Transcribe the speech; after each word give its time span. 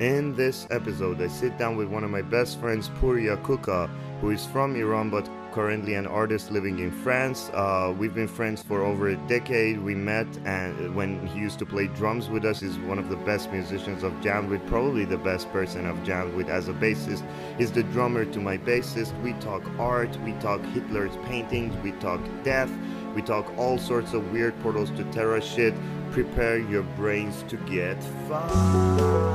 In 0.00 0.34
this 0.34 0.66
episode, 0.72 1.22
I 1.22 1.28
sit 1.28 1.56
down 1.56 1.76
with 1.76 1.86
one 1.86 2.02
of 2.02 2.10
my 2.10 2.22
best 2.22 2.58
friends, 2.58 2.88
Pouria 3.00 3.40
Kooka, 3.44 3.88
who 4.20 4.30
is 4.30 4.44
from 4.44 4.74
Iran 4.74 5.08
but 5.08 5.28
currently 5.52 5.94
an 5.94 6.04
artist 6.04 6.50
living 6.50 6.80
in 6.80 6.90
France. 6.90 7.48
Uh, 7.54 7.94
we've 7.96 8.12
been 8.12 8.26
friends 8.26 8.60
for 8.60 8.82
over 8.82 9.10
a 9.10 9.16
decade. 9.28 9.80
We 9.80 9.94
met 9.94 10.26
and 10.44 10.96
when 10.96 11.24
he 11.28 11.38
used 11.38 11.60
to 11.60 11.66
play 11.66 11.86
drums 11.86 12.28
with 12.28 12.44
us. 12.44 12.58
He's 12.58 12.76
one 12.78 12.98
of 12.98 13.08
the 13.08 13.14
best 13.18 13.52
musicians 13.52 14.02
jammed 14.20 14.50
with, 14.50 14.66
probably 14.66 15.04
the 15.04 15.16
best 15.16 15.48
person 15.52 15.84
jammed 16.04 16.34
with 16.34 16.48
as 16.48 16.66
a 16.66 16.72
bassist. 16.72 17.24
He's 17.56 17.70
the 17.70 17.84
drummer 17.84 18.24
to 18.24 18.40
my 18.40 18.58
bassist. 18.58 19.16
We 19.22 19.34
talk 19.34 19.62
art, 19.78 20.18
we 20.22 20.32
talk 20.34 20.60
Hitler's 20.72 21.16
paintings, 21.24 21.72
we 21.84 21.92
talk 21.92 22.20
death, 22.42 22.70
we 23.14 23.22
talk 23.22 23.46
all 23.56 23.78
sorts 23.78 24.12
of 24.12 24.32
weird 24.32 24.58
portals 24.60 24.90
to 24.90 25.04
Terra 25.12 25.40
shit. 25.40 25.72
Prepare 26.10 26.58
your 26.58 26.82
brains 26.82 27.44
to 27.46 27.56
get 27.58 28.02
fucked. 28.28 29.33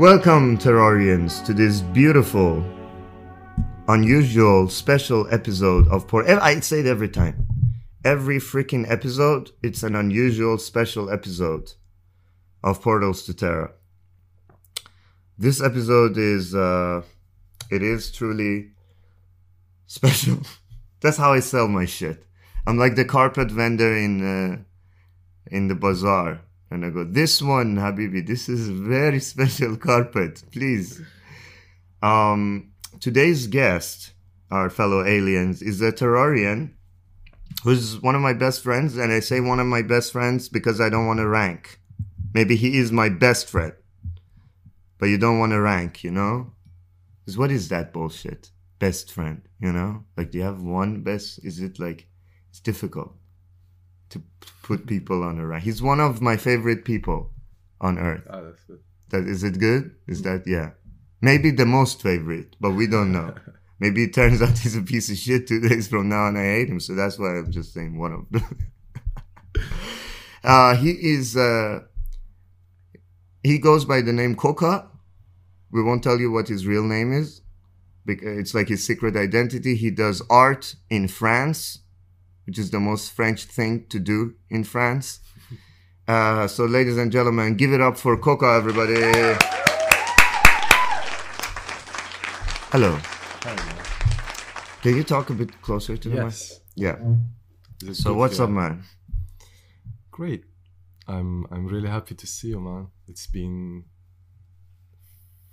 Welcome, 0.00 0.56
Terrarians, 0.56 1.44
to 1.44 1.52
this 1.52 1.82
beautiful, 1.82 2.64
unusual, 3.86 4.70
special 4.70 5.28
episode 5.30 5.86
of 5.88 6.08
Port. 6.08 6.26
I 6.26 6.58
say 6.60 6.80
it 6.80 6.86
every 6.86 7.10
time. 7.10 7.46
Every 8.02 8.38
freaking 8.38 8.90
episode, 8.90 9.50
it's 9.62 9.82
an 9.82 9.94
unusual, 9.94 10.56
special 10.56 11.10
episode 11.10 11.72
of 12.64 12.80
Portals 12.80 13.24
to 13.24 13.34
Terra. 13.34 13.72
This 15.36 15.62
episode 15.62 16.16
is, 16.16 16.54
uh, 16.54 17.02
it 17.70 17.82
is 17.82 18.10
truly 18.10 18.70
special. 19.86 20.38
That's 21.02 21.18
how 21.18 21.34
I 21.34 21.40
sell 21.40 21.68
my 21.68 21.84
shit. 21.84 22.24
I'm 22.66 22.78
like 22.78 22.96
the 22.96 23.04
carpet 23.04 23.50
vendor 23.50 23.94
in, 23.94 24.24
uh, 24.24 24.56
in 25.54 25.68
the 25.68 25.74
bazaar 25.74 26.40
and 26.70 26.84
I 26.84 26.90
go, 26.90 27.04
this 27.04 27.42
one, 27.42 27.76
Habibi, 27.76 28.24
this 28.24 28.48
is 28.48 28.68
very 28.68 29.20
special 29.32 29.76
carpet, 29.76 30.42
please. 30.52 31.02
Um, 32.02 32.70
today's 33.00 33.48
guest, 33.48 34.12
our 34.50 34.70
fellow 34.70 35.04
aliens, 35.04 35.62
is 35.62 35.82
a 35.82 35.92
Terrarian 35.92 36.74
who's 37.64 38.00
one 38.00 38.14
of 38.14 38.20
my 38.20 38.32
best 38.32 38.62
friends. 38.62 38.96
And 38.96 39.12
I 39.12 39.20
say 39.20 39.40
one 39.40 39.58
of 39.58 39.66
my 39.66 39.82
best 39.82 40.12
friends 40.12 40.48
because 40.48 40.80
I 40.80 40.88
don't 40.88 41.06
want 41.06 41.18
to 41.18 41.26
rank. 41.26 41.80
Maybe 42.32 42.54
he 42.54 42.78
is 42.78 42.92
my 42.92 43.08
best 43.08 43.48
friend, 43.48 43.72
but 44.98 45.06
you 45.06 45.18
don't 45.18 45.40
want 45.40 45.50
to 45.50 45.60
rank, 45.60 46.04
you 46.04 46.12
know? 46.12 46.52
Because 47.18 47.36
what 47.36 47.50
is 47.50 47.68
that 47.68 47.92
bullshit? 47.92 48.50
Best 48.78 49.12
friend, 49.12 49.42
you 49.58 49.72
know? 49.72 50.04
Like, 50.16 50.30
do 50.30 50.38
you 50.38 50.44
have 50.44 50.62
one 50.62 51.02
best? 51.02 51.44
Is 51.44 51.60
it 51.60 51.80
like, 51.80 52.06
it's 52.48 52.60
difficult 52.60 53.16
to 54.10 54.22
put 54.62 54.86
people 54.86 55.22
on 55.22 55.38
a 55.38 55.46
rank. 55.46 55.64
He's 55.64 55.82
one 55.82 56.00
of 56.00 56.20
my 56.20 56.36
favorite 56.36 56.84
people 56.84 57.30
on 57.80 57.98
earth. 57.98 58.22
Oh, 58.28 58.44
that's 58.44 58.62
good. 58.64 58.80
That 59.10 59.26
is 59.26 59.42
it 59.42 59.58
good? 59.58 59.94
Is 60.06 60.22
that 60.22 60.46
yeah? 60.46 60.70
Maybe 61.20 61.50
the 61.50 61.66
most 61.66 62.00
favorite, 62.02 62.56
but 62.60 62.70
we 62.72 62.86
don't 62.86 63.12
know. 63.12 63.34
Maybe 63.80 64.04
it 64.04 64.12
turns 64.12 64.42
out 64.42 64.58
he's 64.58 64.76
a 64.76 64.82
piece 64.82 65.10
of 65.10 65.16
shit 65.16 65.46
two 65.48 65.60
days 65.60 65.88
from 65.88 66.10
now 66.10 66.28
and 66.28 66.36
I 66.36 66.44
hate 66.44 66.68
him. 66.68 66.80
So 66.80 66.94
that's 66.94 67.18
why 67.18 67.38
I'm 67.38 67.50
just 67.50 67.72
saying 67.72 67.98
one 67.98 68.12
of 68.12 68.30
them. 68.30 68.58
uh, 70.44 70.76
he 70.76 70.90
is, 70.90 71.34
uh, 71.34 71.80
he 73.42 73.58
goes 73.58 73.86
by 73.86 74.02
the 74.02 74.12
name 74.12 74.36
Kooka. 74.36 74.86
We 75.72 75.82
won't 75.82 76.02
tell 76.02 76.20
you 76.20 76.30
what 76.30 76.48
his 76.48 76.66
real 76.66 76.84
name 76.84 77.12
is. 77.12 77.40
Because 78.04 78.38
it's 78.38 78.54
like 78.54 78.68
his 78.68 78.86
secret 78.86 79.16
identity. 79.16 79.76
He 79.76 79.90
does 79.90 80.22
art 80.28 80.74
in 80.90 81.08
France 81.08 81.78
which 82.50 82.58
is 82.58 82.72
the 82.72 82.80
most 82.80 83.12
French 83.12 83.44
thing 83.44 83.86
to 83.88 84.00
do 84.00 84.34
in 84.50 84.64
France. 84.64 85.20
Uh, 86.08 86.48
so, 86.48 86.64
ladies 86.64 86.96
and 86.98 87.12
gentlemen, 87.12 87.54
give 87.56 87.72
it 87.72 87.80
up 87.80 87.96
for 87.96 88.16
Kooka, 88.18 88.58
everybody. 88.58 88.94
Hello. 92.72 92.98
Hello. 93.46 93.72
Can 94.82 94.96
you 94.96 95.04
talk 95.04 95.30
a 95.30 95.34
bit 95.34 95.62
closer 95.62 95.96
to 95.96 96.08
the 96.08 96.16
Yes. 96.16 96.34
mic? 96.50 96.84
Yeah. 96.86 96.96
Is 97.82 97.88
it 97.88 97.94
So, 98.02 98.14
what's 98.14 98.38
here? 98.38 98.46
up, 98.46 98.50
man? 98.50 98.82
Great. 100.10 100.42
I'm 101.06 101.46
I'm 101.52 101.66
really 101.68 101.88
happy 101.88 102.16
to 102.16 102.26
see 102.26 102.48
you, 102.48 102.60
man. 102.60 102.88
It's 103.06 103.28
been 103.28 103.84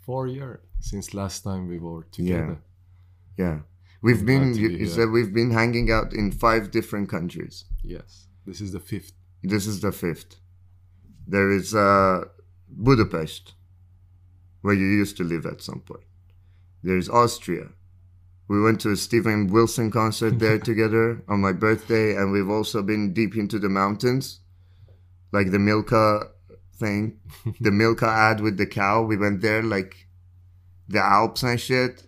four 0.05 0.25
years 0.27 0.59
since 0.79 1.13
last 1.13 1.43
time 1.43 1.67
we 1.67 1.77
were 1.77 2.03
together. 2.11 2.57
Yeah. 3.37 3.45
Yeah. 3.45 3.57
We've 4.01 4.25
been, 4.25 4.53
glad 4.53 4.61
to 4.61 4.67
be 4.67 4.73
you 4.73 4.77
here. 4.79 4.87
said 4.87 5.09
we've 5.09 5.33
been 5.33 5.51
hanging 5.51 5.91
out 5.91 6.13
in 6.13 6.31
five 6.31 6.71
different 6.71 7.09
countries. 7.09 7.65
Yes. 7.83 8.27
This 8.45 8.61
is 8.61 8.71
the 8.71 8.79
fifth. 8.79 9.13
This 9.43 9.67
is 9.67 9.81
the 9.81 9.91
fifth. 9.91 10.35
There 11.27 11.51
is 11.51 11.75
uh, 11.75 12.25
Budapest, 12.69 13.53
where 14.61 14.73
you 14.73 14.85
used 14.85 15.17
to 15.17 15.23
live 15.23 15.45
at 15.45 15.61
some 15.61 15.81
point. 15.81 16.05
There's 16.83 17.09
Austria. 17.09 17.69
We 18.47 18.61
went 18.61 18.79
to 18.81 18.91
a 18.91 18.95
Steven 18.95 19.47
Wilson 19.47 19.91
concert 19.91 20.39
there 20.39 20.59
together 20.69 21.21
on 21.27 21.41
my 21.41 21.51
birthday, 21.51 22.15
and 22.15 22.31
we've 22.31 22.49
also 22.49 22.81
been 22.81 23.13
deep 23.13 23.35
into 23.35 23.59
the 23.59 23.69
mountains, 23.69 24.39
like 25.33 25.51
the 25.51 25.59
Milka 25.59 26.29
thing, 26.75 27.19
the 27.59 27.71
Milka 27.71 28.07
ad 28.07 28.39
with 28.39 28.57
the 28.57 28.67
cow. 28.67 29.01
We 29.01 29.17
went 29.17 29.41
there, 29.41 29.63
like 29.63 30.07
the 30.87 30.99
Alps 30.99 31.43
and 31.43 31.59
shit. 31.59 32.06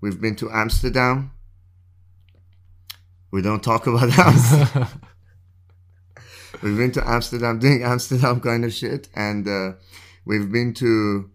We've 0.00 0.20
been 0.20 0.36
to 0.36 0.50
Amsterdam. 0.50 1.32
We 3.30 3.42
don't 3.42 3.62
talk 3.62 3.86
about 3.86 4.16
Amsterdam. 4.18 4.88
We've 6.62 6.76
been 6.76 6.92
to 6.92 7.06
Amsterdam 7.08 7.58
doing 7.58 7.82
Amsterdam 7.82 8.40
kind 8.40 8.64
of 8.64 8.72
shit, 8.72 9.08
and 9.14 9.46
uh, 9.46 9.72
we've 10.24 10.50
been 10.50 10.72
to 10.74 11.28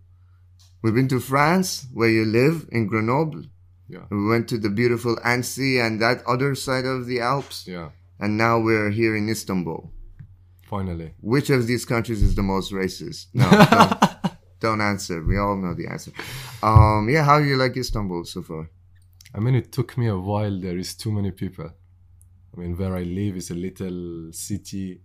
we've 0.81 0.95
been 0.95 1.07
to 1.09 1.19
France 1.19 1.85
where 1.94 2.09
you 2.09 2.25
live 2.25 2.67
in 2.71 2.88
Grenoble. 2.88 3.44
yeah. 3.88 4.05
We 4.09 4.25
went 4.27 4.47
to 4.50 4.57
the 4.57 4.69
beautiful 4.71 5.17
Annecy 5.23 5.77
and 5.79 6.01
that 6.01 6.23
other 6.25 6.55
side 6.55 6.85
of 6.85 7.05
the 7.05 7.19
Alps, 7.19 7.67
Yeah. 7.67 7.89
and 8.19 8.35
now 8.35 8.59
we're 8.59 8.89
here 8.89 9.16
in 9.16 9.29
Istanbul. 9.29 9.91
Finally. 10.67 11.13
Which 11.21 11.51
of 11.51 11.67
these 11.67 11.85
countries 11.85 12.23
is 12.23 12.33
the 12.33 12.41
most 12.44 12.71
racist? 12.71 13.27
No, 13.35 13.47
don't, 14.61 14.81
answer. 14.81 15.23
We 15.23 15.38
all 15.38 15.57
know 15.57 15.73
the 15.73 15.88
answer. 15.88 16.11
Um, 16.63 17.09
yeah, 17.09 17.23
how 17.23 17.39
do 17.39 17.45
you 17.45 17.57
like 17.57 17.75
Istanbul 17.75 18.23
so 18.25 18.41
far? 18.41 18.69
I 19.35 19.39
mean, 19.39 19.55
it 19.55 19.72
took 19.72 19.97
me 19.97 20.07
a 20.07 20.17
while. 20.17 20.59
There 20.59 20.77
is 20.77 20.95
too 20.95 21.11
many 21.11 21.31
people. 21.31 21.69
I 22.53 22.59
mean, 22.59 22.77
where 22.77 22.95
I 22.95 23.03
live 23.03 23.38
is 23.38 23.50
a 23.50 23.55
little 23.55 24.31
city 24.31 25.01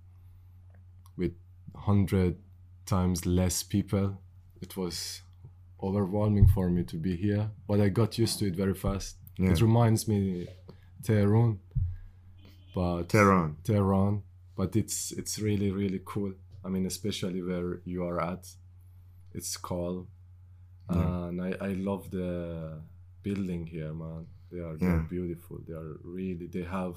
with 1.16 1.32
hundred 1.74 2.36
times 2.84 3.24
less 3.24 3.62
people. 3.62 4.18
It 4.60 4.76
was 4.76 5.22
overwhelming 5.82 6.48
for 6.48 6.68
me 6.70 6.82
to 6.84 6.96
be 6.96 7.16
here, 7.16 7.50
but 7.68 7.80
I 7.80 7.88
got 7.88 8.18
used 8.18 8.38
to 8.40 8.46
it 8.46 8.56
very 8.56 8.74
fast. 8.74 9.16
Yeah. 9.38 9.50
It 9.50 9.60
reminds 9.60 10.08
me 10.08 10.48
Tehran, 11.02 11.60
but 12.74 13.08
Tehran. 13.08 13.56
Tehran, 13.62 14.22
but 14.56 14.74
it's 14.74 15.12
it's 15.12 15.38
really 15.38 15.70
really 15.70 16.00
cool. 16.04 16.32
I 16.64 16.68
mean, 16.68 16.86
especially 16.86 17.42
where 17.42 17.80
you 17.84 18.04
are 18.04 18.20
at, 18.20 18.48
it's 19.36 19.56
calm, 19.56 20.08
Yeah. 20.90 21.28
and 21.28 21.36
I 21.48 21.50
I 21.70 21.72
love 21.90 22.10
the 22.10 22.30
building 23.22 23.66
here, 23.66 23.92
man. 23.94 24.26
They 24.50 24.60
are 24.68 24.76
Yeah. 24.80 25.06
beautiful. 25.16 25.56
They 25.66 25.74
are 25.82 25.92
really 26.16 26.46
they 26.56 26.64
have 26.64 26.96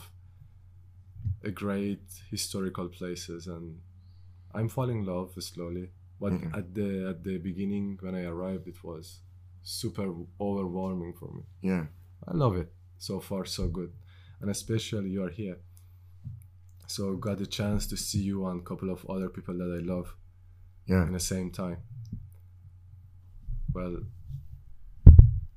a 1.44 1.52
great 1.52 2.06
historical 2.32 2.88
places, 2.90 3.48
and 3.48 3.66
I'm 4.58 4.70
falling 4.70 5.00
in 5.00 5.06
love 5.06 5.32
slowly. 5.44 5.88
But 6.20 6.34
Mhm. 6.34 6.58
at 6.60 6.66
the 6.78 6.90
at 7.12 7.24
the 7.24 7.38
beginning 7.50 7.98
when 8.04 8.16
I 8.16 8.24
arrived, 8.34 8.68
it 8.68 8.80
was 8.84 9.06
super 9.62 10.08
overwhelming 10.40 11.14
for 11.20 11.30
me. 11.38 11.44
Yeah. 11.62 11.86
I 12.28 12.34
love 12.44 12.56
it. 12.62 12.70
So 12.98 13.20
far, 13.20 13.46
so 13.46 13.68
good. 13.70 13.92
And 14.42 14.50
especially 14.50 15.10
you 15.16 15.24
are 15.24 15.30
here. 15.44 15.58
So 16.88 17.16
got 17.18 17.40
a 17.42 17.46
chance 17.48 17.88
to 17.88 17.96
see 17.98 18.24
you 18.32 18.46
and 18.48 18.62
a 18.62 18.64
couple 18.64 18.90
of 18.90 19.06
other 19.14 19.30
people 19.30 19.56
that 19.62 19.72
I 19.80 19.82
love 19.94 20.08
Yeah. 20.88 21.06
in 21.08 21.14
the 21.14 21.20
same 21.34 21.52
time. 21.52 21.78
Well, 23.74 23.98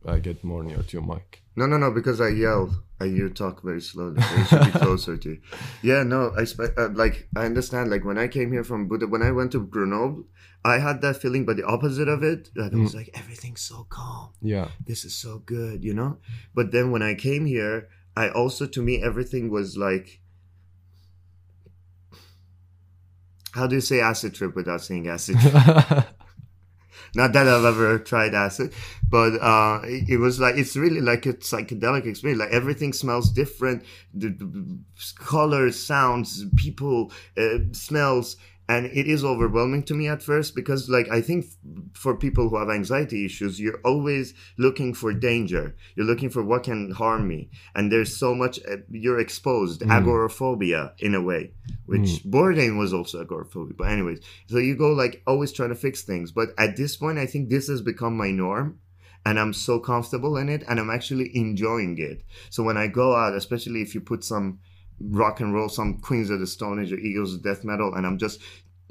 I 0.06 0.18
get 0.18 0.42
more 0.44 0.62
near 0.64 0.78
to 0.82 0.92
your 0.96 1.02
mic. 1.06 1.42
No, 1.56 1.66
no, 1.66 1.76
no, 1.76 1.90
because 1.90 2.20
I 2.20 2.28
yelled. 2.28 2.74
and 3.00 3.16
you 3.16 3.28
talk 3.28 3.62
very 3.62 3.80
slowly. 3.80 4.16
I 4.20 4.44
should 4.44 4.72
be 4.72 4.78
closer 4.86 5.16
to 5.16 5.28
you. 5.30 5.40
Yeah, 5.82 6.02
no, 6.02 6.32
I 6.36 6.44
spe- 6.44 6.76
uh, 6.78 6.88
like 6.90 7.28
I 7.36 7.44
understand. 7.46 7.90
Like 7.90 8.04
when 8.04 8.18
I 8.18 8.28
came 8.28 8.52
here 8.52 8.64
from 8.64 8.88
Buddha, 8.88 9.06
when 9.06 9.22
I 9.22 9.32
went 9.32 9.52
to 9.52 9.60
Grenoble, 9.66 10.24
I 10.64 10.78
had 10.78 11.02
that 11.02 11.16
feeling, 11.16 11.44
but 11.44 11.56
the 11.56 11.64
opposite 11.64 12.08
of 12.08 12.22
it. 12.22 12.50
Like 12.54 12.72
I 12.72 12.76
was 12.76 12.94
like, 12.94 13.10
everything's 13.14 13.60
so 13.60 13.86
calm. 13.90 14.30
Yeah. 14.40 14.68
This 14.86 15.04
is 15.04 15.14
so 15.14 15.38
good, 15.44 15.82
you 15.84 15.94
know. 15.94 16.18
But 16.54 16.70
then 16.72 16.90
when 16.92 17.02
I 17.02 17.14
came 17.14 17.44
here, 17.46 17.88
I 18.16 18.28
also 18.30 18.66
to 18.66 18.82
me 18.82 19.02
everything 19.02 19.50
was 19.50 19.76
like. 19.76 20.20
How 23.52 23.66
do 23.66 23.74
you 23.74 23.82
say 23.82 24.00
acid 24.00 24.34
trip 24.34 24.56
without 24.56 24.80
saying 24.80 25.08
acid 25.08 25.38
trip? 25.38 25.54
Not 27.14 27.32
that 27.34 27.46
I've 27.46 27.64
ever 27.64 27.98
tried 27.98 28.34
acid, 28.34 28.72
but 29.08 29.34
uh, 29.40 29.80
it, 29.84 30.08
it 30.08 30.16
was 30.16 30.40
like 30.40 30.56
it's 30.56 30.76
really 30.76 31.00
like 31.02 31.26
a 31.26 31.34
psychedelic 31.34 32.06
experience. 32.06 32.40
Like 32.40 32.52
everything 32.52 32.92
smells 32.94 33.30
different, 33.30 33.84
the, 34.14 34.30
the- 34.30 34.78
colors, 35.18 35.78
sounds, 35.78 36.44
people, 36.56 37.12
uh, 37.36 37.58
smells, 37.72 38.36
and 38.72 38.86
it 39.00 39.06
is 39.14 39.22
overwhelming 39.32 39.82
to 39.84 39.94
me 40.00 40.06
at 40.14 40.22
first 40.22 40.54
because, 40.60 40.82
like, 40.96 41.08
I 41.18 41.20
think 41.28 41.44
f- 41.44 41.56
for 42.02 42.12
people 42.24 42.44
who 42.48 42.56
have 42.62 42.70
anxiety 42.70 43.20
issues, 43.28 43.60
you're 43.60 43.80
always 43.84 44.26
looking 44.56 44.94
for 45.00 45.10
danger. 45.12 45.64
You're 45.94 46.10
looking 46.12 46.30
for 46.30 46.42
what 46.50 46.62
can 46.68 46.80
harm 47.02 47.22
me, 47.32 47.40
and 47.74 47.84
there's 47.92 48.16
so 48.24 48.34
much 48.42 48.54
uh, 48.70 48.78
you're 49.04 49.20
exposed. 49.26 49.82
Agoraphobia 49.98 50.82
in 51.06 51.14
a 51.14 51.22
way, 51.30 51.42
which 51.92 52.10
Bourdain 52.32 52.78
was 52.82 52.92
also 52.98 53.16
agoraphobic 53.24 53.76
But 53.76 53.88
anyways, 53.96 54.20
so 54.46 54.56
you 54.68 54.74
go 54.84 54.90
like 55.02 55.14
always 55.26 55.52
trying 55.52 55.74
to 55.74 55.82
fix 55.86 56.02
things. 56.02 56.32
But 56.32 56.48
at 56.56 56.76
this 56.76 56.96
point, 56.96 57.18
I 57.18 57.26
think 57.26 57.50
this 57.50 57.68
has 57.68 57.82
become 57.82 58.16
my 58.16 58.30
norm. 58.30 58.78
And 59.24 59.38
I'm 59.38 59.52
so 59.52 59.78
comfortable 59.78 60.36
in 60.42 60.48
it 60.48 60.64
and 60.68 60.80
I'm 60.80 60.90
actually 60.90 61.30
enjoying 61.44 61.96
it. 62.10 62.18
So 62.50 62.60
when 62.64 62.76
I 62.76 62.88
go 62.88 63.14
out, 63.14 63.34
especially 63.42 63.80
if 63.80 63.94
you 63.94 64.00
put 64.00 64.24
some 64.24 64.58
rock 65.00 65.40
and 65.40 65.54
roll, 65.54 65.68
some 65.68 65.98
Queens 65.98 66.30
of 66.30 66.40
the 66.40 66.46
Stone 66.46 66.82
Age 66.82 66.92
or 66.92 66.98
Eagles 66.98 67.34
of 67.34 67.42
Death 67.42 67.64
Metal, 67.64 67.94
and 67.94 68.06
I'm 68.06 68.18
just, 68.18 68.40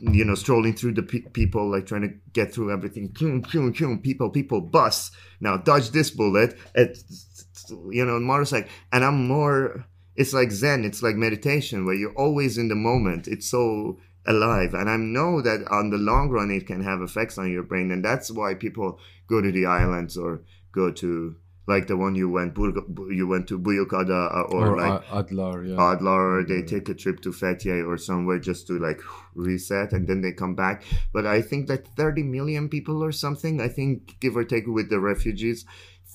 you 0.01 0.25
know, 0.25 0.35
strolling 0.35 0.73
through 0.73 0.93
the 0.93 1.03
pe- 1.03 1.29
people, 1.33 1.69
like 1.69 1.85
trying 1.85 2.01
to 2.01 2.13
get 2.33 2.53
through 2.53 2.71
everything. 2.73 3.09
Pew, 3.13 3.41
pew, 3.41 3.71
pew, 3.71 3.97
People, 3.97 4.29
people, 4.29 4.61
bus. 4.61 5.11
Now 5.39 5.57
dodge 5.57 5.91
this 5.91 6.09
bullet. 6.09 6.57
It's, 6.75 7.45
you 7.89 8.05
know, 8.05 8.19
motorcycle. 8.19 8.69
And 8.91 9.03
I'm 9.03 9.27
more, 9.27 9.85
it's 10.15 10.33
like 10.33 10.51
Zen, 10.51 10.83
it's 10.83 11.03
like 11.03 11.15
meditation 11.15 11.85
where 11.85 11.95
you're 11.95 12.15
always 12.15 12.57
in 12.57 12.67
the 12.67 12.75
moment. 12.75 13.27
It's 13.27 13.49
so 13.49 13.99
alive 14.27 14.75
and 14.75 14.87
i 14.87 14.95
know 14.95 15.41
that 15.41 15.67
on 15.71 15.89
the 15.89 15.97
long 15.97 16.29
run 16.29 16.51
it 16.51 16.67
can 16.67 16.83
have 16.83 17.01
effects 17.01 17.39
on 17.39 17.51
your 17.51 17.63
brain 17.63 17.89
and 17.89 18.05
that's 18.05 18.29
why 18.29 18.53
people 18.53 18.99
go 19.27 19.41
to 19.41 19.51
the 19.51 19.65
islands 19.65 20.15
or 20.15 20.43
go 20.71 20.91
to 20.91 21.35
like 21.73 21.87
the 21.87 21.97
one 22.05 22.15
you 22.21 22.29
went 22.37 22.53
Burg- 22.53 22.83
you 23.19 23.25
went 23.33 23.45
to 23.51 23.57
Buyukada 23.65 24.21
uh, 24.39 24.55
or, 24.55 24.67
Or, 24.67 24.77
like 24.83 25.05
Adlar, 25.19 25.55
yeah. 25.69 25.77
Adlar 25.89 26.21
or 26.31 26.43
they 26.51 26.61
take 26.73 26.87
a 26.93 26.97
trip 27.03 27.17
to 27.25 27.31
Fethiye 27.31 27.79
or 27.89 27.97
somewhere 27.97 28.39
just 28.49 28.67
to 28.67 28.73
like 28.87 28.99
reset 29.35 29.93
and 29.93 30.07
then 30.07 30.19
they 30.21 30.33
come 30.33 30.55
back 30.55 30.83
but 31.13 31.25
i 31.25 31.39
think 31.41 31.67
that 31.67 31.87
30 31.95 32.23
million 32.23 32.67
people 32.75 33.03
or 33.03 33.11
something 33.11 33.61
i 33.61 33.69
think 33.77 34.19
give 34.19 34.35
or 34.35 34.43
take 34.43 34.67
with 34.67 34.89
the 34.89 34.99
refugees 34.99 35.65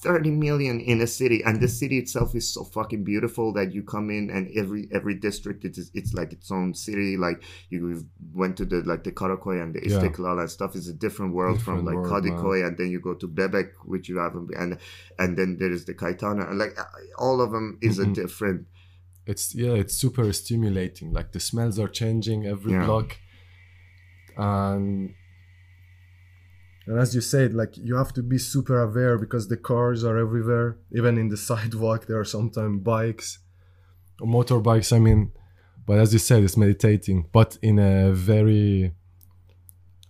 30 0.07 0.31
million 0.47 0.77
in 0.93 1.01
a 1.01 1.07
city 1.21 1.39
and 1.47 1.61
the 1.61 1.69
city 1.81 1.97
itself 1.99 2.35
is 2.41 2.47
so 2.57 2.63
fucking 2.77 3.03
beautiful 3.13 3.47
that 3.59 3.69
you 3.77 3.83
come 3.95 4.09
in 4.19 4.25
and 4.35 4.45
every 4.63 4.83
every 4.99 5.15
district 5.29 5.61
it 5.69 5.75
is 5.81 5.91
it's 5.99 6.13
like 6.19 6.31
its 6.39 6.49
own 6.59 6.69
city 6.87 7.17
like 7.27 7.39
you 7.73 7.81
went 8.41 8.55
to 8.61 8.65
the 8.73 8.79
like 8.91 9.03
the 9.09 9.13
Karakoy 9.21 9.57
and 9.63 9.71
the 9.75 9.81
Yeah. 9.83 9.89
Istiklal 9.99 10.37
and 10.43 10.51
stuff 10.59 10.73
is 10.81 10.87
a 10.95 10.97
different 11.05 11.33
world 11.39 11.59
from 11.67 11.77
like 11.89 11.97
world, 11.97 12.11
Kadikoy 12.13 12.59
and 12.67 12.75
then 12.79 12.89
you 12.95 13.01
go 13.09 13.15
to 13.23 13.27
Bebek 13.39 13.69
which 13.93 14.07
you 14.11 14.17
haven't 14.27 14.47
been 14.49 14.59
and 14.63 14.73
and 15.23 15.31
then 15.39 15.51
there 15.61 15.73
is 15.79 15.83
the 15.91 15.95
Kaitana 16.03 16.43
and 16.51 16.59
like 16.65 16.75
all 17.27 17.39
of 17.45 17.51
them 17.55 17.67
is 17.89 17.95
Mhm. 17.99 18.05
a 18.11 18.15
different 18.23 18.61
it's 19.33 19.45
yeah 19.63 19.75
it's 19.83 19.97
super 20.05 20.27
stimulating 20.43 21.09
like 21.19 21.29
the 21.37 21.41
smells 21.51 21.77
are 21.85 21.93
changing 22.03 22.41
every 22.55 22.73
Yeah. 22.77 22.87
block 22.87 23.09
and 24.37 25.15
and 26.87 26.99
as 26.99 27.15
you 27.15 27.21
said 27.21 27.53
like 27.55 27.77
you 27.77 27.97
have 27.97 28.13
to 28.15 28.23
be 28.23 28.39
super 28.39 28.81
aware 28.81 29.19
because 29.19 29.49
the 29.49 29.57
cars 29.57 30.05
are 30.05 30.17
everywhere. 30.19 30.77
Even 30.93 31.19
in 31.19 31.29
the 31.29 31.37
sidewalk 31.51 32.07
there 32.07 32.19
are 32.21 32.25
sometimes 32.25 32.83
bikes 32.83 33.39
or 34.21 34.27
motorbikes 34.29 34.93
i 34.93 34.99
mean. 34.99 35.33
But 35.87 35.99
as 35.99 36.13
you 36.13 36.19
said 36.19 36.43
it's 36.45 36.57
meditating 36.57 37.29
but 37.33 37.59
in 37.63 37.79
a 37.79 38.13
very 38.13 38.93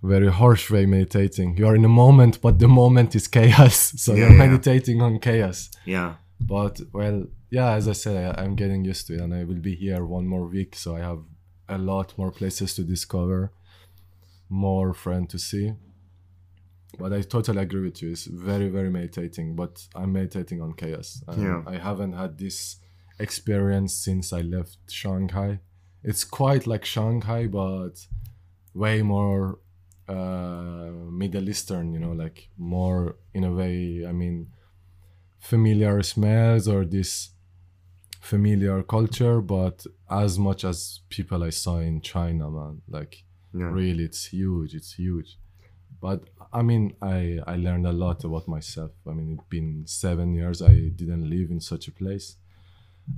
very 0.03 0.31
harsh 0.31 0.71
way 0.71 0.87
meditating. 0.87 1.57
You 1.59 1.67
are 1.69 1.75
in 1.75 1.85
a 1.85 1.89
moment 2.05 2.41
but 2.41 2.59
the 2.59 2.69
moment 2.69 3.15
is 3.15 3.27
chaos. 3.29 3.79
So 4.05 4.13
Yeah, 4.13 4.19
you're 4.21 4.31
yeah. 4.33 4.47
meditating 4.47 5.03
on 5.03 5.19
chaos. 5.19 5.71
Yeah. 5.85 6.15
But 6.41 6.81
well 6.93 7.27
yeah 7.51 7.71
as 7.79 7.87
i 7.89 7.93
said 7.93 8.17
I, 8.25 8.43
i'm 8.43 8.55
getting 8.57 8.85
used 8.85 9.07
to 9.07 9.15
it 9.15 9.21
and 9.21 9.33
i 9.33 9.45
will 9.45 9.63
be 9.71 9.77
here 9.77 10.05
one 10.05 10.27
more 10.27 10.47
week 10.57 10.75
so 10.75 10.97
i 10.97 11.01
have 11.01 11.21
a 11.69 11.79
lot 11.79 12.09
more 12.19 12.33
places 12.33 12.75
to 12.75 12.83
discover 12.83 13.53
more 14.49 14.93
friends 14.93 15.31
to 15.33 15.39
see 15.39 15.73
but 16.99 17.13
i 17.13 17.21
totally 17.21 17.63
agree 17.63 17.83
with 17.83 18.03
you. 18.03 18.11
It's 18.13 18.25
very 18.25 18.69
very 18.69 18.91
meditating 18.91 19.57
but 19.57 19.87
i'm 19.95 20.13
meditating 20.13 20.61
on 20.63 20.73
chaos. 20.75 21.23
Yeah. 21.37 21.63
i 21.67 21.77
haven't 21.77 22.13
had 22.13 22.39
this 22.39 22.77
experience 23.19 23.95
since 23.95 24.33
i 24.33 24.41
left 24.41 24.79
shanghai. 24.91 25.61
It's 26.03 26.25
quite 26.25 26.67
like 26.67 26.85
shanghai 26.85 27.47
but 27.47 27.95
way 28.75 29.03
more 29.03 29.59
uh 30.09 30.91
middle 31.11 31.49
eastern 31.49 31.93
you 31.93 31.99
know 31.99 32.13
like 32.13 32.49
more 32.57 33.17
in 33.35 33.43
a 33.43 33.53
way 33.53 34.05
i 34.07 34.13
mean 34.13 34.47
familiar 35.41 36.01
smells 36.03 36.69
or 36.69 36.85
this 36.85 37.31
familiar 38.21 38.83
culture 38.85 39.41
but 39.41 39.85
as 40.09 40.39
much 40.39 40.65
as 40.65 41.01
people 41.09 41.43
i 41.43 41.51
saw 41.51 41.79
in 41.79 42.01
china 42.01 42.49
man 42.49 42.81
like 42.89 43.25
yeah. 43.53 43.67
really 43.67 44.05
it's 44.05 44.27
huge 44.27 44.75
it's 44.75 44.93
huge 44.95 45.39
but 46.01 46.21
i 46.53 46.63
mean 46.63 46.95
i 47.03 47.39
i 47.47 47.57
learned 47.57 47.87
a 47.87 47.93
lot 47.93 48.25
about 48.25 48.47
myself 48.49 48.91
i 49.09 49.13
mean 49.13 49.33
it's 49.39 49.49
been 49.49 49.83
seven 49.87 50.35
years 50.35 50.63
i 50.63 50.75
didn't 51.01 51.29
live 51.29 51.51
in 51.51 51.61
such 51.61 51.89
a 51.89 51.93
place 51.93 52.37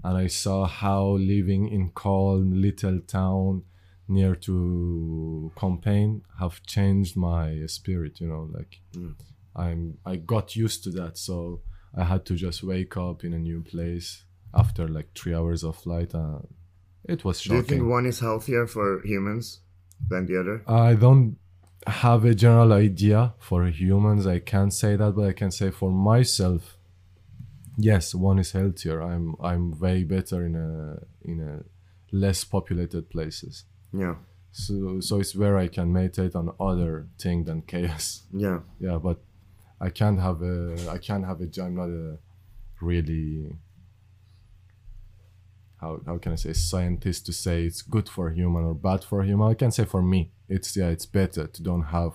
and 0.05 0.17
i 0.17 0.27
saw 0.27 0.67
how 0.67 1.03
living 1.35 1.69
in 1.69 1.91
calm 1.91 2.53
little 2.61 3.01
town 3.01 3.63
near 4.11 4.35
to 4.35 5.53
Compiègne 5.57 6.23
have 6.39 6.63
changed 6.63 7.17
my 7.17 7.65
spirit 7.67 8.21
you 8.21 8.27
know 8.29 8.49
like 8.53 8.81
Mm. 8.95 9.15
i'm 9.57 9.99
i 10.07 10.17
got 10.17 10.57
used 10.57 10.83
to 10.85 10.91
that 10.91 11.19
so 11.19 11.61
i 11.95 12.05
had 12.05 12.25
to 12.27 12.35
just 12.35 12.63
wake 12.63 12.97
up 12.97 13.25
in 13.25 13.33
a 13.35 13.39
new 13.39 13.61
place 13.63 14.25
after 14.55 14.89
like 14.89 15.09
three 15.15 15.35
hours 15.35 15.63
of 15.63 15.77
flight 15.77 16.15
and 16.15 16.47
it 17.05 17.25
was 17.25 17.41
shocking. 17.41 17.63
do 17.63 17.75
you 17.75 17.81
think 17.81 17.91
one 17.91 18.07
is 18.07 18.21
healthier 18.21 18.67
for 18.67 19.03
humans 19.05 19.61
than 20.11 20.27
the 20.27 20.39
other 20.41 20.63
I 20.67 20.95
don't 20.95 21.37
have 21.87 22.25
a 22.25 22.35
general 22.35 22.73
idea 22.73 23.35
for 23.39 23.67
humans. 23.67 24.27
I 24.27 24.41
can't 24.41 24.73
say 24.73 24.97
that, 24.97 25.13
but 25.13 25.27
I 25.29 25.33
can 25.33 25.51
say 25.51 25.71
for 25.71 25.91
myself, 25.91 26.77
yes, 27.77 28.15
one 28.15 28.39
is 28.39 28.53
healthier. 28.53 29.01
I'm 29.03 29.35
I'm 29.43 29.79
way 29.79 30.05
better 30.05 30.45
in 30.45 30.55
a 30.57 30.99
in 31.23 31.41
a 31.41 31.65
less 32.11 32.45
populated 32.45 33.11
places. 33.11 33.65
yeah 33.93 34.17
So 34.53 35.01
so 35.01 35.21
it's 35.21 35.35
where 35.37 35.57
I 35.65 35.69
can 35.69 35.93
meditate 35.93 36.35
on 36.35 36.51
other 36.59 37.07
thing 37.19 37.45
than 37.45 37.63
chaos. 37.63 38.23
yeah 38.33 38.61
Yeah, 38.81 38.99
but 38.99 39.19
I 39.81 39.91
can't 39.91 40.21
have 40.21 40.43
a 40.43 40.57
I 40.91 40.99
can't 40.99 41.25
have 41.25 41.41
a. 41.41 41.49
I'm 41.63 41.77
not 41.77 41.89
a 41.91 42.19
really 42.81 43.57
how 45.81 46.01
how 46.07 46.19
can 46.19 46.33
I 46.33 46.37
say 46.37 46.53
scientist 46.53 47.27
to 47.27 47.33
say 47.33 47.65
it's 47.65 47.83
good 47.83 48.09
for 48.09 48.31
human 48.31 48.65
or 48.65 48.75
bad 48.75 49.05
for 49.05 49.23
human. 49.23 49.49
I 49.51 49.55
can 49.55 49.71
say 49.71 49.85
for 49.85 50.03
me, 50.03 50.33
it's 50.49 50.77
yeah, 50.77 50.89
it's 50.89 51.07
better 51.07 51.47
to 51.47 51.63
don't 51.63 51.85
have 51.85 52.13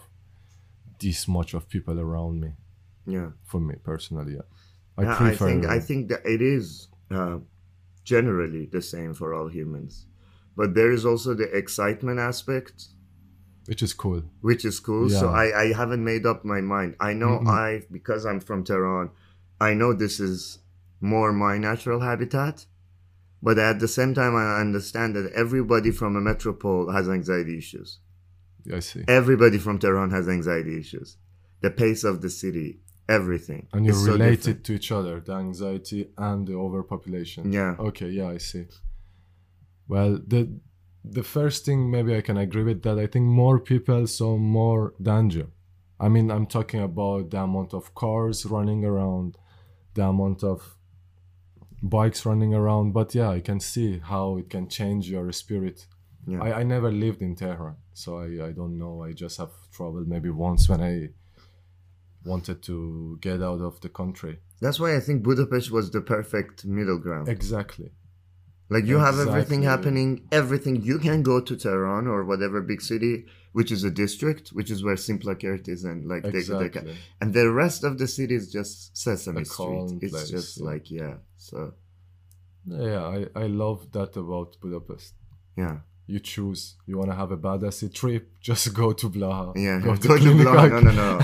this 0.99 1.27
much 1.27 1.53
of 1.53 1.69
people 1.69 1.99
around 1.99 2.39
me. 2.41 2.53
yeah 3.05 3.29
For 3.45 3.59
me 3.59 3.75
personally, 3.83 4.33
yeah, 4.33 4.47
I 4.97 5.03
Yeah, 5.03 5.17
I 5.19 5.35
think 5.35 5.65
I 5.65 5.79
think 5.79 6.09
that 6.09 6.25
it 6.25 6.41
is 6.41 6.87
uh, 7.11 7.37
generally 8.03 8.65
the 8.65 8.81
same 8.81 9.13
for 9.13 9.33
all 9.33 9.47
humans, 9.47 10.05
but 10.55 10.73
there 10.73 10.91
is 10.91 11.05
also 11.05 11.33
the 11.33 11.49
excitement 11.55 12.19
aspect, 12.19 12.87
which 13.65 13.81
is 13.83 13.93
cool. 13.93 14.23
which 14.41 14.65
is 14.65 14.79
cool. 14.79 15.09
So 15.09 15.29
I, 15.29 15.63
I 15.63 15.73
haven't 15.73 16.03
made 16.03 16.25
up 16.25 16.43
my 16.45 16.61
mind. 16.61 16.95
I 16.99 17.13
know 17.13 17.39
Mm-mm. 17.39 17.47
I 17.47 17.83
because 17.91 18.25
I'm 18.25 18.39
from 18.39 18.63
Tehran, 18.63 19.09
I 19.59 19.73
know 19.73 19.93
this 19.93 20.19
is 20.19 20.59
more 21.01 21.33
my 21.33 21.57
natural 21.57 21.99
habitat, 21.99 22.65
but 23.41 23.59
at 23.59 23.79
the 23.79 23.87
same 23.87 24.13
time 24.13 24.35
I 24.35 24.59
understand 24.59 25.15
that 25.15 25.31
everybody 25.33 25.91
from 25.91 26.15
a 26.15 26.21
metropole 26.21 26.91
has 26.91 27.09
anxiety 27.09 27.57
issues. 27.57 27.99
I 28.72 28.79
see. 28.79 29.03
Everybody 29.08 29.58
from 29.58 29.79
Tehran 29.79 30.12
has 30.12 30.27
anxiety 30.29 30.79
issues. 30.79 31.17
The 31.62 31.72
pace 31.72 32.03
of 32.03 32.22
the 32.22 32.29
city, 32.29 32.79
everything. 33.10 33.67
And 33.74 33.86
you're 33.86 33.96
is 33.96 34.05
so 34.05 34.12
related 34.13 34.63
to 34.65 34.74
each 34.74 34.91
other, 34.91 35.20
the 35.20 35.34
anxiety 35.34 36.10
and 36.17 36.48
the 36.48 36.55
overpopulation. 36.55 37.51
Yeah. 37.51 37.75
Okay, 37.79 38.10
yeah, 38.10 38.29
I 38.29 38.38
see. 38.38 38.65
Well, 39.88 40.20
the 40.25 40.60
the 41.03 41.24
first 41.24 41.65
thing 41.65 41.91
maybe 41.91 42.15
I 42.15 42.22
can 42.22 42.38
agree 42.38 42.63
with 42.63 42.84
that. 42.84 42.98
I 42.98 43.08
think 43.08 43.25
more 43.25 43.60
people 43.60 44.08
saw 44.08 44.38
more 44.38 44.93
danger. 45.01 45.48
I 46.00 46.10
mean, 46.10 46.32
I'm 46.32 46.48
talking 46.48 46.82
about 46.82 47.32
the 47.32 47.41
amount 47.41 47.74
of 47.74 47.93
cars 47.93 48.46
running 48.46 48.86
around, 48.86 49.38
the 49.93 50.05
amount 50.05 50.43
of 50.43 50.77
bikes 51.82 52.25
running 52.25 52.53
around. 52.53 52.93
But 52.93 53.13
yeah, 53.13 53.29
I 53.29 53.41
can 53.41 53.60
see 53.60 54.00
how 54.00 54.38
it 54.38 54.50
can 54.50 54.70
change 54.70 55.10
your 55.10 55.32
spirit. 55.32 55.88
Yeah. 56.25 56.41
I, 56.41 56.59
I 56.59 56.63
never 56.63 56.91
lived 56.91 57.21
in 57.21 57.35
Tehran, 57.35 57.75
so 57.93 58.17
I, 58.19 58.47
I 58.47 58.51
don't 58.51 58.77
know. 58.77 59.03
I 59.03 59.11
just 59.13 59.37
have 59.37 59.51
traveled 59.71 60.07
maybe 60.07 60.29
once 60.29 60.69
when 60.69 60.81
I 60.81 61.09
wanted 62.23 62.61
to 62.63 63.17
get 63.21 63.41
out 63.41 63.59
of 63.61 63.81
the 63.81 63.89
country. 63.89 64.39
That's 64.61 64.79
why 64.79 64.95
I 64.95 64.99
think 65.01 65.23
Budapest 65.23 65.71
was 65.71 65.91
the 65.91 66.01
perfect 66.01 66.65
middle 66.65 66.97
ground. 66.97 67.27
Exactly. 67.27 67.91
Like 68.69 68.85
you 68.85 68.97
have 68.97 69.19
everything 69.19 69.63
happening, 69.63 70.27
everything. 70.31 70.81
You 70.81 70.97
can 70.97 71.21
go 71.21 71.41
to 71.41 71.55
Tehran 71.55 72.07
or 72.07 72.23
whatever 72.23 72.61
big 72.61 72.81
city, 72.81 73.25
which 73.51 73.71
is 73.71 73.83
a 73.83 73.91
district, 73.91 74.49
which 74.49 74.71
is 74.71 74.83
where 74.83 74.95
Szimpla 74.95 75.37
Kert 75.39 75.67
is, 75.67 75.83
and 75.83 76.07
like 76.07 76.23
they, 76.23 76.31
they 76.31 76.43
ca- 76.43 76.63
Exactly. 76.63 76.95
and 77.21 77.33
the 77.33 77.51
rest 77.51 77.83
of 77.83 77.97
the 77.97 78.07
city 78.07 78.33
is 78.35 78.51
just 78.51 78.95
Sesame 78.97 79.43
Street. 79.43 79.99
It's 80.01 80.11
place, 80.13 80.29
just 80.29 80.61
like 80.61 80.89
yeah. 80.89 81.15
So 81.37 81.73
Yeah, 82.65 83.03
I, 83.03 83.27
I 83.43 83.47
love 83.47 83.91
that 83.91 84.15
about 84.15 84.55
Budapest. 84.61 85.13
yeah, 85.57 85.79
You 86.05 86.19
choose. 86.19 86.75
You 86.86 86.98
want 86.98 87.12
to 87.12 87.15
have 87.15 87.31
a 87.31 87.38
badassy 87.38 87.93
trip, 87.93 88.29
just 88.41 88.74
go 88.74 88.91
to 88.93 89.10
Blaha. 89.10 89.53
yeah. 89.55 89.79
Go 89.79 89.95
to, 89.95 90.07
Go 90.07 90.17
to 90.17 90.24
Blaha. 90.25 90.69
No, 90.72 90.79
no, 90.81 90.91
no. 90.91 91.17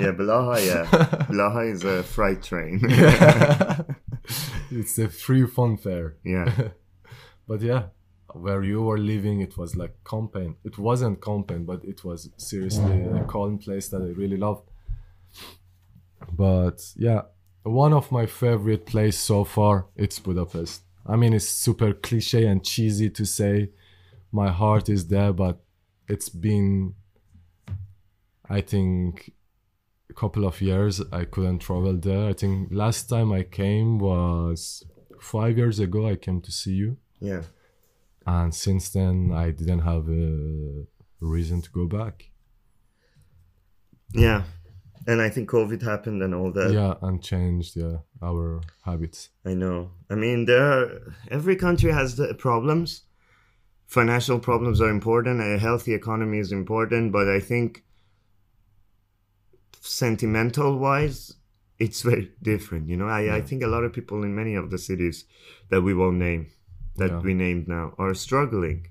yeah, 0.00 0.12
Blaha. 0.12 0.66
Yeah, 0.66 0.84
Blaha 1.30 1.72
is 1.72 1.84
a 1.84 2.02
freight 2.02 2.42
train. 2.42 2.80
it's 4.70 4.98
a 4.98 5.08
free 5.08 5.46
fun 5.46 5.76
fair. 5.76 6.16
yeah, 6.24 6.68
But 7.46 7.62
yeah, 7.62 7.84
where 8.32 8.62
you 8.62 8.82
were 8.82 8.98
living, 8.98 9.40
it 9.40 9.56
was 9.56 9.76
like 9.76 9.94
Compen. 10.04 10.56
It 10.64 10.78
wasn't 10.78 11.20
Compen, 11.20 11.64
but 11.64 11.84
it 11.84 12.04
was 12.04 12.28
seriously 12.36 13.02
a 13.04 13.24
calm 13.24 13.58
place 13.58 13.88
that 13.90 14.02
I 14.02 14.10
really 14.20 14.36
loved. 14.36 14.68
But 16.32 16.82
yeah, 16.96 17.22
one 17.62 17.92
of 17.92 18.10
my 18.12 18.26
favorite 18.26 18.84
place 18.86 19.18
so 19.18 19.44
far, 19.44 19.86
it's 19.96 20.18
Budapest. 20.18 20.82
I 21.06 21.16
mean, 21.16 21.32
it's 21.32 21.48
super 21.48 21.92
cliche 21.94 22.46
and 22.46 22.62
cheesy 22.64 23.08
to 23.10 23.24
say 23.24 23.70
my 24.32 24.50
heart 24.50 24.88
is 24.88 25.08
there, 25.08 25.32
but 25.32 25.60
it's 26.08 26.28
been, 26.28 26.94
I 28.48 28.60
think, 28.60 29.32
a 30.10 30.14
couple 30.14 30.46
of 30.46 30.60
years 30.60 31.00
I 31.12 31.24
couldn't 31.24 31.58
travel 31.60 31.96
there. 31.96 32.28
I 32.28 32.32
think 32.32 32.68
last 32.72 33.08
time 33.08 33.32
I 33.32 33.42
came 33.42 33.98
was 33.98 34.84
five 35.20 35.56
years 35.58 35.78
ago. 35.78 36.06
I 36.08 36.16
came 36.16 36.40
to 36.42 36.52
see 36.52 36.72
you 36.72 36.96
yeah. 37.20 37.42
and 38.26 38.54
since 38.54 38.90
then 38.90 39.32
i 39.34 39.50
didn't 39.50 39.80
have 39.80 40.08
a 40.08 40.84
reason 41.20 41.60
to 41.62 41.70
go 41.70 41.86
back 41.86 42.30
Yeah, 44.14 44.44
and 45.06 45.20
I 45.20 45.28
think 45.30 45.50
COVID 45.50 45.82
happened 45.82 46.22
and 46.22 46.34
all 46.34 46.50
that. 46.52 46.72
yeah 46.72 46.94
and 47.02 47.22
changed 47.22 47.76
yeah 47.76 47.98
our 48.22 48.60
habits 48.84 49.30
I 49.44 49.54
know. 49.54 49.90
I 50.10 50.14
mean, 50.14 50.44
there 50.46 50.64
are 50.72 51.12
every 51.30 51.56
country 51.56 51.90
has 51.92 52.16
the 52.16 52.34
problems. 52.34 53.02
Financial 53.88 54.38
problems 54.38 54.80
are 54.82 54.90
important. 54.90 55.40
A 55.40 55.58
healthy 55.58 55.94
economy 55.94 56.38
is 56.38 56.52
important, 56.52 57.10
but 57.10 57.26
I 57.26 57.40
think 57.40 57.84
sentimental 59.80 60.78
wise, 60.78 61.34
it's 61.78 62.02
very 62.02 62.30
different. 62.42 62.88
You 62.88 62.96
know, 62.98 63.08
I, 63.08 63.36
I 63.36 63.40
think 63.40 63.62
a 63.62 63.66
lot 63.66 63.84
of 63.84 63.92
people 63.94 64.22
in 64.24 64.34
many 64.34 64.54
of 64.54 64.70
the 64.70 64.78
cities 64.78 65.24
that 65.70 65.80
we 65.80 65.94
won't 65.94 66.18
name, 66.18 66.48
that 66.96 67.10
Yeah. 67.10 67.20
we 67.20 67.32
named 67.34 67.66
now, 67.68 67.94
are 67.98 68.14
struggling. 68.14 68.88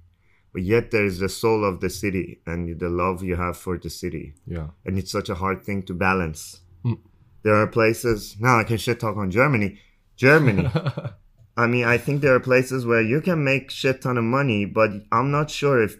But 0.53 0.63
yet 0.63 0.89
there 0.89 1.05
is 1.05 1.19
the 1.19 1.29
soul 1.29 1.63
of 1.63 1.79
the 1.81 1.89
city 1.91 2.41
and 2.47 2.79
the 2.79 2.89
love 2.89 3.21
you 3.23 3.35
have 3.35 3.57
for 3.57 3.77
the 3.77 3.91
city 3.91 4.33
yeah 4.47 4.67
and 4.85 4.97
it's 4.97 5.11
such 5.11 5.29
a 5.29 5.35
hard 5.35 5.63
thing 5.63 5.83
to 5.83 5.93
balance. 5.93 6.61
Mm. 6.83 6.97
There 7.43 7.53
are 7.53 7.67
places 7.67 8.37
now 8.39 8.57
I 8.57 8.63
can 8.63 8.77
shit 8.77 8.99
talk 8.99 9.17
on 9.17 9.29
Germany. 9.29 9.77
Germany. 10.15 10.67
I 11.57 11.65
mean, 11.65 11.85
I 11.85 11.97
think 11.97 12.21
there 12.21 12.35
are 12.35 12.39
places 12.39 12.85
where 12.85 13.01
you 13.01 13.19
can 13.19 13.43
make 13.43 13.71
shit 13.71 14.01
ton 14.01 14.17
of 14.17 14.23
money, 14.23 14.65
but 14.65 14.91
I'm 15.11 15.31
not 15.31 15.49
sure 15.49 15.81
if 15.81 15.97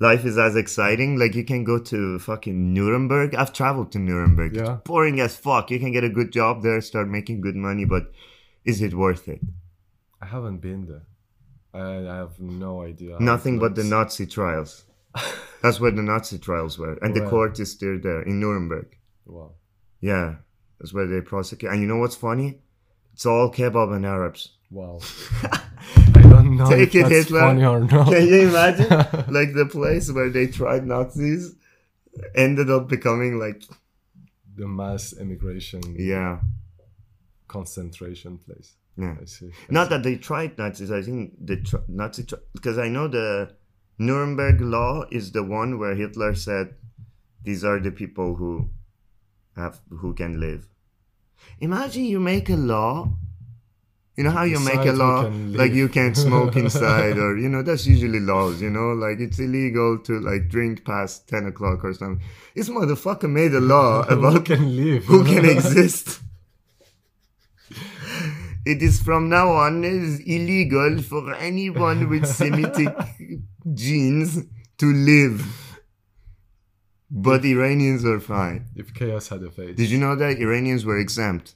life 0.00 0.24
is 0.24 0.36
as 0.36 0.56
exciting. 0.56 1.16
Like 1.16 1.36
you 1.36 1.44
can 1.44 1.62
go 1.62 1.78
to 1.78 2.18
fucking 2.18 2.74
Nuremberg. 2.74 3.36
I've 3.36 3.52
traveled 3.52 3.92
to 3.92 3.98
Nuremberg. 3.98 4.56
Yeah. 4.56 4.74
It's 4.74 4.82
boring 4.82 5.20
as 5.20 5.36
fuck. 5.36 5.70
You 5.70 5.78
can 5.78 5.92
get 5.92 6.02
a 6.02 6.08
good 6.08 6.32
job 6.32 6.62
there, 6.62 6.80
start 6.80 7.08
making 7.08 7.42
good 7.42 7.54
money, 7.54 7.84
but 7.84 8.10
is 8.64 8.82
it 8.82 8.94
worth 8.94 9.28
it? 9.28 9.40
i 10.22 10.26
haven't 10.26 10.58
been 10.58 10.86
there 10.86 11.06
i, 11.72 12.12
I 12.12 12.16
have 12.16 12.38
no 12.38 12.82
idea 12.82 13.18
Nothing 13.20 13.58
but 13.58 13.74
the. 13.74 13.84
Nazi 13.84 14.26
trials. 14.26 14.84
That's 15.62 15.80
where 15.80 15.90
the 15.90 16.02
Nazi 16.02 16.38
trials 16.38 16.78
were, 16.78 16.94
and 17.02 17.14
the 17.14 17.26
court 17.28 17.58
is 17.58 17.70
still 17.70 17.98
there 18.00 18.22
in 18.22 18.40
Nuremberg. 18.40 18.96
wow 19.26 19.52
Yeah, 20.00 20.36
that's 20.78 20.92
where 20.92 21.06
they 21.06 21.20
prosecute. 21.20 21.70
And 21.72 21.80
you 21.82 21.88
know 21.88 21.98
what's 21.98 22.16
funny? 22.16 22.60
It's 23.20 23.26
all 23.26 23.52
kebab 23.52 23.94
and 23.94 24.06
Arabs. 24.06 24.52
wow 24.70 24.98
i 26.14 26.22
don't 26.22 26.56
know 26.56 26.66
Take 26.70 26.94
if 26.94 26.94
it, 26.94 27.02
that's 27.02 27.14
Hitler. 27.28 27.40
funny 27.40 27.64
or 27.66 27.80
not 27.80 28.06
Can 28.08 28.26
you 28.26 28.48
imagine? 28.48 28.88
like 29.38 29.52
the 29.52 29.66
place 29.70 30.10
where 30.10 30.30
they 30.30 30.46
tried 30.46 30.86
Nazis 30.86 31.54
ended 32.34 32.70
up 32.70 32.88
becoming 32.88 33.38
like, 33.38 33.60
the 34.56 34.66
mass 34.66 35.12
immigration 35.12 35.82
yeah, 35.98 36.38
concentration 37.46 38.38
place 38.38 38.72
yeah. 38.96 39.16
i 39.20 39.26
see 39.26 39.48
I 39.68 39.72
Not 39.78 39.88
see. 39.88 39.90
that 39.96 40.02
they 40.02 40.16
tried 40.16 40.56
Nazis. 40.56 40.90
I 40.90 41.02
think 41.02 41.34
the 41.44 41.56
tr- 41.58 41.84
Nazi 41.88 42.24
because 42.54 42.78
I 42.78 42.88
know 42.88 43.06
the 43.06 43.54
Nuremberg 43.98 44.62
law 44.62 45.04
is 45.10 45.32
the 45.32 45.42
one 45.42 45.78
where 45.78 45.94
Hitler 45.94 46.34
said 46.34 46.74
these 47.44 47.64
are 47.64 47.78
the 47.80 47.90
people 48.02 48.36
who 48.36 48.70
have 49.56 49.80
who 49.90 50.14
can 50.14 50.40
live. 50.40 50.68
Imagine 51.60 52.04
you 52.04 52.20
make 52.20 52.48
a 52.48 52.56
law. 52.56 53.12
You 54.16 54.24
know 54.24 54.30
how 54.30 54.42
you 54.42 54.60
make 54.60 54.84
a 54.86 54.92
law 54.92 55.30
like 55.32 55.72
you 55.72 55.88
can't 55.88 56.16
smoke 56.16 56.54
inside 56.64 57.16
or 57.16 57.38
you 57.38 57.48
know 57.48 57.62
that's 57.62 57.86
usually 57.86 58.20
laws, 58.20 58.60
you 58.60 58.68
know, 58.68 58.92
like 58.92 59.18
it's 59.18 59.38
illegal 59.38 59.98
to 60.00 60.20
like 60.20 60.48
drink 60.48 60.84
past 60.84 61.28
ten 61.28 61.46
o'clock 61.46 61.84
or 61.84 61.94
something. 61.94 62.22
This 62.54 62.68
motherfucker 62.68 63.30
made 63.30 63.54
a 63.54 63.60
law 63.60 64.02
who 64.08 64.18
about 64.18 64.44
can 64.44 64.76
live 64.76 65.04
who 65.04 65.24
can 65.24 65.44
exist. 65.44 66.20
It 68.66 68.82
is 68.82 69.00
from 69.00 69.30
now 69.30 69.52
on 69.52 69.84
it 69.84 69.92
is 69.92 70.20
illegal 70.20 71.00
for 71.00 71.34
anyone 71.34 72.10
with 72.10 72.26
Semitic 72.26 72.94
genes 73.72 74.44
to 74.76 74.92
live. 74.92 75.69
But 77.10 77.44
Iranians 77.44 78.04
are 78.04 78.20
fine. 78.20 78.66
if 78.76 78.94
chaos 78.94 79.28
had 79.28 79.42
a 79.42 79.50
face 79.50 79.76
Did 79.76 79.90
you 79.90 79.98
know 79.98 80.14
that 80.16 80.38
Iranians 80.38 80.84
were 80.84 80.98
exempt? 80.98 81.54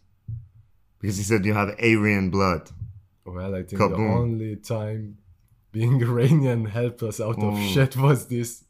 Because 1.01 1.17
he 1.17 1.23
said 1.23 1.45
you 1.45 1.55
have 1.55 1.69
Aryan 1.79 2.31
blood. 2.31 2.71
Well, 3.25 3.55
I 3.55 3.63
think 3.63 3.81
Kaboom. 3.81 3.97
the 3.97 4.15
only 4.25 4.57
time 4.57 5.19
being 5.73 6.01
Iranian 6.11 6.65
helped 6.67 7.03
us 7.03 7.21
out 7.21 7.39
of 7.39 7.55
Mm. 7.55 7.73
shit 7.75 7.97
was 7.97 8.27
this. 8.27 8.65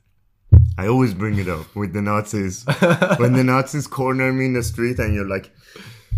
I 0.76 0.86
always 0.88 1.14
bring 1.14 1.38
it 1.38 1.48
up 1.48 1.74
with 1.74 1.92
the 1.92 2.02
Nazis. 2.02 2.64
when 3.18 3.32
the 3.32 3.44
Nazis 3.44 3.86
corner 3.86 4.32
me 4.32 4.46
in 4.46 4.52
the 4.54 4.62
street 4.62 4.98
and 4.98 5.14
you're 5.14 5.28
like, 5.28 5.50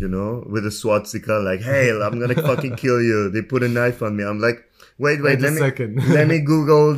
you 0.00 0.08
know, 0.08 0.44
with 0.50 0.66
a 0.66 0.70
swastika, 0.70 1.34
like, 1.34 1.60
hey, 1.60 1.90
I'm 1.90 2.18
gonna 2.18 2.34
fucking 2.50 2.76
kill 2.76 3.00
you. 3.02 3.30
They 3.30 3.42
put 3.42 3.62
a 3.62 3.68
knife 3.68 4.02
on 4.02 4.16
me. 4.16 4.24
I'm 4.24 4.40
like, 4.40 4.58
wait, 4.98 5.22
wait, 5.22 5.38
Wait 5.38 5.40
let 5.42 5.52
me 5.52 5.58
second. 5.58 5.96
let 6.08 6.26
me 6.28 6.40
Google 6.40 6.94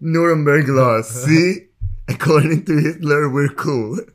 Nuremberg 0.00 0.68
laws. 0.68 1.08
See, 1.08 1.68
according 2.08 2.64
to 2.66 2.76
Hitler, 2.78 3.28
we're 3.30 3.48
cool. 3.48 3.98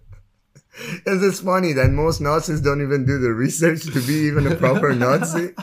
It's 1.07 1.21
just 1.23 1.43
funny 1.43 1.73
that 1.73 1.89
most 1.89 2.21
Nazis 2.21 2.61
don't 2.61 2.83
even 2.83 3.03
do 3.03 3.17
the 3.17 3.31
research 3.33 3.81
to 3.85 3.99
be 4.05 4.13
even 4.29 4.45
a 4.45 4.53
proper 4.55 4.93
Nazi. 5.05 5.55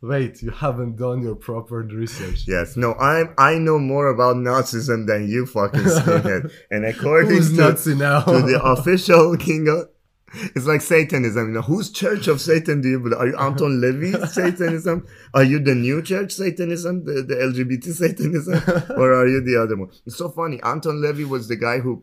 Wait, 0.00 0.42
you 0.42 0.50
haven't 0.50 0.96
done 0.96 1.22
your 1.22 1.36
proper 1.36 1.82
research. 1.82 2.42
Yes, 2.48 2.76
no, 2.76 2.94
I'm 2.94 3.32
I 3.38 3.58
know 3.58 3.78
more 3.78 4.08
about 4.08 4.34
Nazism 4.34 5.06
than 5.06 5.28
you 5.28 5.46
fucking 5.46 5.82
skinhead. 5.82 6.50
And 6.72 6.84
according 6.84 7.30
Who's 7.30 7.50
to, 7.50 7.56
Nazi 7.56 7.94
now? 7.94 8.22
to 8.22 8.42
the 8.42 8.60
official 8.60 9.36
king 9.36 9.68
of 9.68 9.88
it's 10.54 10.66
like 10.66 10.80
Satanism. 10.80 11.48
You 11.48 11.54
know, 11.54 11.62
whose 11.62 11.90
church 11.90 12.26
of 12.28 12.40
Satan 12.40 12.80
do 12.80 12.88
you 12.88 13.00
believe? 13.00 13.18
Are 13.18 13.26
you 13.26 13.36
Anton 13.36 13.80
LaVey's 13.80 14.32
Satanism? 14.40 15.06
Are 15.34 15.44
you 15.44 15.58
the 15.58 15.74
new 15.74 16.02
church 16.02 16.32
Satanism, 16.32 17.04
the, 17.04 17.22
the 17.22 17.34
LGBT 17.34 17.84
Satanism, 17.92 18.54
or 18.98 19.12
are 19.14 19.26
you 19.28 19.40
the 19.40 19.60
other 19.60 19.76
one? 19.76 19.90
It's 20.06 20.16
so 20.16 20.28
funny. 20.28 20.60
Anton 20.62 20.96
LaVey 20.96 21.28
was 21.28 21.48
the 21.48 21.56
guy 21.56 21.78
who 21.80 22.02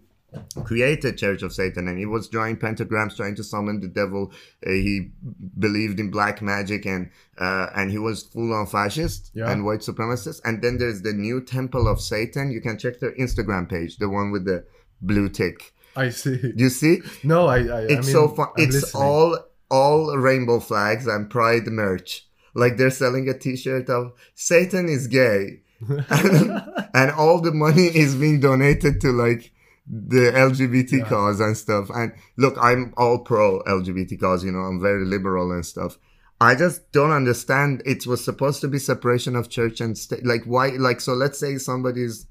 created 0.64 1.18
Church 1.18 1.42
of 1.42 1.52
Satan, 1.54 1.88
and 1.88 1.98
he 1.98 2.06
was 2.06 2.28
drawing 2.28 2.56
pentagrams, 2.56 3.16
trying 3.16 3.34
to 3.36 3.44
summon 3.44 3.80
the 3.80 3.88
devil. 3.88 4.32
Uh, 4.66 4.70
he 4.72 5.10
believed 5.58 6.00
in 6.00 6.12
black 6.12 6.42
magic, 6.42 6.86
and 6.86 7.10
uh, 7.40 7.68
and 7.76 7.90
he 7.90 7.98
was 7.98 8.24
full 8.24 8.54
on 8.54 8.68
fascist 8.68 9.32
Yeah. 9.34 9.50
and 9.52 9.66
white 9.66 9.80
supremacist. 9.80 10.42
And 10.46 10.62
then 10.62 10.78
there's 10.78 11.02
the 11.02 11.14
new 11.14 11.42
Temple 11.42 11.88
of 11.88 12.00
Satan. 12.00 12.52
You 12.52 12.62
can 12.62 12.78
check 12.78 13.00
their 13.00 13.14
Instagram 13.14 13.68
page, 13.70 13.98
the 13.98 14.08
one 14.10 14.32
with 14.32 14.46
the 14.46 14.66
blue 15.02 15.30
tick. 15.30 15.74
I 15.96 16.10
see. 16.10 16.54
You 16.56 16.70
see? 16.70 17.02
No, 17.24 17.48
I. 17.48 17.58
I 17.60 17.82
it's 17.82 18.08
I 18.10 18.12
so 18.12 18.28
fun. 18.30 18.48
I'm 18.58 18.64
It's 18.66 18.74
listening. 18.76 19.04
all 19.04 19.40
all 19.72 20.18
rainbow 20.18 20.60
flags 20.60 21.08
and 21.08 21.30
pride 21.30 21.68
merch. 21.68 22.26
Like 22.56 22.78
they're 22.78 22.90
selling 22.92 23.30
a 23.30 23.38
T-shirt 23.38 23.90
of 23.90 24.14
Satan 24.36 24.90
is 24.90 25.08
gay, 25.08 25.62
and, 25.88 26.62
and 26.94 27.12
all 27.12 27.40
the 27.42 27.52
money 27.52 27.86
is 27.88 28.16
being 28.16 28.40
donated 28.40 29.00
to 29.02 29.12
like 29.12 29.52
the 29.88 30.32
LGBT 30.32 30.92
Yeah. 31.00 31.06
cause 31.06 31.40
and 31.40 31.56
stuff. 31.58 31.90
And 31.94 32.14
look, 32.38 32.56
I'm 32.62 32.94
all 32.98 33.20
pro 33.20 33.62
LGBT 33.64 34.20
cause. 34.20 34.44
You 34.44 34.52
know, 34.52 34.60
I'm 34.60 34.80
very 34.82 35.06
liberal 35.06 35.52
and 35.52 35.66
stuff. 35.66 35.98
I 36.42 36.56
just 36.56 36.92
don't 36.92 37.12
understand. 37.12 37.82
It 37.86 38.08
was 38.08 38.24
supposed 38.24 38.62
to 38.62 38.68
be 38.68 38.80
separation 38.80 39.36
of 39.36 39.50
church 39.50 39.82
and 39.82 39.98
state. 39.98 40.26
Like 40.26 40.44
why? 40.46 40.70
Like 40.70 41.02
so, 41.02 41.14
let's 41.14 41.38
say 41.40 41.58
somebody's 41.58 42.26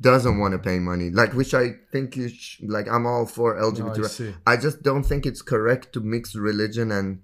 doesn't 0.00 0.38
want 0.38 0.52
to 0.52 0.58
pay 0.58 0.78
money, 0.78 1.10
like 1.10 1.32
which 1.34 1.54
I 1.54 1.74
think 1.92 2.16
you 2.16 2.28
sh- 2.28 2.60
like. 2.62 2.88
I'm 2.88 3.06
all 3.06 3.26
for 3.26 3.54
LGBT. 3.54 4.20
No, 4.20 4.34
I 4.46 4.52
I 4.54 4.56
just 4.56 4.82
don't 4.82 5.04
think 5.04 5.24
it's 5.26 5.42
correct 5.42 5.92
to 5.94 6.00
mix 6.00 6.34
religion 6.34 6.90
and 6.92 7.20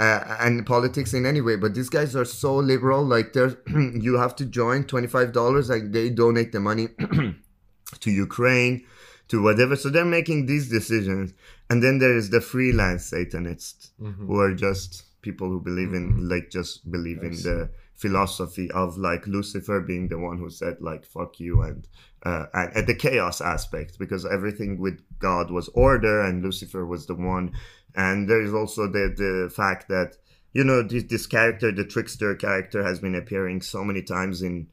uh, 0.00 0.36
and 0.40 0.64
politics 0.66 1.12
in 1.14 1.26
any 1.26 1.40
way. 1.40 1.56
But 1.56 1.74
these 1.74 1.88
guys 1.90 2.16
are 2.16 2.24
so 2.24 2.56
liberal. 2.56 3.04
Like 3.04 3.32
they're 3.34 3.56
you 4.06 4.14
have 4.18 4.34
to 4.36 4.44
join 4.46 4.84
twenty 4.84 5.06
five 5.08 5.32
dollars. 5.32 5.68
Like 5.68 5.92
they 5.92 6.08
donate 6.10 6.52
the 6.52 6.60
money 6.60 6.88
to 8.00 8.10
Ukraine, 8.10 8.84
to 9.28 9.42
whatever. 9.42 9.76
So 9.76 9.88
they're 9.90 10.04
making 10.04 10.46
these 10.46 10.68
decisions. 10.68 11.32
And 11.70 11.82
then 11.82 11.98
there 11.98 12.16
is 12.16 12.30
the 12.30 12.40
freelance 12.40 13.04
Satanists 13.06 13.90
Mhm. 14.00 14.26
who 14.26 14.38
are 14.40 14.54
just 14.54 15.04
people 15.22 15.48
who 15.48 15.60
believe 15.60 15.94
in 15.94 16.28
like 16.28 16.50
just 16.50 16.90
believe 16.90 17.20
I 17.22 17.26
in 17.26 17.34
see. 17.36 17.48
the 17.48 17.70
philosophy 18.04 18.70
of 18.72 18.98
like 18.98 19.26
Lucifer 19.26 19.80
being 19.80 20.08
the 20.08 20.18
one 20.18 20.36
who 20.36 20.50
said 20.50 20.76
like 20.80 21.06
fuck 21.06 21.40
you 21.40 21.62
and 21.62 21.88
uh, 22.26 22.44
and, 22.52 22.76
and 22.76 22.86
the 22.86 22.94
chaos 22.94 23.40
aspect 23.40 23.98
because 23.98 24.26
everything 24.26 24.78
with 24.78 25.00
God 25.18 25.50
was 25.50 25.68
order 25.68 26.20
and 26.20 26.42
Lucifer 26.42 26.84
was 26.84 27.06
the 27.06 27.14
one. 27.14 27.52
And 27.94 28.28
there 28.28 28.42
is 28.42 28.52
also 28.52 28.82
the 28.86 29.14
the 29.16 29.50
fact 29.50 29.88
that 29.88 30.16
you 30.52 30.64
know 30.64 30.82
this, 30.82 31.04
this 31.04 31.26
character 31.26 31.72
the 31.72 31.86
trickster 31.86 32.34
character 32.34 32.84
has 32.84 33.00
been 33.00 33.14
appearing 33.14 33.62
so 33.62 33.82
many 33.82 34.02
times 34.02 34.42
in 34.42 34.66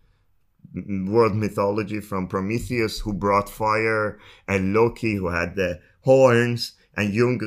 world 1.07 1.35
mythology 1.35 2.01
from 2.01 2.27
Prometheus 2.27 2.99
who 2.99 3.13
brought 3.13 3.49
fire 3.49 4.19
and 4.45 4.73
Loki 4.73 5.15
who 5.15 5.29
had 5.29 5.55
the 5.55 5.79
horns 6.01 6.73
and 6.97 7.13
Jung 7.13 7.39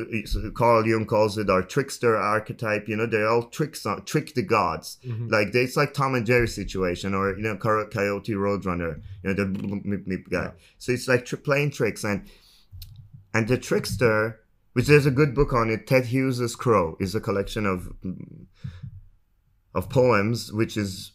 Carl 0.55 0.87
Jung 0.87 1.05
calls 1.05 1.37
it 1.37 1.49
our 1.51 1.61
trickster 1.61 2.17
archetype 2.17 2.87
you 2.89 2.95
know 2.95 3.05
they 3.05 3.23
all 3.23 3.43
tricks 3.43 3.85
on 3.85 4.03
trick 4.05 4.33
the 4.33 4.41
gods 4.41 4.97
Mhm. 5.05 5.29
like 5.31 5.51
they- 5.51 5.63
it's 5.63 5.77
like 5.77 5.93
Tom 5.93 6.15
and 6.15 6.25
Jerry 6.25 6.47
situation 6.47 7.13
or 7.13 7.35
you 7.37 7.43
know 7.43 7.55
Coy- 7.55 7.85
Coyote 7.85 8.33
Roadrunner 8.33 9.01
you 9.23 9.29
know 9.29 9.33
the 9.33 9.45
blip, 9.45 10.05
blip 10.05 10.29
guy 10.29 10.43
Yeah. 10.45 10.51
so 10.79 10.91
it's 10.91 11.07
like 11.07 11.25
tr- 11.25 11.35
playing 11.37 11.71
tricks 11.71 12.03
and 12.03 12.23
and 13.33 13.47
the 13.47 13.57
trickster 13.57 14.39
which 14.73 14.87
there's 14.87 15.05
a 15.05 15.11
good 15.11 15.33
book 15.35 15.53
on 15.53 15.69
it 15.69 15.85
Ted 15.87 16.05
Hughes's 16.07 16.55
Crow 16.55 16.97
is 16.99 17.13
a 17.15 17.21
collection 17.21 17.65
of 17.67 17.93
of 19.73 19.89
poems 19.89 20.51
which 20.53 20.77
is 20.77 21.11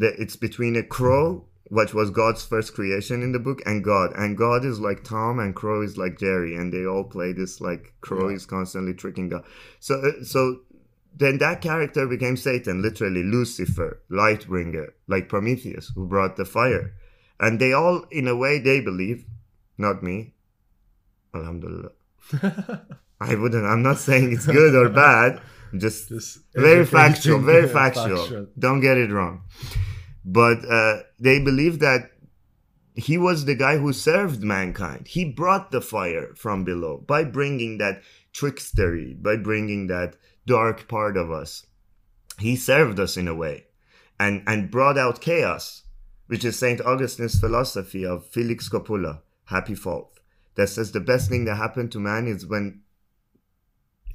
it's 0.00 0.36
between 0.36 0.76
a 0.76 0.82
crow 0.82 1.44
which 1.68 1.92
was 1.94 2.10
God's 2.10 2.44
first 2.44 2.74
creation 2.74 3.22
in 3.22 3.32
the 3.32 3.38
book 3.38 3.60
and 3.66 3.82
God 3.82 4.12
and 4.14 4.36
God 4.36 4.64
is 4.64 4.78
like 4.80 5.02
Tom 5.04 5.38
and 5.38 5.54
Crow 5.54 5.82
is 5.82 5.96
like 5.96 6.18
Jerry 6.18 6.54
and 6.56 6.72
they 6.72 6.86
all 6.86 7.04
play 7.04 7.32
this 7.32 7.60
like 7.60 7.92
Crow 8.00 8.28
Yeah. 8.28 8.36
is 8.36 8.46
constantly 8.46 8.94
tricking 8.94 9.28
God 9.28 9.44
so 9.80 9.94
uh, 10.00 10.22
so 10.24 10.60
then 11.18 11.38
that 11.38 11.62
character 11.62 12.06
became 12.06 12.36
Satan, 12.36 12.82
literally 12.82 13.22
Lucifer, 13.22 14.02
Lightbringer, 14.10 14.88
like 15.08 15.30
Prometheus, 15.30 15.90
who 15.94 16.06
brought 16.06 16.36
the 16.36 16.44
fire. 16.44 16.92
And 17.40 17.58
they 17.58 17.72
all, 17.72 18.04
in 18.10 18.28
a 18.28 18.36
way, 18.36 18.58
they 18.58 18.82
believe, 18.82 19.24
not 19.78 20.02
me. 20.02 20.34
Alhamdulillah. 21.34 21.92
I 23.20 23.34
wouldn't, 23.34 23.64
I'm 23.64 23.82
not 23.82 23.96
saying 23.98 24.30
it's 24.34 24.44
good 24.46 24.74
or 24.74 24.90
bad, 24.90 25.40
just 25.78 26.10
Just 26.10 26.40
very 26.54 26.84
factual, 26.84 27.38
very 27.40 27.66
yeah, 27.66 27.72
factual. 27.72 28.48
Don't 28.58 28.80
get 28.80 28.98
it 28.98 29.10
wrong. 29.10 29.40
But 30.26 30.68
uh, 30.68 31.04
they 31.20 31.38
believe 31.38 31.78
that 31.78 32.10
he 32.96 33.16
was 33.16 33.44
the 33.44 33.54
guy 33.54 33.76
who 33.76 33.92
served 33.92 34.42
mankind. 34.42 35.06
He 35.06 35.24
brought 35.24 35.70
the 35.70 35.80
fire 35.80 36.34
from 36.34 36.64
below 36.64 37.04
by 37.06 37.22
bringing 37.22 37.78
that 37.78 38.02
trickstery, 38.34 39.22
by 39.22 39.36
bringing 39.36 39.86
that 39.86 40.16
dark 40.44 40.88
part 40.88 41.16
of 41.16 41.30
us. 41.30 41.66
He 42.40 42.56
served 42.56 42.98
us 42.98 43.16
in 43.16 43.28
a 43.28 43.34
way 43.34 43.66
and, 44.18 44.42
and 44.46 44.70
brought 44.70 44.98
out 44.98 45.20
chaos, 45.20 45.84
which 46.26 46.44
is 46.44 46.58
St. 46.58 46.80
Augustine's 46.80 47.38
philosophy 47.38 48.04
of 48.04 48.26
Felix 48.26 48.68
Culpa, 48.68 49.22
Happy 49.44 49.74
Fault, 49.74 50.18
that 50.56 50.68
says 50.68 50.90
the 50.90 51.00
best 51.00 51.28
thing 51.28 51.44
that 51.44 51.56
happened 51.56 51.92
to 51.92 52.00
man 52.00 52.26
is 52.26 52.46
when 52.46 52.80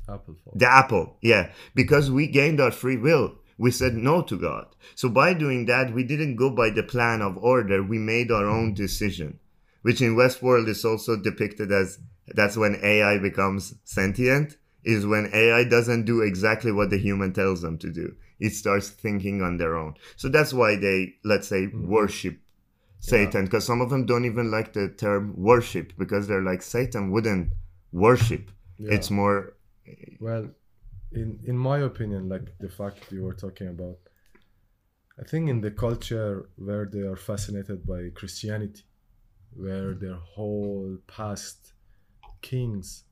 Apple 0.09 0.35
fall. 0.43 0.53
the 0.55 0.69
apple, 0.69 1.17
yeah, 1.21 1.51
because 1.73 2.11
we 2.11 2.27
gained 2.27 2.59
our 2.59 2.71
free 2.71 2.97
will. 2.97 3.35
We 3.61 3.69
said 3.69 3.93
no 3.93 4.23
to 4.23 4.39
God. 4.39 4.75
So 4.95 5.07
by 5.07 5.35
doing 5.35 5.67
that, 5.67 5.93
we 5.93 6.03
didn't 6.03 6.35
go 6.35 6.49
by 6.49 6.71
the 6.71 6.81
plan 6.81 7.21
of 7.21 7.37
order. 7.37 7.83
We 7.83 7.99
made 7.99 8.31
our 8.31 8.47
own 8.47 8.73
decision, 8.73 9.37
which 9.83 10.01
in 10.01 10.15
Westworld 10.15 10.67
is 10.67 10.83
also 10.83 11.15
depicted 11.15 11.71
as 11.71 11.99
that's 12.25 12.57
when 12.57 12.79
AI 12.81 13.19
becomes 13.19 13.75
sentient, 13.83 14.57
is 14.83 15.05
when 15.05 15.29
AI 15.31 15.63
doesn't 15.63 16.05
do 16.05 16.21
exactly 16.21 16.71
what 16.71 16.89
the 16.89 16.97
human 16.97 17.33
tells 17.33 17.61
them 17.61 17.77
to 17.77 17.91
do. 17.91 18.15
It 18.39 18.55
starts 18.55 18.89
thinking 18.89 19.43
on 19.43 19.57
their 19.57 19.77
own. 19.77 19.93
So 20.15 20.27
that's 20.27 20.55
why 20.55 20.75
they, 20.77 21.13
let's 21.23 21.47
say, 21.47 21.67
mm-hmm. 21.67 21.87
worship 21.87 22.39
Satan, 22.99 23.45
because 23.45 23.63
some 23.63 23.79
of 23.79 23.91
them 23.91 24.07
don't 24.07 24.25
even 24.25 24.49
like 24.49 24.73
the 24.73 24.89
term 24.89 25.35
worship 25.37 25.93
because 25.99 26.27
they're 26.27 26.41
like, 26.41 26.63
Satan 26.63 27.11
wouldn't 27.11 27.51
worship. 27.91 28.49
Yeah. 28.79 28.95
It's 28.95 29.11
more 29.11 29.53
Well, 30.19 30.49
in 31.11 31.39
in 31.43 31.57
my 31.57 31.79
opinion, 31.79 32.29
like 32.29 32.57
the 32.59 32.69
fact 32.69 33.11
you 33.11 33.23
were 33.23 33.33
talking 33.33 33.67
about, 33.67 33.97
I 35.19 35.23
think 35.23 35.49
in 35.49 35.61
the 35.61 35.71
culture 35.71 36.49
where 36.55 36.85
they 36.85 37.01
are 37.01 37.15
fascinated 37.15 37.85
by 37.85 38.09
Christianity, 38.13 38.83
where 39.53 39.93
their 39.93 40.15
whole 40.15 40.97
past 41.07 41.73
kings 42.41 43.03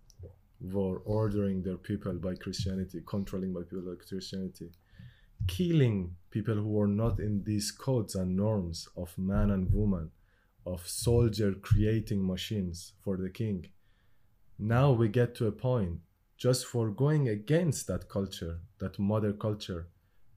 were 0.62 0.98
ordering 1.00 1.62
their 1.62 1.78
people 1.78 2.14
by 2.14 2.36
Christianity, 2.36 3.02
controlling 3.06 3.54
by 3.54 3.62
people 3.62 3.82
by 3.82 4.04
Christianity, 4.04 4.72
killing 5.48 6.16
people 6.32 6.56
who 6.56 6.70
were 6.70 6.88
not 6.88 7.20
in 7.20 7.44
these 7.44 7.72
codes 7.72 8.16
and 8.16 8.36
norms 8.36 8.88
of 8.96 9.18
man 9.18 9.52
and 9.52 9.72
woman, 9.72 10.12
of 10.66 10.88
soldier 10.88 11.54
creating 11.54 12.26
machines 12.26 12.94
for 13.04 13.18
the 13.18 13.30
king. 13.30 13.68
Now 14.58 14.92
we 14.92 15.08
get 15.08 15.36
to 15.36 15.48
a 15.48 15.52
point 15.52 16.00
just 16.40 16.66
for 16.66 16.90
going 16.90 17.28
against 17.28 17.86
that 17.88 18.08
culture, 18.08 18.60
that 18.80 18.98
mother 18.98 19.34
culture, 19.34 19.88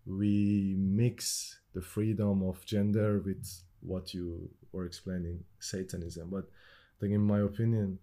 we 0.05 0.75
mix 0.77 1.61
the 1.75 1.81
freedom 1.81 2.43
of 2.43 2.65
gender 2.67 3.23
with 3.25 3.47
what 3.81 4.13
you 4.13 4.51
were 4.73 4.85
explaining, 4.85 5.45
Satanism. 5.61 6.29
But 6.29 6.45
I 6.45 7.01
think, 7.01 7.13
in 7.15 7.23
my 7.23 7.39
opinion, 7.41 8.01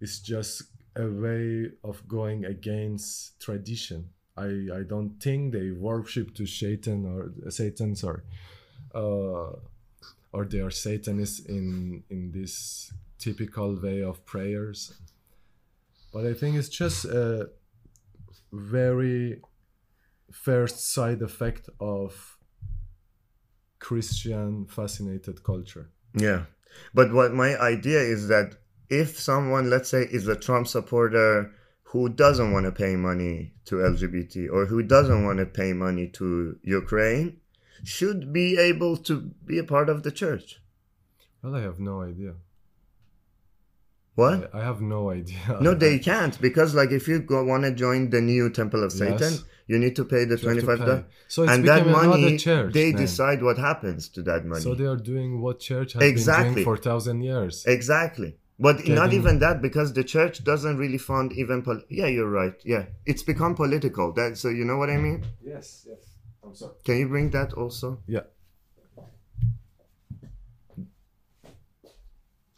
it's 0.00 0.20
just 0.20 0.62
a 0.96 1.06
way 1.06 1.70
of 1.84 2.06
going 2.08 2.46
against 2.46 3.38
tradition. 3.40 4.08
I, 4.36 4.68
I 4.72 4.82
don't 4.88 5.20
think 5.20 5.52
they 5.52 5.70
worship 5.70 6.34
to 6.36 6.46
Satan 6.46 7.04
or 7.04 7.50
Satan, 7.50 7.94
sorry, 7.94 8.22
uh, 8.94 9.52
or 10.32 10.44
they 10.48 10.60
are 10.60 10.70
Satanists 10.70 11.40
in 11.40 12.04
in 12.08 12.30
this 12.32 12.92
typical 13.18 13.74
way 13.80 14.02
of 14.02 14.24
prayers 14.24 14.94
but 16.12 16.26
I 16.26 16.34
think 16.34 16.56
it's 16.56 16.68
just 16.68 17.04
a 17.04 17.50
very 18.52 19.40
first 20.30 20.92
side 20.92 21.22
effect 21.22 21.68
of 21.80 22.38
Christian 23.78 24.66
fascinated 24.66 25.42
culture. 25.42 25.90
Yeah. 26.14 26.44
But 26.94 27.12
what 27.12 27.32
my 27.32 27.58
idea 27.58 28.00
is 28.00 28.28
that 28.28 28.56
if 28.90 29.18
someone, 29.18 29.70
let's 29.70 29.88
say, 29.88 30.02
is 30.02 30.28
a 30.28 30.36
Trump 30.36 30.68
supporter 30.68 31.52
who 31.82 32.08
doesn't 32.08 32.52
want 32.52 32.66
to 32.66 32.72
pay 32.72 32.96
money 32.96 33.54
to 33.64 33.76
LGBT 33.76 34.50
or 34.50 34.66
who 34.66 34.82
doesn't 34.82 35.24
want 35.24 35.38
to 35.38 35.46
pay 35.46 35.72
money 35.72 36.08
to 36.08 36.58
Ukraine, 36.62 37.40
should 37.84 38.32
be 38.32 38.58
able 38.58 38.96
to 38.96 39.30
be 39.44 39.58
a 39.58 39.64
part 39.64 39.88
of 39.88 40.02
the 40.02 40.10
church. 40.10 40.60
Well, 41.42 41.54
I 41.54 41.62
have 41.62 41.78
no 41.78 42.02
idea. 42.02 42.34
What? 44.18 44.50
I, 44.52 44.58
I 44.60 44.62
have 44.64 44.80
no 44.80 45.00
idea. 45.10 45.38
No, 45.66 45.74
they 45.74 45.96
can't 46.00 46.34
because, 46.46 46.74
like, 46.80 46.90
if 46.90 47.06
you 47.10 47.18
go 47.32 47.44
want 47.50 47.62
to 47.68 47.72
join 47.84 48.10
the 48.10 48.20
new 48.20 48.50
Temple 48.60 48.82
of 48.86 48.90
Satan, 48.92 49.32
Yes. 49.34 49.44
you 49.72 49.78
need 49.78 49.94
to 50.00 50.04
pay 50.12 50.22
the 50.24 50.30
You 50.30 50.30
have 50.30 50.40
to 50.40 50.46
twenty-five 50.46 50.78
pay. 50.80 50.86
dollars, 50.86 51.04
So 51.34 51.44
it's 51.44 51.52
and 51.52 51.68
that 51.68 51.84
become 51.84 52.00
another 52.00 52.08
money 52.22 52.36
church. 52.46 52.72
they 52.78 52.90
then. 52.90 53.00
decide 53.04 53.40
what 53.48 53.58
happens 53.68 54.08
to 54.16 54.22
that 54.30 54.44
money. 54.44 54.62
So 54.66 54.74
they 54.80 54.86
are 54.94 54.96
doing 55.12 55.30
what 55.44 55.60
church 55.70 55.90
has 55.92 56.00
been 56.00 56.10
Exactly. 56.16 56.54
doing 56.54 56.64
for 56.70 56.76
thousand 56.88 57.18
years. 57.30 57.64
Exactly. 57.76 58.30
But 58.66 58.76
not 58.88 59.12
even 59.18 59.38
that 59.44 59.62
because 59.68 59.92
the 59.92 60.02
church 60.14 60.42
doesn't 60.50 60.78
really 60.84 60.98
fund 61.10 61.28
even 61.42 61.62
pol- 61.66 61.84
yeah 62.00 62.08
you're 62.14 62.32
right 62.42 62.56
yeah 62.72 62.84
it's 63.10 63.22
become 63.32 63.52
political 63.64 64.06
that 64.18 64.30
so 64.42 64.48
you 64.58 64.64
know 64.70 64.78
what 64.82 64.90
I 64.90 64.96
mean 65.06 65.18
Yes, 65.52 65.66
yes. 65.90 66.02
I'm 66.44 66.54
sorry. 66.60 66.74
can 66.86 66.96
you 67.02 67.06
bring 67.14 67.30
that 67.38 67.50
also 67.62 67.88
Yeah. 68.16 68.26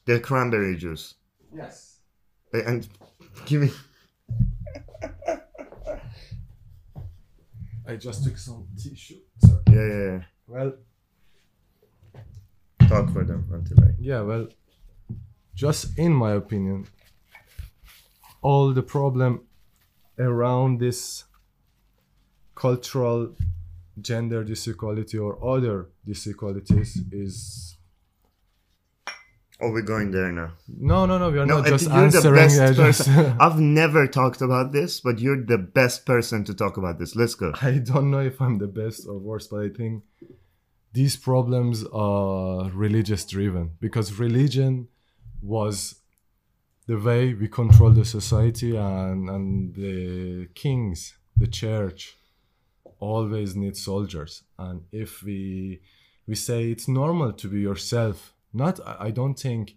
the 0.07 0.19
cranberry 0.21 0.77
juice 0.85 1.15
Yes. 1.55 1.99
And 2.53 2.89
give 3.47 3.63
me 3.63 3.71
I 7.91 7.97
just 7.97 8.23
took 8.23 8.39
some 8.39 8.69
tissue. 8.81 9.17
Sorry. 9.39 9.63
yeah 9.67 9.87
yeah, 9.87 10.05
yeah. 10.05 10.23
Well, 10.47 10.73
talk 12.89 13.13
for 13.13 13.25
them 13.25 13.49
until 13.53 13.83
I 13.85 13.91
Yeah, 13.99 14.21
well, 14.21 14.49
just 15.55 15.99
in 15.99 16.13
my 16.13 16.33
opinion, 16.33 16.87
all 18.43 18.73
the 18.73 18.83
problem 18.83 19.47
around 20.19 20.79
this 20.79 21.25
cultural 22.55 23.35
gender 24.01 24.45
disequality 24.45 25.19
or 25.19 25.33
other 25.45 25.89
disequalities 26.07 26.97
is 27.13 27.70
Oh, 29.63 29.71
we're 29.71 29.83
going 29.83 30.11
there 30.11 30.33
now. 30.33 30.53
no 30.69 31.05
no 31.07 31.19
no 31.19 31.31
we 31.31 31.39
are 31.39 31.47
No, 31.47 31.59
not 31.59 31.67
just 31.67 31.89
answering 31.91 32.35
best 32.35 32.59
uh, 32.61 32.73
just- 32.73 33.09
I've 33.45 33.61
never 33.61 34.07
talked 34.07 34.41
about 34.41 34.73
this, 34.73 35.01
but 35.01 35.19
you're 35.19 35.45
the 35.45 35.59
best 35.59 36.07
person 36.07 36.45
to 36.45 36.55
talk 36.55 36.77
about 36.79 36.99
this. 36.99 37.15
Let's 37.15 37.35
go. 37.35 37.53
I 37.61 37.73
don't 37.91 38.11
know 38.11 38.21
if 38.21 38.41
I'm 38.41 38.59
the 38.59 38.73
best 38.83 39.07
or 39.07 39.19
worst, 39.19 39.51
but 39.51 39.61
I 39.65 39.69
think 39.69 40.03
these 40.93 41.17
problems 41.17 41.85
are 41.93 42.71
religious 42.71 43.25
driven 43.25 43.73
because 43.81 44.19
religion 44.19 44.89
was 45.43 45.97
the 46.87 46.99
way 46.99 47.35
we 47.35 47.47
control 47.49 47.91
the 47.91 48.05
society 48.05 48.77
and, 48.77 49.29
and 49.31 49.75
the 49.75 50.49
kings, 50.55 51.15
the 51.37 51.47
church 51.47 52.17
always 52.99 53.55
need 53.57 53.77
soldiers. 53.77 54.43
And 54.59 54.83
if 54.93 55.23
we 55.23 55.81
we 56.27 56.35
say 56.35 56.71
it's 56.71 56.89
normal 56.89 57.33
to 57.35 57.49
be 57.49 57.61
yourself, 57.61 58.33
not 58.53 58.81
I 58.87 59.11
don't 59.11 59.35
think 59.39 59.77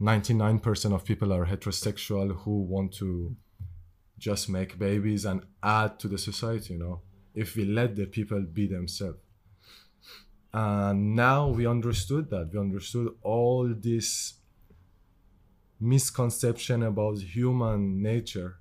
99% 0.00 0.94
of 0.94 1.04
people 1.04 1.32
are 1.32 1.46
heterosexual 1.46 2.42
who 2.42 2.62
want 2.62 2.92
to 2.94 3.36
just 4.18 4.48
make 4.48 4.78
babies 4.78 5.24
and 5.24 5.44
add 5.62 5.98
to 6.00 6.08
the 6.08 6.18
society, 6.18 6.74
you 6.74 6.78
know, 6.78 7.02
if 7.34 7.56
we 7.56 7.64
let 7.64 7.96
the 7.96 8.06
people 8.06 8.40
be 8.42 8.66
themselves. 8.66 9.18
And 10.52 11.14
now 11.14 11.48
we 11.48 11.66
understood 11.66 12.30
that. 12.30 12.50
We 12.52 12.58
understood 12.58 13.08
all 13.22 13.68
this 13.78 14.34
misconception 15.80 16.82
about 16.82 17.18
human 17.20 18.02
nature 18.02 18.56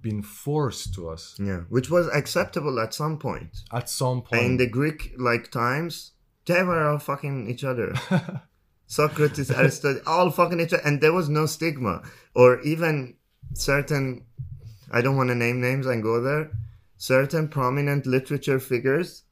being 0.00 0.22
forced 0.22 0.94
to 0.94 1.10
us 1.10 1.36
Yeah, 1.38 1.60
which 1.68 1.90
was 1.90 2.08
acceptable 2.08 2.80
at 2.80 2.94
some 2.94 3.18
point. 3.18 3.58
at 3.72 3.88
some 3.90 4.22
point. 4.22 4.42
In 4.42 4.56
the 4.56 4.66
Greek 4.66 5.12
like 5.18 5.50
times, 5.50 6.12
they 6.46 6.62
were 6.62 6.88
all 6.88 6.98
fucking 6.98 7.50
each 7.50 7.64
other. 7.64 7.92
Socrates, 8.90 9.50
Aristotle, 9.62 10.02
all 10.04 10.30
fucking 10.30 10.58
each 10.58 10.72
other, 10.72 10.82
and 10.84 11.00
there 11.00 11.12
was 11.12 11.28
no 11.28 11.46
stigma, 11.46 12.02
or 12.34 12.60
even 12.62 13.14
certain. 13.54 14.24
I 14.90 15.00
don't 15.00 15.16
want 15.16 15.28
to 15.28 15.36
name 15.36 15.60
names 15.60 15.86
and 15.86 16.02
go 16.02 16.20
there. 16.20 16.50
Certain 16.96 17.46
prominent 17.46 18.04
literature 18.04 18.58
figures 18.58 19.22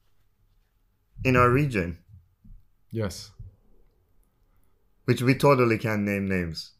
in 1.25 1.35
our 1.35 1.51
region, 1.51 1.99
yes. 2.93 3.33
which 5.07 5.23
we 5.23 5.35
totally 5.35 5.77
can 5.77 6.05
name 6.05 6.29
names. 6.29 6.75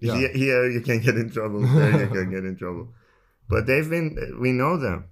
Yeah. 0.00 0.16
Here, 0.16 0.32
here 0.32 0.70
you 0.70 0.80
can 0.80 1.00
get 1.00 1.16
in 1.16 1.30
trouble. 1.30 1.60
There 1.60 2.04
you 2.04 2.08
can 2.08 2.30
get 2.30 2.44
in 2.44 2.56
trouble. 2.56 2.88
But 3.46 3.66
they've 3.66 3.88
been. 3.88 4.38
We 4.40 4.52
know 4.52 4.78
them, 4.78 5.04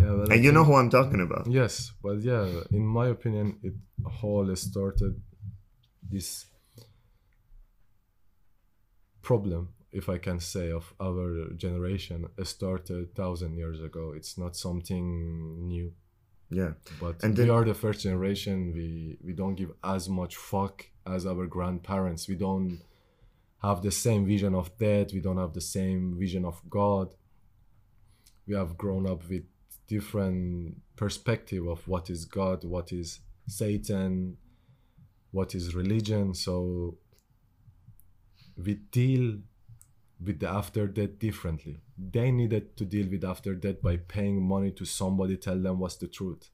Yeah, 0.00 0.12
well, 0.14 0.32
I 0.32 0.36
and 0.36 0.44
you 0.44 0.50
know 0.50 0.64
who 0.64 0.76
I'm 0.76 0.88
talking 0.88 1.20
about. 1.20 1.46
Yes, 1.46 1.92
but 2.02 2.20
yeah, 2.20 2.48
in 2.70 2.86
my 2.86 3.08
opinion, 3.08 3.58
it 3.62 3.74
all 4.22 4.56
started 4.56 5.20
this 6.10 6.46
problem, 9.22 9.70
if 9.92 10.08
I 10.08 10.18
can 10.18 10.40
say, 10.40 10.70
of 10.70 10.92
our 11.00 11.50
generation. 11.56 12.26
Started 12.42 13.14
thousand 13.14 13.54
years 13.56 13.80
ago. 13.80 14.12
It's 14.16 14.36
not 14.38 14.56
something 14.56 15.66
new, 15.66 15.92
Yeah. 16.50 16.72
but 17.00 17.22
And 17.22 17.36
we 17.36 17.48
are 17.50 17.64
the 17.64 17.74
first 17.74 18.00
generation. 18.02 18.72
We 18.74 19.18
we 19.24 19.32
don't 19.32 19.54
give 19.54 19.72
as 19.82 20.08
much 20.08 20.36
fuck 20.36 20.86
as 21.06 21.26
our 21.26 21.46
grandparents. 21.46 22.28
We 22.28 22.34
don't 22.36 22.80
have 23.62 23.80
the 23.82 23.90
same 23.90 24.26
vision 24.26 24.54
of 24.54 24.76
death. 24.78 25.12
We 25.12 25.20
don't 25.20 25.38
have 25.38 25.52
the 25.54 25.60
same 25.78 26.18
vision 26.18 26.44
of 26.44 26.60
God. 26.68 27.14
We 28.46 28.54
have 28.54 28.76
grown 28.76 29.06
up 29.06 29.26
with 29.30 29.44
different 29.86 30.82
perspective 30.96 31.66
of 31.66 31.86
what 31.88 32.10
is 32.10 32.24
God, 32.26 32.64
what 32.64 32.92
is 32.92 33.20
Satan, 33.46 34.36
what 35.36 35.48
is 35.58 35.74
religion. 35.82 36.26
So 36.46 36.54
we 38.64 38.74
deal 39.00 39.24
with 40.24 40.38
the 40.42 40.48
after 40.60 40.86
death 40.98 41.14
differently. 41.18 41.76
They 42.16 42.30
needed 42.40 42.64
to 42.78 42.84
deal 42.94 43.08
with 43.14 43.24
after 43.24 43.52
death 43.64 43.80
by 43.88 43.96
paying 44.14 44.38
money 44.54 44.70
to 44.72 44.84
somebody 44.84 45.36
tell 45.36 45.58
them 45.66 45.76
what's 45.80 45.96
the 45.96 46.06
truth. 46.18 46.44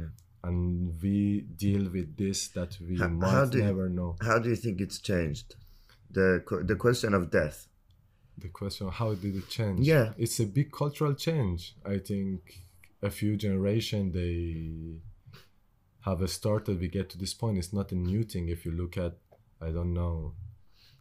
Yeah. 0.00 0.10
And 0.44 0.60
we 1.02 1.40
deal 1.64 1.84
with 1.96 2.08
this 2.22 2.48
that 2.58 2.72
we 2.86 2.94
How- 2.96 3.08
how 3.08 3.14
might 3.44 3.50
do 3.52 3.58
you- 3.58 3.64
never 3.64 3.88
know. 3.98 4.10
How 4.28 4.38
do 4.42 4.48
you 4.52 4.56
think 4.64 4.76
it's 4.86 4.98
changed? 5.10 5.48
The 6.18 6.28
the 6.72 6.76
question 6.86 7.10
of 7.14 7.22
death. 7.40 7.58
The 8.44 8.50
question, 8.60 8.84
how 9.00 9.10
did 9.22 9.34
it 9.40 9.48
change? 9.48 9.80
Yeah. 9.92 10.06
It's 10.24 10.38
a 10.46 10.46
big 10.58 10.68
cultural 10.80 11.14
change. 11.26 11.60
I 11.94 11.96
think 12.10 12.38
a 13.08 13.10
few 13.18 13.32
generation 13.46 14.00
they 14.18 15.00
have 16.06 16.30
started, 16.30 16.80
we 16.80 16.88
get 16.88 17.10
to 17.10 17.18
this 17.18 17.34
point. 17.34 17.58
It's 17.58 17.72
not 17.72 17.92
a 17.92 17.96
new 17.96 18.22
thing. 18.22 18.48
If 18.48 18.64
you 18.64 18.72
look 18.72 18.96
at, 18.96 19.14
I 19.60 19.70
don't 19.70 19.92
know, 19.92 20.34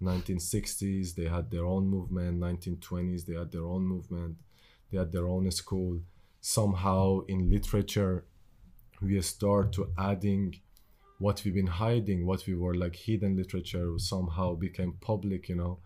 1960s, 0.02 1.16
they 1.16 1.26
had 1.26 1.52
their 1.52 1.66
own 1.66 1.88
movement. 1.88 2.40
1920s, 2.40 3.26
they 3.26 3.36
had 3.36 3.52
their 3.52 3.66
own 3.66 3.84
movement. 3.86 4.38
They 4.92 4.98
had 4.98 5.12
their 5.12 5.28
own 5.28 5.50
school. 5.52 6.00
Somehow 6.42 7.22
in 7.28 7.50
literature, 7.50 8.26
we 9.02 9.22
start 9.22 9.74
to 9.74 9.92
adding 9.98 10.56
what 11.20 11.44
we've 11.44 11.54
been 11.54 11.68
hiding, 11.68 12.26
what 12.26 12.46
we 12.48 12.56
were 12.56 12.76
like 12.76 12.96
hidden 12.96 13.38
literature 13.38 13.98
somehow 13.98 14.56
became 14.56 14.94
public, 15.02 15.50
you 15.50 15.56
know. 15.56 15.80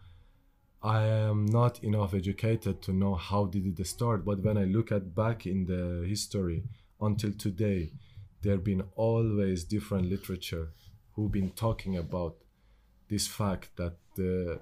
I 0.81 1.05
am 1.07 1.45
not 1.45 1.83
enough 1.83 2.13
educated 2.13 2.81
to 2.83 2.93
know 2.93 3.15
how 3.15 3.45
did 3.45 3.79
it 3.79 3.85
start, 3.85 4.23
but 4.23 4.39
when 4.39 4.57
I 4.57 4.63
look 4.63 4.91
at 4.91 5.13
back 5.13 5.45
in 5.45 5.65
the 5.65 6.07
history 6.07 6.63
until 7.01 7.33
today, 7.33 7.91
there 8.41 8.53
have 8.53 8.63
been 8.63 8.83
always 8.95 9.63
different 9.63 10.09
literature 10.09 10.69
who've 11.13 11.31
been 11.31 11.51
talking 11.51 11.97
about 11.97 12.35
this 13.09 13.27
fact 13.27 13.75
that 13.75 13.95
the 14.15 14.59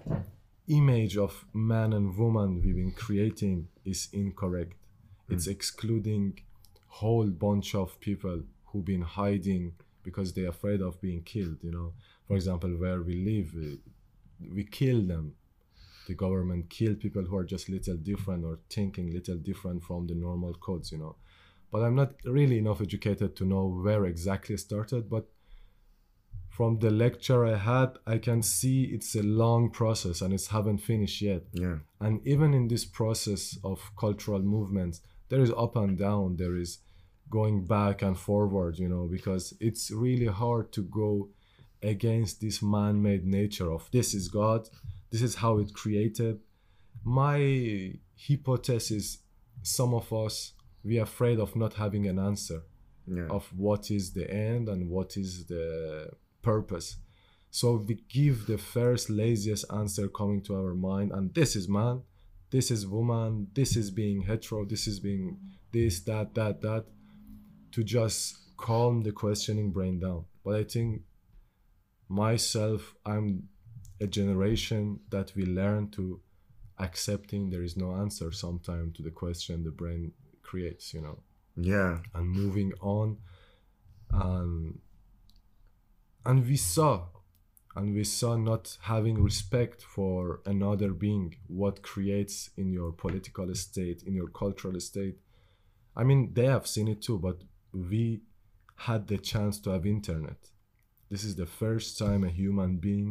image 0.68 1.18
of 1.18 1.46
man 1.54 1.94
and 1.94 2.18
woman 2.18 2.62
we've 2.62 2.76
been 2.76 2.92
creating 2.92 3.68
is 3.86 4.10
incorrect. 4.12 4.74
Hmm. 5.28 5.34
It's 5.36 5.48
excluding 5.48 6.40
whole 6.88 7.28
bunch 7.28 7.76
of 7.76 8.00
people 8.00 8.42
who've 8.66 8.86
been 8.86 9.02
hiding 9.02 9.74
because 10.04 10.34
they're 10.34 10.50
afraid 10.50 10.82
of 10.82 11.00
being 11.02 11.22
killed. 11.24 11.58
You 11.62 11.72
know, 11.72 11.94
for 12.28 12.36
example, 12.36 12.70
where 12.72 13.02
we 13.02 13.16
live, 13.16 13.54
we, 13.54 13.80
we 14.56 14.64
kill 14.64 15.02
them. 15.04 15.34
The 16.08 16.16
government 16.16 16.70
kill 16.70 16.96
people 16.96 17.24
who 17.24 17.38
are 17.38 17.44
just 17.44 17.68
little 17.70 17.98
different 17.98 18.46
or 18.46 18.60
thinking 18.70 19.14
little 19.14 19.36
different 19.36 19.84
from 19.84 20.08
the 20.08 20.16
normal 20.16 20.54
codes. 20.54 20.92
You 20.92 21.00
know, 21.00 21.16
but 21.72 21.84
I'm 21.84 21.96
not 21.96 22.14
really 22.26 22.58
enough 22.58 22.82
educated 22.82 23.36
to 23.38 23.46
know 23.46 23.68
where 23.68 24.06
exactly 24.06 24.56
it 24.56 24.60
started. 24.60 25.10
But 25.10 25.28
from 26.50 26.80
the 26.80 26.90
lecture 26.90 27.46
I 27.46 27.58
had, 27.58 27.98
I 28.06 28.18
can 28.18 28.42
see 28.42 28.86
it's 28.86 29.16
a 29.16 29.24
long 29.24 29.70
process 29.70 30.22
and 30.22 30.34
it's 30.34 30.48
haven't 30.48 30.80
finished 30.80 31.22
yet. 31.22 31.44
Yeah. 31.52 31.78
And 32.00 32.26
even 32.26 32.54
in 32.54 32.68
this 32.68 32.86
process 32.86 33.58
of 33.64 33.92
cultural 34.00 34.42
movements, 34.42 35.02
there 35.30 35.42
is 35.42 35.52
up 35.58 35.76
and 35.76 35.98
down, 35.98 36.38
there 36.38 36.56
is 36.56 36.80
going 37.30 37.66
back 37.66 38.02
and 38.02 38.18
forward, 38.18 38.80
you 38.80 38.88
know, 38.88 39.08
because 39.12 39.54
it's 39.60 39.92
really 39.92 40.28
hard 40.28 40.72
to 40.72 40.84
go 40.84 41.30
against 41.84 42.42
this 42.42 42.62
man 42.64 43.02
made 43.02 43.26
nature 43.26 43.72
of 43.72 43.90
this 43.92 44.14
is 44.14 44.30
God, 44.30 44.70
this 45.12 45.22
is 45.22 45.36
how 45.36 45.60
it 45.60 45.74
created. 45.74 46.40
My 47.04 47.94
hypothesis 48.28 49.20
some 49.64 49.94
of 49.94 50.12
us, 50.14 50.54
we 50.84 51.00
are 51.00 51.04
afraid 51.04 51.40
of 51.40 51.56
not 51.56 51.74
having 51.74 52.08
an 52.08 52.20
answer 52.20 52.62
Yeah. 53.08 53.28
of 53.38 53.44
what 53.58 53.90
is 53.90 54.12
the 54.12 54.30
end 54.30 54.68
and 54.70 54.90
what 54.90 55.16
is 55.18 55.46
the 55.46 56.12
purpose. 56.42 56.98
So 57.50 57.68
we 57.88 57.96
give 58.10 58.46
the 58.46 58.58
first 58.58 59.10
laziest 59.10 59.66
answer 59.72 60.08
coming 60.10 60.42
to 60.44 60.56
our 60.56 60.74
mind, 60.76 61.12
and 61.14 61.34
this 61.34 61.56
is 61.56 61.68
man, 61.70 62.02
this 62.50 62.70
is 62.72 62.86
woman, 62.86 63.48
this 63.54 63.76
is 63.78 63.92
being 63.92 64.22
hetero, 64.24 64.66
this 64.66 64.88
is 64.88 65.00
being 65.00 65.40
this, 65.72 66.02
that, 66.02 66.36
that, 66.36 66.62
that, 66.62 66.86
to 67.72 67.84
just 67.84 68.20
calm 68.58 69.04
the 69.04 69.12
questioning 69.12 69.72
brain 69.72 70.00
down. 70.00 70.26
But 70.44 70.56
I 70.56 70.64
think 70.64 71.04
myself, 72.10 72.96
I'm 73.06 73.50
a 74.00 74.08
generation 74.08 75.00
that 75.10 75.34
we 75.36 75.46
learn 75.46 75.90
to 75.92 76.22
accepting 76.80 77.50
there 77.50 77.64
is 77.64 77.76
no 77.76 77.96
answer 77.96 78.32
sometime 78.32 78.92
to 78.94 79.02
the 79.02 79.10
question 79.12 79.64
the 79.64 79.72
brain 79.72 80.12
creates, 80.52 80.94
you 80.96 81.02
know. 81.02 81.18
Yeah. 81.60 82.00
and 82.14 82.30
moving 82.30 82.72
on 82.82 83.18
and 84.12 84.80
and 86.26 86.46
we 86.46 86.56
saw 86.56 87.08
and 87.76 87.96
we 87.96 88.04
saw 88.04 88.36
not 88.36 88.78
having 88.82 89.24
respect 89.24 89.82
for 89.82 90.42
another 90.46 90.90
being 90.94 91.36
what 91.48 91.82
creates 91.82 92.50
in 92.58 92.72
your 92.72 92.92
political 92.92 93.54
state 93.56 94.04
in 94.04 94.14
your 94.14 94.30
cultural 94.30 94.80
state. 94.80 95.18
I 95.96 96.04
mean 96.04 96.32
they 96.34 96.46
have 96.46 96.68
seen 96.68 96.88
it 96.88 97.02
too 97.02 97.18
but 97.28 97.38
we 97.74 98.22
had 98.88 99.08
the 99.08 99.18
chance 99.18 99.60
to 99.62 99.72
have 99.72 99.86
internet. 99.86 100.42
This 101.10 101.24
is 101.24 101.36
the 101.36 101.52
first 101.62 101.98
time 101.98 102.24
a 102.24 102.30
human 102.30 102.78
being 102.78 103.10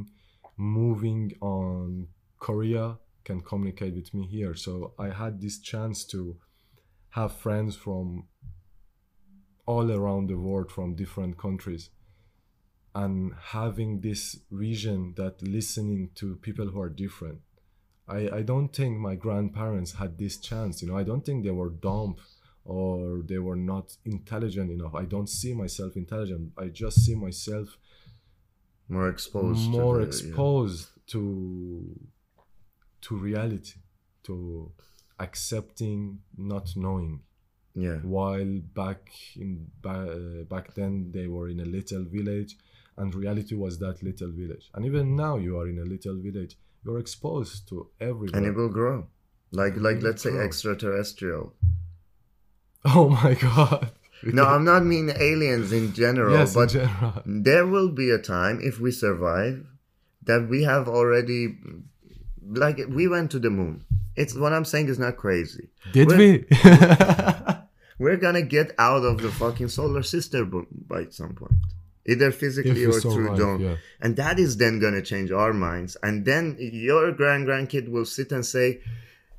moving 0.56 1.32
on 1.40 2.08
korea 2.38 2.86
can 3.24 3.40
communicate 3.40 3.94
with 3.94 4.14
me 4.14 4.24
here. 4.36 4.54
So 4.54 4.72
i 5.06 5.08
had 5.22 5.40
this 5.40 5.58
chance 5.58 5.98
to 6.12 6.36
have 7.16 7.32
friends 7.32 7.74
from 7.74 8.28
all 9.66 9.90
around 9.90 10.28
the 10.28 10.38
world 10.38 10.70
from 10.70 10.94
different 10.94 11.36
countries. 11.36 11.90
And 12.94 13.32
having 13.56 14.00
this 14.00 14.38
vision 14.50 15.14
that 15.16 15.42
listening 15.42 16.10
to 16.14 16.36
people 16.36 16.68
who 16.68 16.80
are 16.80 16.88
different 16.88 17.40
I, 18.08 18.28
I 18.38 18.42
don't 18.42 18.68
think 18.68 18.98
my 18.98 19.16
grandparents 19.16 19.92
had 19.92 20.18
this 20.18 20.36
chance 20.38 20.80
you 20.80 20.88
know. 20.88 20.96
I 20.96 21.02
don't 21.02 21.24
think 21.24 21.44
they 21.44 21.50
were 21.50 21.70
dumb 21.70 22.16
or 22.64 23.22
they 23.24 23.38
were 23.38 23.56
not 23.56 23.96
intelligent 24.04 24.70
enough. 24.70 24.94
I 24.94 25.04
don't 25.04 25.28
see 25.28 25.54
myself 25.54 25.96
intelligent. 25.96 26.52
I 26.58 26.66
just 26.66 27.04
see 27.04 27.14
myself 27.14 27.78
more 28.88 29.08
exposed 29.08 29.64
to 29.64 29.70
more 29.70 29.94
the- 29.94 30.02
yeah. 30.02 30.08
exposed 30.08 30.88
to 31.08 31.20
to 33.02 33.16
reality 33.16 33.74
to 34.24 34.72
accepting 35.18 36.20
not 36.36 36.70
knowing. 36.76 37.20
Yeah. 37.74 37.96
While 37.96 38.60
back 38.74 39.10
in 39.36 39.70
uh, 39.84 40.44
back 40.48 40.74
then 40.74 41.10
they 41.12 41.26
were 41.26 41.48
in 41.48 41.60
a 41.60 41.64
little 41.64 42.04
village 42.04 42.56
and 42.96 43.14
reality 43.14 43.54
was 43.54 43.78
that 43.80 44.02
little 44.02 44.30
village. 44.30 44.70
And 44.74 44.84
even 44.86 45.14
now 45.14 45.36
you 45.36 45.58
are 45.58 45.68
in 45.68 45.78
a 45.78 45.84
little 45.84 46.16
village 46.16 46.56
you're 46.84 46.98
exposed 46.98 47.68
to 47.68 47.88
everything 48.00 48.36
and 48.36 48.46
it 48.46 48.54
will 48.54 48.68
grow. 48.70 49.06
Like 49.52 49.76
like 49.76 50.02
let's 50.02 50.22
say 50.22 50.30
grow. 50.30 50.44
extraterrestrial. 50.44 51.54
Oh 52.88 53.08
my 53.08 53.34
god. 53.34 53.90
No 54.22 54.44
i'm 54.44 54.64
not 54.64 54.84
mean 54.84 55.10
aliens 55.10 55.72
in 55.72 55.92
general 55.92 56.32
yes 56.32 56.54
but 56.54 56.74
in 56.74 56.80
general. 56.80 57.22
there 57.26 57.66
will 57.66 57.90
be 57.90 58.10
a 58.10 58.18
time 58.18 58.60
if 58.62 58.80
we 58.80 58.90
survive 58.90 59.66
that 60.22 60.48
we 60.48 60.62
have 60.62 60.88
already 60.88 61.58
like 62.42 62.80
we 62.88 63.08
went 63.08 63.30
to 63.32 63.38
the 63.38 63.50
moon 63.50 63.84
it's 64.16 64.34
what 64.34 64.52
i'm 64.52 64.64
saying 64.64 64.88
is 64.88 64.98
not 64.98 65.16
crazy. 65.16 65.68
Did 65.92 66.08
We're- 66.08 66.18
we? 66.20 66.44
We're 67.98 68.16
gonna 68.18 68.42
get 68.42 68.72
out 68.78 69.04
of 69.04 69.22
the 69.22 69.30
fucking 69.30 69.68
solar 69.68 70.02
system 70.02 70.66
by 70.86 71.06
some 71.10 71.34
point. 71.34 71.52
Either 72.08 72.30
physically 72.30 72.84
or 72.84 72.92
through 73.00 73.10
survive 73.12 73.38
dawn 73.38 73.60
yeah. 73.60 73.76
And 74.02 74.16
that 74.16 74.38
is 74.38 74.56
then 74.58 74.78
gonna 74.78 75.02
change 75.02 75.30
our 75.32 75.52
minds. 75.52 75.96
And 76.02 76.24
then 76.24 76.56
your 76.60 77.10
grand 77.12 77.46
grandkid 77.48 77.88
will 77.88 78.04
sit 78.04 78.30
and 78.32 78.44
say 78.44 78.80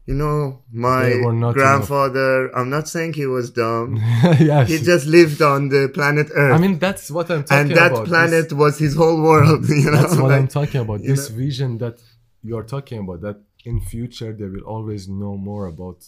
you 0.08 0.16
know 0.16 0.64
my 0.72 1.04
They 1.10 1.20
were 1.22 1.34
not 1.34 1.54
grandfather 1.54 2.50
i'm 2.58 2.70
not 2.70 2.88
saying 2.88 3.14
he 3.14 3.26
was 3.28 3.52
dumb. 3.52 3.90
Yes 4.52 4.70
he 4.70 4.78
just 4.80 5.06
lived 5.06 5.42
on 5.42 5.70
the 5.70 5.90
planet 5.94 6.28
earth. 6.34 6.56
I 6.56 6.58
mean 6.58 6.80
that's 6.80 7.12
what 7.12 7.30
i'm 7.30 7.44
talking 7.44 7.72
about. 7.72 7.72
and 7.72 7.78
that 7.82 7.92
about. 7.92 8.08
Planet 8.08 8.46
This- 8.50 8.54
was 8.64 8.74
his 8.80 8.96
whole 8.96 9.22
world 9.22 9.62
you 9.82 9.92
know 9.92 10.02
that's 10.02 10.16
what 10.16 10.32
like- 10.32 10.40
i'm 10.42 10.48
talking 10.48 10.82
about. 10.82 11.00
this 11.04 11.30
know- 11.30 11.36
vision 11.38 11.78
that 11.84 11.96
you're 12.44 12.64
talking 12.76 13.00
about 13.04 13.20
that 13.22 13.38
in 13.70 13.78
future 13.94 14.32
they 14.40 14.50
will 14.54 14.68
always 14.76 15.04
know 15.22 15.36
more 15.50 15.66
about 15.74 16.00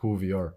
who 0.00 0.10
we 0.22 0.30
are. 0.40 0.52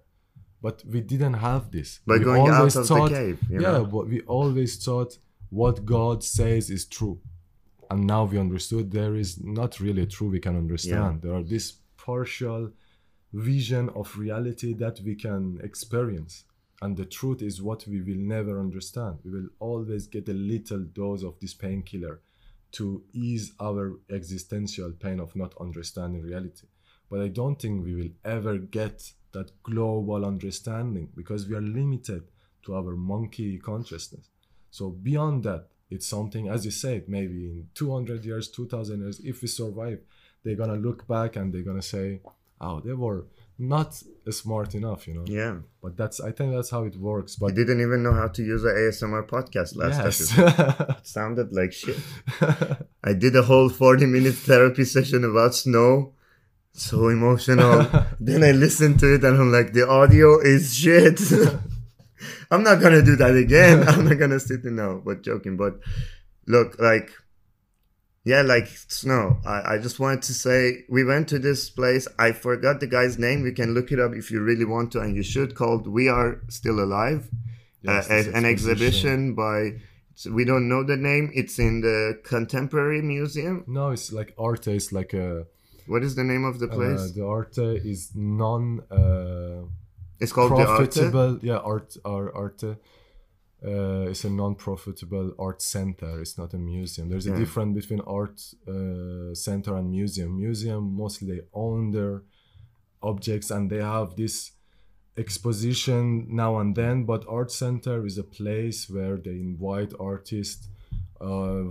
But 0.66 0.78
we 0.94 1.00
didn't 1.14 1.38
have 1.50 1.64
this. 1.78 1.90
By 2.08 2.18
we 2.18 2.24
going 2.30 2.48
out 2.58 2.76
of 2.76 2.88
thought- 2.88 3.10
the 3.12 3.16
cave 3.24 3.40
you 3.50 3.62
yeah 3.64 3.74
know? 3.78 3.86
but 3.96 4.06
we 4.14 4.20
always 4.40 4.72
thought 4.86 5.12
what 5.62 5.76
god 5.96 6.18
says 6.38 6.64
is 6.78 6.84
true. 6.98 7.18
And 7.92 8.00
now 8.14 8.24
we 8.32 8.38
understood 8.48 8.84
there 8.92 9.16
is 9.24 9.32
not 9.60 9.72
really 9.86 10.06
true 10.16 10.30
we 10.38 10.44
can 10.48 10.56
understand. 10.64 11.14
There 11.24 11.36
are 11.40 11.48
this 11.56 11.66
partial 12.10 12.64
vision 13.52 13.86
of 14.00 14.06
reality 14.26 14.72
that 14.84 14.98
we 15.08 15.14
can 15.26 15.44
experience. 15.70 16.34
And 16.84 16.92
the 17.02 17.06
truth 17.18 17.42
is 17.50 17.62
what 17.68 17.82
we 17.92 18.00
will 18.08 18.24
never 18.36 18.54
understand. 18.68 19.14
We 19.26 19.32
will 19.38 19.50
always 19.60 20.04
get 20.16 20.26
a 20.36 20.38
little 20.54 20.84
dose 21.00 21.24
of 21.30 21.34
this 21.42 21.54
painkiller 21.54 22.16
to 22.76 23.04
ease 23.14 23.54
our 23.60 23.94
existential 24.10 24.92
pain 24.92 25.20
of 25.20 25.36
not 25.36 25.54
understanding 25.60 26.22
reality. 26.22 26.68
But 27.10 27.22
i 27.22 27.28
don't 27.28 27.60
think 27.62 27.84
we 27.84 27.96
will 27.96 28.14
ever 28.24 28.58
get 28.58 29.12
that 29.32 29.52
global 29.64 30.26
understanding 30.26 31.10
because 31.16 31.48
we 31.48 31.56
are 31.56 31.62
limited 31.62 32.24
to 32.64 32.76
our 32.76 32.96
monkey 32.96 33.58
consciousness. 33.60 34.30
So 34.72 34.90
beyond 34.90 35.44
that 35.44 35.68
it's 35.90 36.08
something 36.08 36.48
as 36.50 36.66
you 36.66 36.72
said 36.72 37.08
maybe 37.08 37.46
in 37.46 37.68
200 37.76 38.26
years 38.26 38.50
2000 38.50 39.02
years 39.02 39.20
if 39.20 39.42
we 39.42 39.48
survive 39.48 40.00
they're 40.44 40.56
gonna 40.56 40.76
look 40.76 41.08
back 41.08 41.36
and 41.36 41.54
they're 41.54 41.62
gonna 41.62 41.82
say 41.82 42.20
oh 42.60 42.80
they 42.80 42.94
were 42.94 43.26
not 43.58 44.02
smart 44.30 44.76
enough 44.76 45.08
you 45.08 45.14
know 45.14 45.24
yeah 45.28 45.56
but 45.82 45.96
that's 45.96 46.20
i 46.20 46.32
think 46.32 46.54
that's 46.54 46.70
how 46.70 46.84
it 46.84 46.96
works 46.98 47.38
But 47.38 47.52
i 47.52 47.56
didn't 47.56 47.80
even 47.80 48.04
know 48.04 48.12
how 48.14 48.28
to 48.28 48.44
use 48.44 48.64
an 48.66 48.76
asmr 48.76 49.26
podcast 49.26 49.78
last 49.78 49.98
yes 50.04 50.38
episode 50.38 50.96
sounded 51.04 51.54
like 51.54 51.72
shit 51.72 51.98
I 53.06 53.14
did 53.14 53.36
a 53.36 53.44
whole 53.44 53.70
40 53.70 54.08
minute 54.08 54.34
therapy 54.34 54.84
session 54.84 55.24
about 55.24 55.54
snow. 55.54 56.14
So 56.74 57.10
emotional. 57.10 57.88
then 58.20 58.44
I 58.44 58.52
listened 58.52 59.00
to 59.02 59.14
it 59.14 59.24
and 59.24 59.40
I'm 59.40 59.52
like, 59.52 59.74
the 59.74 59.88
audio 59.88 60.40
is 60.40 60.76
shit. 60.76 61.22
I'm 62.52 62.64
not 62.64 62.82
gonna 62.82 63.04
do 63.04 63.16
that 63.18 63.36
again. 63.36 63.88
I'm 63.88 64.06
not 64.06 64.18
gonna 64.18 64.40
sit 64.40 64.66
in 64.66 64.76
no, 64.78 65.02
but 65.06 65.22
joking. 65.22 65.56
But 65.56 65.80
look, 66.48 66.80
like, 66.80 67.12
yeah, 68.26 68.42
like 68.42 68.68
snow. 68.68 69.38
I, 69.46 69.76
I 69.76 69.78
just 69.78 70.00
wanted 70.00 70.24
to 70.24 70.34
say 70.34 70.84
we 70.90 71.06
went 71.06 71.30
to 71.30 71.40
this 71.40 71.70
place. 71.70 72.08
I 72.20 72.32
forgot 72.32 72.80
the 72.80 72.88
guy's 72.88 73.18
name. 73.18 73.46
You 73.46 73.54
can 73.54 73.74
look 73.74 73.92
it 73.92 74.00
up 74.00 74.14
if 74.14 74.32
you 74.32 74.42
really 74.42 74.66
want 74.66 74.92
to, 74.94 75.00
and 75.00 75.16
you 75.16 75.24
should. 75.24 75.56
Called 75.56 75.88
"We 75.88 76.10
Are 76.10 76.42
Still 76.50 76.80
Alive." 76.80 77.30
Yes, 77.84 78.10
uh, 78.10 78.32
an 78.34 78.46
exhibition 78.46 79.36
by 79.36 79.76
so 80.16 80.32
we 80.32 80.46
don't 80.46 80.68
know 80.68 80.82
the 80.84 80.96
name 80.96 81.30
it's 81.36 81.60
in 81.60 81.82
the 81.82 82.20
contemporary 82.24 83.02
museum 83.02 83.64
no 83.68 83.92
it's 83.92 84.12
like 84.12 84.34
arte 84.40 84.76
is 84.76 84.92
like 84.92 85.14
a 85.14 85.46
what 85.88 86.04
is 86.04 86.16
the 86.16 86.24
name 86.24 86.46
of 86.46 86.60
the 86.60 86.68
uh, 86.68 86.74
place 86.74 87.12
the 87.12 87.24
arte 87.24 87.76
is 87.84 88.12
non 88.16 88.80
uh, 88.90 89.62
it's 90.20 90.32
called 90.32 90.52
the 90.52 90.66
arte 90.66 90.78
profitable 90.78 91.38
yeah 91.44 91.58
art 91.58 91.96
or 92.06 92.36
arte 92.36 92.78
uh, 93.64 94.10
it's 94.12 94.24
a 94.26 94.30
non-profitable 94.30 95.34
art 95.40 95.62
center 95.62 96.20
it's 96.22 96.38
not 96.38 96.54
a 96.54 96.58
museum 96.58 97.10
there's 97.10 97.26
a 97.28 97.32
Yeah. 97.32 97.40
difference 97.40 97.74
between 97.82 98.02
art 98.02 98.38
uh, 98.68 99.34
center 99.34 99.76
and 99.78 99.90
museum 99.90 100.36
museum 100.38 100.84
mostly 100.96 101.28
they 101.36 101.42
own 101.54 101.92
their 101.92 102.24
objects 103.02 103.52
and 103.52 103.70
they 103.70 103.82
have 103.82 104.16
this 104.16 104.52
exposition 105.18 106.28
now 106.30 106.60
and 106.60 106.76
then 106.76 107.06
but 107.06 107.26
art 107.28 107.52
center 107.52 108.06
is 108.06 108.18
a 108.18 108.24
place 108.24 108.90
where 108.90 109.18
they 109.18 109.32
invite 109.32 109.94
artists 110.00 110.68
uh, 111.22 111.64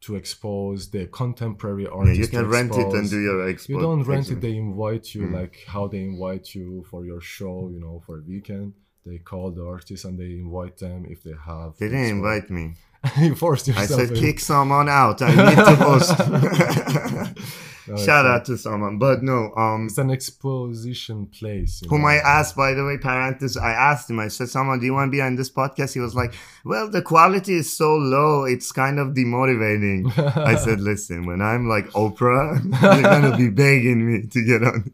to 0.00 0.16
expose 0.16 0.90
their 0.90 1.06
contemporary 1.06 1.84
Yeah, 1.84 2.12
you 2.12 2.26
can 2.28 2.46
rent 2.48 2.72
it 2.76 2.92
and 2.98 3.08
do 3.10 3.20
your 3.20 3.38
expo 3.52 3.68
You 3.70 3.80
don't 3.80 4.02
rent 4.04 4.30
it, 4.30 4.40
they 4.40 4.56
invite 4.56 5.14
you 5.14 5.22
Mm. 5.22 5.32
like 5.40 5.56
how 5.66 5.84
they 5.88 6.02
invite 6.02 6.54
you 6.54 6.84
for 6.90 7.04
your 7.10 7.20
show, 7.20 7.56
you 7.74 7.80
know, 7.84 8.00
for 8.06 8.18
a 8.18 8.22
weekend. 8.22 8.74
They 9.04 9.18
call 9.18 9.50
the 9.50 9.66
artists 9.66 10.04
and 10.04 10.18
they 10.18 10.32
invite 10.32 10.78
them 10.78 11.06
if 11.08 11.22
they 11.22 11.34
have. 11.44 11.76
they 11.78 11.88
didn't 11.88 12.16
invite 12.18 12.50
me 12.50 12.74
you 13.18 13.34
forced 13.34 13.66
yourself. 13.68 14.00
i 14.00 14.06
said 14.06 14.16
in. 14.16 14.22
kick 14.22 14.40
someone 14.40 14.88
out 14.88 15.20
i 15.22 15.28
need 15.30 15.56
to 15.56 15.74
host 15.76 17.38
No, 17.88 17.96
shout 18.04 18.26
out 18.26 18.44
to 18.46 18.56
someone 18.56 18.98
but 18.98 19.22
no 19.22 19.52
um 19.56 19.86
It's 19.86 19.98
an 19.98 20.10
exposition 20.10 21.26
place. 21.26 21.82
whom 21.88 22.02
know. 22.02 22.08
I 22.08 22.14
asked, 22.16 22.56
by 22.56 22.74
the 22.74 22.84
way, 22.84 22.98
parenthesis, 22.98 23.56
I 23.56 23.72
asked 23.72 24.08
him, 24.10 24.20
I 24.20 24.28
said, 24.28 24.48
someone, 24.48 24.78
do 24.78 24.86
you 24.86 24.94
want 24.94 25.08
to 25.08 25.12
be 25.16 25.20
on 25.20 25.36
this 25.36 25.50
podcast? 25.50 25.94
He 25.94 26.00
was 26.00 26.14
like, 26.14 26.34
well, 26.64 26.88
the 26.90 27.02
quality 27.02 27.54
is 27.54 27.76
so 27.76 27.96
low, 27.96 28.44
it's 28.44 28.70
kind 28.72 28.98
of 28.98 29.08
demotivating. 29.08 30.16
I 30.36 30.54
said, 30.56 30.80
listen, 30.80 31.26
when 31.26 31.42
I'm 31.42 31.68
like 31.68 31.86
Oprah, 31.90 32.62
you're 32.82 33.02
going 33.02 33.30
to 33.30 33.36
be 33.36 33.50
begging 33.50 34.06
me 34.06 34.28
to 34.28 34.44
get 34.44 34.62
on. 34.62 34.92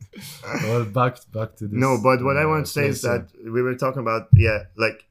well, 0.64 0.84
back 0.84 1.18
back 1.32 1.56
to 1.56 1.66
this. 1.68 1.78
No, 1.78 1.98
but 2.02 2.22
what 2.22 2.36
I 2.36 2.44
uh, 2.44 2.48
want 2.48 2.66
to 2.66 2.72
say 2.72 2.86
is 2.88 3.02
that 3.02 3.28
we 3.44 3.62
were 3.62 3.74
talking 3.74 4.00
about, 4.00 4.28
yeah, 4.34 4.64
like 4.76 5.07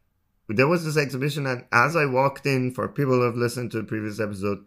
there 0.48 0.68
was 0.68 0.86
this 0.86 0.98
exhibition, 0.98 1.46
and 1.46 1.66
as 1.72 1.96
I 1.96 2.06
walked 2.06 2.46
in, 2.46 2.72
for 2.72 2.88
people 2.88 3.16
who 3.16 3.22
have 3.22 3.36
listened 3.36 3.72
to 3.72 3.78
the 3.78 3.84
previous 3.84 4.20
episode, 4.20 4.60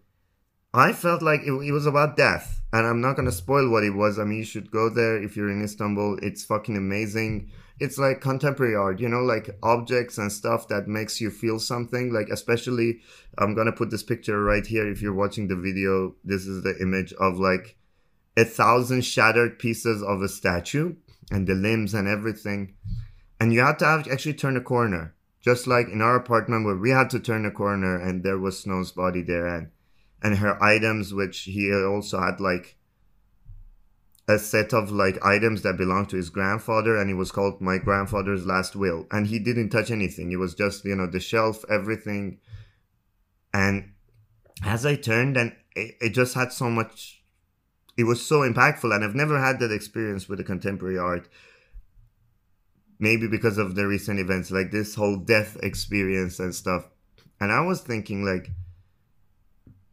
I 0.72 0.92
felt 0.92 1.22
like 1.22 1.40
it, 1.40 1.52
it 1.52 1.72
was 1.72 1.86
about 1.86 2.16
death, 2.16 2.60
and 2.72 2.86
I'm 2.86 3.00
not 3.00 3.16
gonna 3.16 3.32
spoil 3.32 3.68
what 3.70 3.82
it 3.82 3.94
was. 3.94 4.18
I 4.18 4.24
mean, 4.24 4.38
you 4.38 4.44
should 4.44 4.70
go 4.70 4.88
there 4.88 5.20
if 5.20 5.36
you're 5.36 5.50
in 5.50 5.62
Istanbul. 5.62 6.18
It's 6.22 6.44
fucking 6.44 6.76
amazing. 6.76 7.50
It's 7.80 7.98
like 7.98 8.20
contemporary 8.20 8.76
art, 8.76 9.00
you 9.00 9.08
know, 9.08 9.22
like 9.22 9.50
objects 9.62 10.18
and 10.18 10.30
stuff 10.30 10.68
that 10.68 10.86
makes 10.86 11.20
you 11.20 11.30
feel 11.30 11.58
something. 11.58 12.12
Like 12.12 12.28
especially, 12.28 13.00
I'm 13.38 13.54
gonna 13.54 13.72
put 13.72 13.90
this 13.90 14.02
picture 14.02 14.44
right 14.44 14.66
here. 14.66 14.86
If 14.88 15.00
you're 15.02 15.14
watching 15.14 15.48
the 15.48 15.56
video, 15.56 16.14
this 16.22 16.46
is 16.46 16.62
the 16.62 16.76
image 16.80 17.14
of 17.14 17.38
like 17.38 17.76
a 18.36 18.44
thousand 18.44 19.04
shattered 19.04 19.58
pieces 19.58 20.02
of 20.02 20.22
a 20.22 20.28
statue 20.28 20.94
and 21.30 21.46
the 21.46 21.54
limbs 21.54 21.94
and 21.94 22.06
everything. 22.06 22.74
And 23.40 23.52
you 23.52 23.60
have 23.60 23.78
to 23.78 23.86
have, 23.86 24.06
actually 24.08 24.34
turn 24.34 24.56
a 24.56 24.60
corner, 24.60 25.14
just 25.40 25.66
like 25.66 25.88
in 25.88 26.02
our 26.02 26.16
apartment 26.16 26.64
where 26.64 26.76
we 26.76 26.90
had 26.90 27.10
to 27.10 27.20
turn 27.20 27.46
a 27.46 27.50
corner 27.50 27.98
and 27.98 28.22
there 28.22 28.38
was 28.38 28.58
Snow's 28.58 28.92
body 28.92 29.22
there 29.22 29.46
and 29.46 29.70
and 30.22 30.36
her 30.36 30.62
items, 30.62 31.14
which 31.14 31.40
he 31.40 31.72
also 31.72 32.20
had 32.20 32.40
like 32.40 32.76
a 34.28 34.38
set 34.38 34.74
of 34.74 34.92
like 34.92 35.24
items 35.24 35.62
that 35.62 35.78
belonged 35.78 36.10
to 36.10 36.16
his 36.16 36.28
grandfather 36.28 36.96
and 36.96 37.10
it 37.10 37.14
was 37.14 37.32
called 37.32 37.60
my 37.60 37.78
grandfather's 37.78 38.44
last 38.44 38.76
will. 38.76 39.06
And 39.10 39.26
he 39.26 39.38
didn't 39.38 39.70
touch 39.70 39.90
anything. 39.90 40.30
It 40.30 40.36
was 40.36 40.54
just 40.54 40.84
you 40.84 40.94
know 40.94 41.06
the 41.06 41.20
shelf 41.20 41.64
everything. 41.68 42.38
And 43.52 43.92
as 44.62 44.84
i 44.84 44.94
turned 44.94 45.36
and 45.36 45.54
it, 45.74 45.94
it 46.00 46.10
just 46.10 46.34
had 46.34 46.52
so 46.52 46.70
much 46.70 47.22
it 47.96 48.04
was 48.04 48.24
so 48.24 48.40
impactful 48.40 48.94
and 48.94 49.04
i've 49.04 49.14
never 49.14 49.38
had 49.38 49.58
that 49.58 49.72
experience 49.72 50.28
with 50.28 50.38
the 50.38 50.44
contemporary 50.44 50.98
art 50.98 51.28
maybe 53.00 53.26
because 53.26 53.58
of 53.58 53.74
the 53.74 53.86
recent 53.86 54.20
events, 54.20 54.50
like 54.50 54.70
this 54.70 54.94
whole 54.94 55.16
death 55.16 55.56
experience 55.62 56.38
and 56.38 56.54
stuff. 56.54 56.86
And 57.40 57.50
I 57.50 57.62
was 57.62 57.80
thinking, 57.80 58.24
like, 58.24 58.50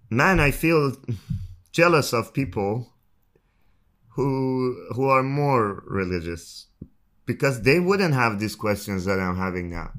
man, 0.09 0.39
I 0.39 0.51
feel 0.51 0.93
jealous 1.71 2.13
of 2.13 2.33
people 2.33 2.93
who 4.09 4.87
who 4.93 5.07
are 5.07 5.23
more 5.23 5.83
religious 5.87 6.67
because 7.25 7.61
they 7.61 7.79
wouldn't 7.79 8.13
have 8.13 8.39
these 8.39 8.55
questions 8.55 9.05
that 9.05 9.19
I'm 9.19 9.37
having 9.37 9.69
now. 9.69 9.91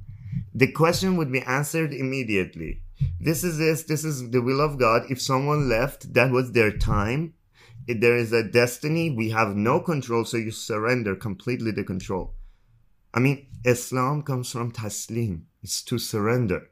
The 0.55 0.73
question 0.73 1.17
would 1.17 1.31
be 1.31 1.43
answered 1.43 1.93
immediately. 1.93 2.83
This 3.21 3.45
is 3.45 3.59
this, 3.59 3.85
this 3.85 4.05
is 4.05 4.31
the 4.31 4.43
will 4.43 4.61
of 4.61 4.79
God. 4.79 5.03
If 5.09 5.21
someone 5.21 5.69
left, 5.69 6.15
that 6.15 6.33
was 6.33 6.53
their 6.53 6.77
time. 6.77 7.35
If 7.87 8.01
there 8.01 8.17
is 8.17 8.33
a 8.33 8.43
destiny, 8.43 9.11
we 9.11 9.31
have 9.31 9.55
no 9.55 9.79
control, 9.81 10.25
so 10.25 10.37
you 10.37 10.51
surrender 10.51 11.15
completely 11.15 11.71
the 11.71 11.85
control. 11.85 12.35
I 13.15 13.21
mean, 13.21 13.47
Islam 13.65 14.23
comes 14.23 14.51
from 14.51 14.73
taslim, 14.73 15.43
it's 15.63 15.83
to 15.85 15.99
surrender. 15.99 16.69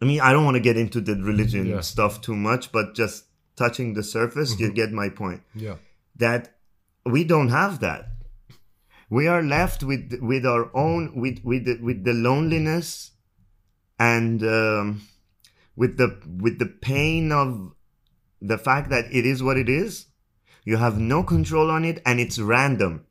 I 0.00 0.04
mean, 0.04 0.20
I 0.20 0.32
don't 0.32 0.44
want 0.44 0.54
to 0.54 0.60
get 0.60 0.76
into 0.76 1.00
the 1.00 1.16
religion 1.16 1.66
Yeah. 1.66 1.80
stuff 1.80 2.20
too 2.20 2.36
much, 2.36 2.70
but 2.70 2.94
just 2.94 3.24
touching 3.56 3.94
the 3.94 4.02
surface, 4.02 4.58
you 4.60 4.70
get 4.72 4.92
my 4.92 5.08
point 5.08 5.42
Yeah. 5.54 5.76
that 6.16 6.54
we 7.04 7.24
don't 7.24 7.48
have 7.48 7.80
that. 7.80 8.10
We 9.10 9.26
are 9.26 9.42
left 9.42 9.82
with 9.82 10.18
with 10.20 10.44
our 10.46 10.70
own 10.74 11.14
with 11.20 11.40
with 11.42 11.64
the, 11.64 11.78
with 11.82 12.04
the 12.04 12.12
loneliness 12.12 13.12
and 13.98 14.42
um, 14.44 15.02
with 15.76 15.96
the 15.96 16.20
with 16.38 16.58
the 16.58 16.66
pain 16.66 17.32
of 17.32 17.72
the 18.40 18.58
fact 18.58 18.90
that 18.90 19.06
it 19.10 19.24
is 19.26 19.42
what 19.42 19.56
it 19.56 19.68
is. 19.68 20.06
You 20.64 20.76
have 20.76 20.98
no 21.00 21.22
control 21.24 21.70
on 21.70 21.84
it, 21.84 22.02
and 22.04 22.20
it's 22.20 22.38
random. 22.38 23.06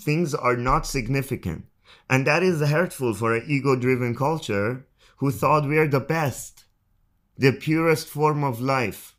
Things 0.00 0.34
are 0.34 0.56
not 0.56 0.86
significant, 0.86 1.66
and 2.08 2.26
that 2.26 2.42
is 2.42 2.60
hurtful 2.60 3.14
for 3.14 3.34
an 3.34 3.44
ego-driven 3.46 4.14
culture 4.14 4.86
who 5.18 5.30
thought 5.30 5.68
we 5.68 5.78
are 5.78 5.88
the 5.88 6.00
best, 6.00 6.64
the 7.36 7.52
purest 7.52 8.08
form 8.08 8.42
of 8.44 8.60
life. 8.60 9.16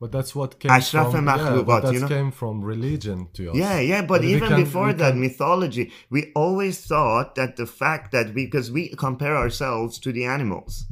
But 0.00 0.12
that's 0.12 0.34
what 0.34 0.58
came 0.58 0.70
Ashraf 0.70 1.12
from 1.12 1.26
yeah, 1.26 1.36
that 1.36 1.92
you 1.94 2.00
know? 2.00 2.08
came 2.08 2.30
from 2.30 2.62
religion 2.62 3.28
to 3.34 3.50
us. 3.50 3.56
Yeah, 3.56 3.80
yeah, 3.80 4.02
but 4.02 4.20
But 4.20 4.24
even 4.24 4.48
can- 4.48 4.60
before 4.64 4.92
that, 4.92 5.12
can- 5.12 5.20
mythology, 5.20 5.92
we 6.10 6.32
always 6.34 6.84
thought 6.84 7.36
that 7.36 7.56
the 7.56 7.66
fact 7.66 8.12
that 8.12 8.34
we, 8.34 8.44
because 8.44 8.70
we 8.70 8.88
compare 8.90 9.36
ourselves 9.36 9.98
to 10.00 10.12
the 10.12 10.24
animals, 10.24 10.86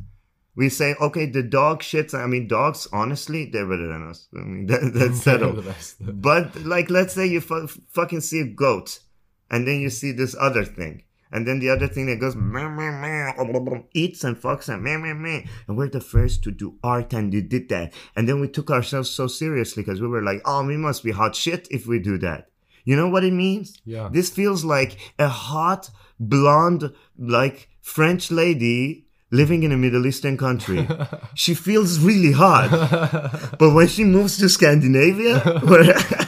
we 0.54 0.68
say, 0.68 0.94
okay, 1.00 1.26
the 1.26 1.42
dog 1.42 1.80
shits. 1.80 2.14
I 2.14 2.26
mean, 2.26 2.46
dogs, 2.46 2.86
honestly, 2.92 3.46
they're 3.46 3.66
better 3.66 3.88
than 3.88 4.08
us. 4.08 4.28
I 4.34 4.40
mean, 4.40 4.66
that, 4.66 4.92
that's 4.94 5.22
settled. 5.24 5.64
But 6.00 6.64
like, 6.64 6.90
let's 6.90 7.14
say 7.14 7.26
you 7.26 7.40
fu- 7.40 7.66
fucking 7.66 8.20
see 8.20 8.40
a 8.40 8.46
goat, 8.46 9.00
and 9.50 9.66
then 9.66 9.80
you 9.80 9.90
see 9.90 10.12
this 10.12 10.36
other 10.38 10.64
thing, 10.64 11.04
and 11.30 11.46
then 11.48 11.58
the 11.58 11.70
other 11.70 11.88
thing 11.88 12.06
that 12.06 12.20
goes 12.20 12.36
meh, 12.36 12.68
meh, 12.68 12.90
meh, 12.90 13.80
eats 13.94 14.24
and 14.24 14.36
fucks 14.36 14.68
and 14.68 14.82
meh, 14.82 14.98
meh, 14.98 15.14
meh. 15.14 15.44
and 15.66 15.76
we're 15.76 15.88
the 15.88 16.00
first 16.00 16.42
to 16.44 16.50
do 16.50 16.78
art, 16.84 17.14
and 17.14 17.32
you 17.32 17.40
did 17.40 17.70
that, 17.70 17.94
and 18.14 18.28
then 18.28 18.40
we 18.40 18.48
took 18.48 18.70
ourselves 18.70 19.08
so 19.10 19.26
seriously 19.26 19.82
because 19.82 20.02
we 20.02 20.08
were 20.08 20.22
like, 20.22 20.42
oh, 20.44 20.64
we 20.64 20.76
must 20.76 21.02
be 21.02 21.12
hot 21.12 21.34
shit 21.34 21.66
if 21.70 21.86
we 21.86 21.98
do 21.98 22.18
that. 22.18 22.48
You 22.84 22.96
know 22.96 23.08
what 23.08 23.24
it 23.24 23.32
means? 23.32 23.80
Yeah. 23.84 24.10
This 24.12 24.28
feels 24.28 24.64
like 24.64 24.98
a 25.18 25.28
hot, 25.28 25.88
blonde, 26.18 26.92
like 27.16 27.68
French 27.80 28.30
lady 28.30 29.06
living 29.32 29.62
in 29.64 29.72
a 29.72 29.76
Middle 29.76 30.06
Eastern 30.06 30.36
country. 30.36 30.86
she 31.34 31.54
feels 31.54 31.98
really 31.98 32.32
hot. 32.32 32.70
but 33.58 33.72
when 33.74 33.88
she 33.88 34.04
moves 34.04 34.38
to 34.38 34.48
Scandinavia, 34.48 35.40
where, 35.64 35.84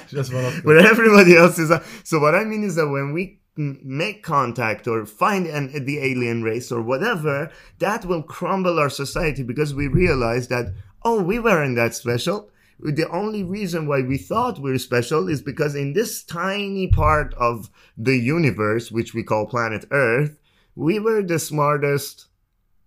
Just 0.09 0.33
one 0.33 0.45
of 0.47 0.55
the- 0.57 0.63
where 0.65 0.79
everybody 0.79 1.37
else 1.37 1.59
is. 1.59 1.71
Uh, 1.71 1.85
so 2.03 2.19
what 2.19 2.35
I 2.35 2.45
mean 2.45 2.65
is 2.65 2.75
that 2.75 2.89
when 2.89 3.13
we 3.13 3.39
make 3.57 4.25
contact 4.25 4.89
or 4.89 5.07
find 5.07 5.47
an, 5.47 5.85
the 5.85 5.99
alien 5.99 6.43
race 6.43 6.73
or 6.73 6.83
whatever, 6.83 7.51
that 7.79 8.05
will 8.05 8.23
crumble 8.23 8.81
our 8.81 8.91
society 8.91 9.43
because 9.45 9.75
we 9.75 9.87
realize 9.87 10.49
that, 10.49 10.73
oh, 11.05 11.23
we 11.23 11.39
weren't 11.39 11.77
that 11.77 11.95
special. 11.95 12.51
The 12.81 13.09
only 13.11 13.45
reason 13.45 13.87
why 13.87 14.01
we 14.03 14.19
thought 14.19 14.59
we 14.59 14.73
were 14.73 14.79
special 14.79 15.29
is 15.29 15.41
because 15.43 15.77
in 15.77 15.93
this 15.93 16.25
tiny 16.25 16.89
part 16.89 17.33
of 17.35 17.71
the 17.97 18.17
universe, 18.17 18.91
which 18.91 19.15
we 19.15 19.23
call 19.23 19.47
planet 19.47 19.85
Earth, 19.93 20.37
we 20.75 20.99
were 20.99 21.23
the 21.23 21.39
smartest. 21.39 22.27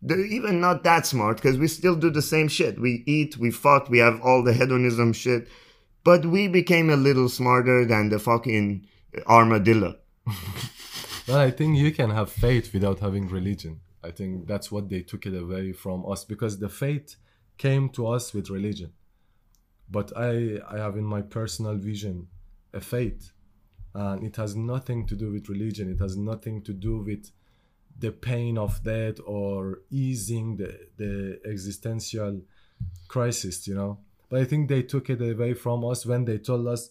They're 0.02 0.26
even 0.26 0.62
not 0.62 0.84
that 0.84 1.06
smart 1.06 1.38
because 1.38 1.58
we 1.58 1.68
still 1.68 1.96
do 1.96 2.10
the 2.10 2.22
same 2.22 2.48
shit. 2.48 2.80
We 2.80 3.04
eat, 3.08 3.38
we 3.38 3.52
fuck, 3.52 3.90
we 3.90 3.98
have 3.98 4.22
all 4.22 4.44
the 4.44 4.54
hedonism 4.54 5.14
shit. 5.14 5.48
But 6.04 6.26
we 6.26 6.48
became 6.48 6.90
a 6.90 6.96
little 6.96 7.30
smarter 7.30 7.84
than 7.86 8.10
the 8.10 8.20
fucking 8.20 8.88
armadillo. 9.28 9.96
Well, 11.28 11.40
I 11.40 11.52
think 11.52 11.78
you 11.78 11.92
can 11.92 12.12
have 12.12 12.32
faith 12.32 12.74
without 12.74 13.00
having 13.00 13.28
religion. 13.28 13.82
I 14.02 14.12
think 14.12 14.48
that's 14.48 14.72
what 14.72 14.88
they 14.88 15.02
took 15.02 15.26
it 15.26 15.36
away 15.36 15.74
from 15.74 16.10
us 16.10 16.24
because 16.24 16.58
the 16.58 16.70
faith 16.70 17.18
came 17.58 17.90
to 17.90 18.08
us 18.08 18.34
with 18.34 18.50
religion. 18.50 18.94
But 19.90 20.14
I, 20.16 20.60
I 20.70 20.78
have 20.78 20.96
in 20.96 21.04
my 21.04 21.22
personal 21.22 21.76
vision 21.76 22.28
a 22.74 22.80
faith, 22.80 23.34
and 23.94 24.24
it 24.24 24.38
has 24.38 24.56
nothing 24.56 25.06
to 25.08 25.16
do 25.18 25.34
with 25.34 25.50
religion. 25.50 25.92
It 25.92 26.00
has 26.00 26.16
nothing 26.16 26.62
to 26.64 26.72
do 26.72 27.00
with 27.00 27.32
the 28.00 28.12
pain 28.12 28.58
of 28.58 28.84
death 28.84 29.16
or 29.26 29.80
easing 29.90 30.58
the, 30.58 30.78
the 30.98 31.40
existential 31.46 32.42
crisis, 33.08 33.68
you 33.68 33.76
know. 33.76 34.00
But 34.30 34.42
I 34.42 34.46
think 34.46 34.70
they 34.70 34.84
took 34.84 35.10
it 35.10 35.22
away 35.22 35.54
from 35.54 35.86
us 35.86 36.06
when 36.06 36.26
they 36.26 36.38
told 36.38 36.68
us, 36.68 36.90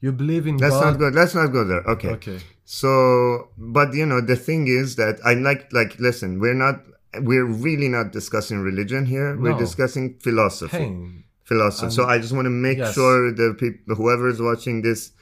"You 0.00 0.12
believe 0.12 0.46
in 0.46 0.56
Let's 0.58 0.74
God." 0.74 0.84
not 0.92 0.98
go. 0.98 1.08
Let's 1.08 1.34
not 1.34 1.48
go 1.48 1.64
there. 1.64 1.82
Okay. 1.82 2.10
Okay. 2.10 2.38
So, 2.64 3.50
but 3.58 3.92
you 3.94 4.06
know, 4.06 4.20
the 4.20 4.36
thing 4.36 4.66
is 4.68 4.96
that 4.96 5.18
I 5.24 5.34
like, 5.34 5.72
like, 5.72 5.98
listen, 5.98 6.40
we're 6.40 6.54
not, 6.54 6.82
we're 7.20 7.44
really 7.44 7.88
not 7.88 8.12
discussing 8.12 8.58
religion 8.60 9.06
here. 9.06 9.36
We're 9.36 9.52
No. 9.52 9.58
discussing 9.58 10.18
philosophy. 10.20 10.76
Pain. 10.78 11.24
Philosophy. 11.44 11.92
so 11.92 12.06
I 12.06 12.18
just 12.18 12.32
want 12.32 12.46
to 12.46 12.50
make 12.50 12.78
yes. 12.78 12.94
sure 12.94 13.32
the 13.32 13.54
people, 13.56 13.94
whoever 13.94 14.26
is 14.28 14.42
watching 14.42 14.82
this, 14.82 15.12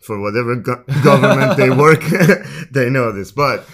for 0.00 0.18
whatever 0.20 0.56
go- 0.56 0.82
government 1.04 1.58
they 1.58 1.68
work, 1.68 2.00
they 2.72 2.88
know 2.88 3.12
this. 3.12 3.30
But, 3.30 3.66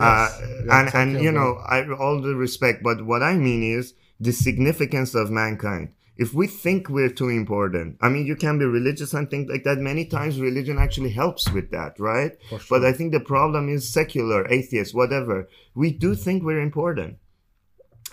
Uh, 0.00 0.28
yes. 0.30 0.42
We 0.64 0.70
and 0.70 0.94
and 0.94 1.24
you 1.24 1.32
know, 1.32 1.60
I 1.66 1.88
all 1.92 2.20
the 2.20 2.34
respect. 2.34 2.82
But 2.82 3.04
what 3.06 3.22
I 3.22 3.34
mean 3.34 3.62
is 3.62 3.94
the 4.20 4.32
significance 4.32 5.14
of 5.14 5.30
mankind. 5.30 5.92
If 6.16 6.34
we 6.34 6.48
think 6.48 6.88
we're 6.88 7.10
too 7.10 7.28
important, 7.28 7.96
I 8.00 8.08
mean, 8.08 8.26
you 8.26 8.34
can 8.34 8.58
be 8.58 8.64
religious 8.64 9.14
and 9.14 9.30
think 9.30 9.48
like 9.48 9.62
that. 9.62 9.78
Many 9.78 10.04
times, 10.04 10.40
religion 10.40 10.76
actually 10.76 11.10
helps 11.10 11.48
with 11.52 11.70
that, 11.70 11.98
right? 12.00 12.32
For 12.50 12.58
But. 12.70 12.84
I 12.84 12.92
think 12.92 13.12
the 13.12 13.20
problem 13.20 13.68
is 13.68 13.88
secular, 13.92 14.46
atheist, 14.50 14.94
whatever. 14.96 15.48
We 15.76 15.92
do 15.92 16.16
think 16.16 16.42
we're 16.42 16.60
important. 16.60 17.18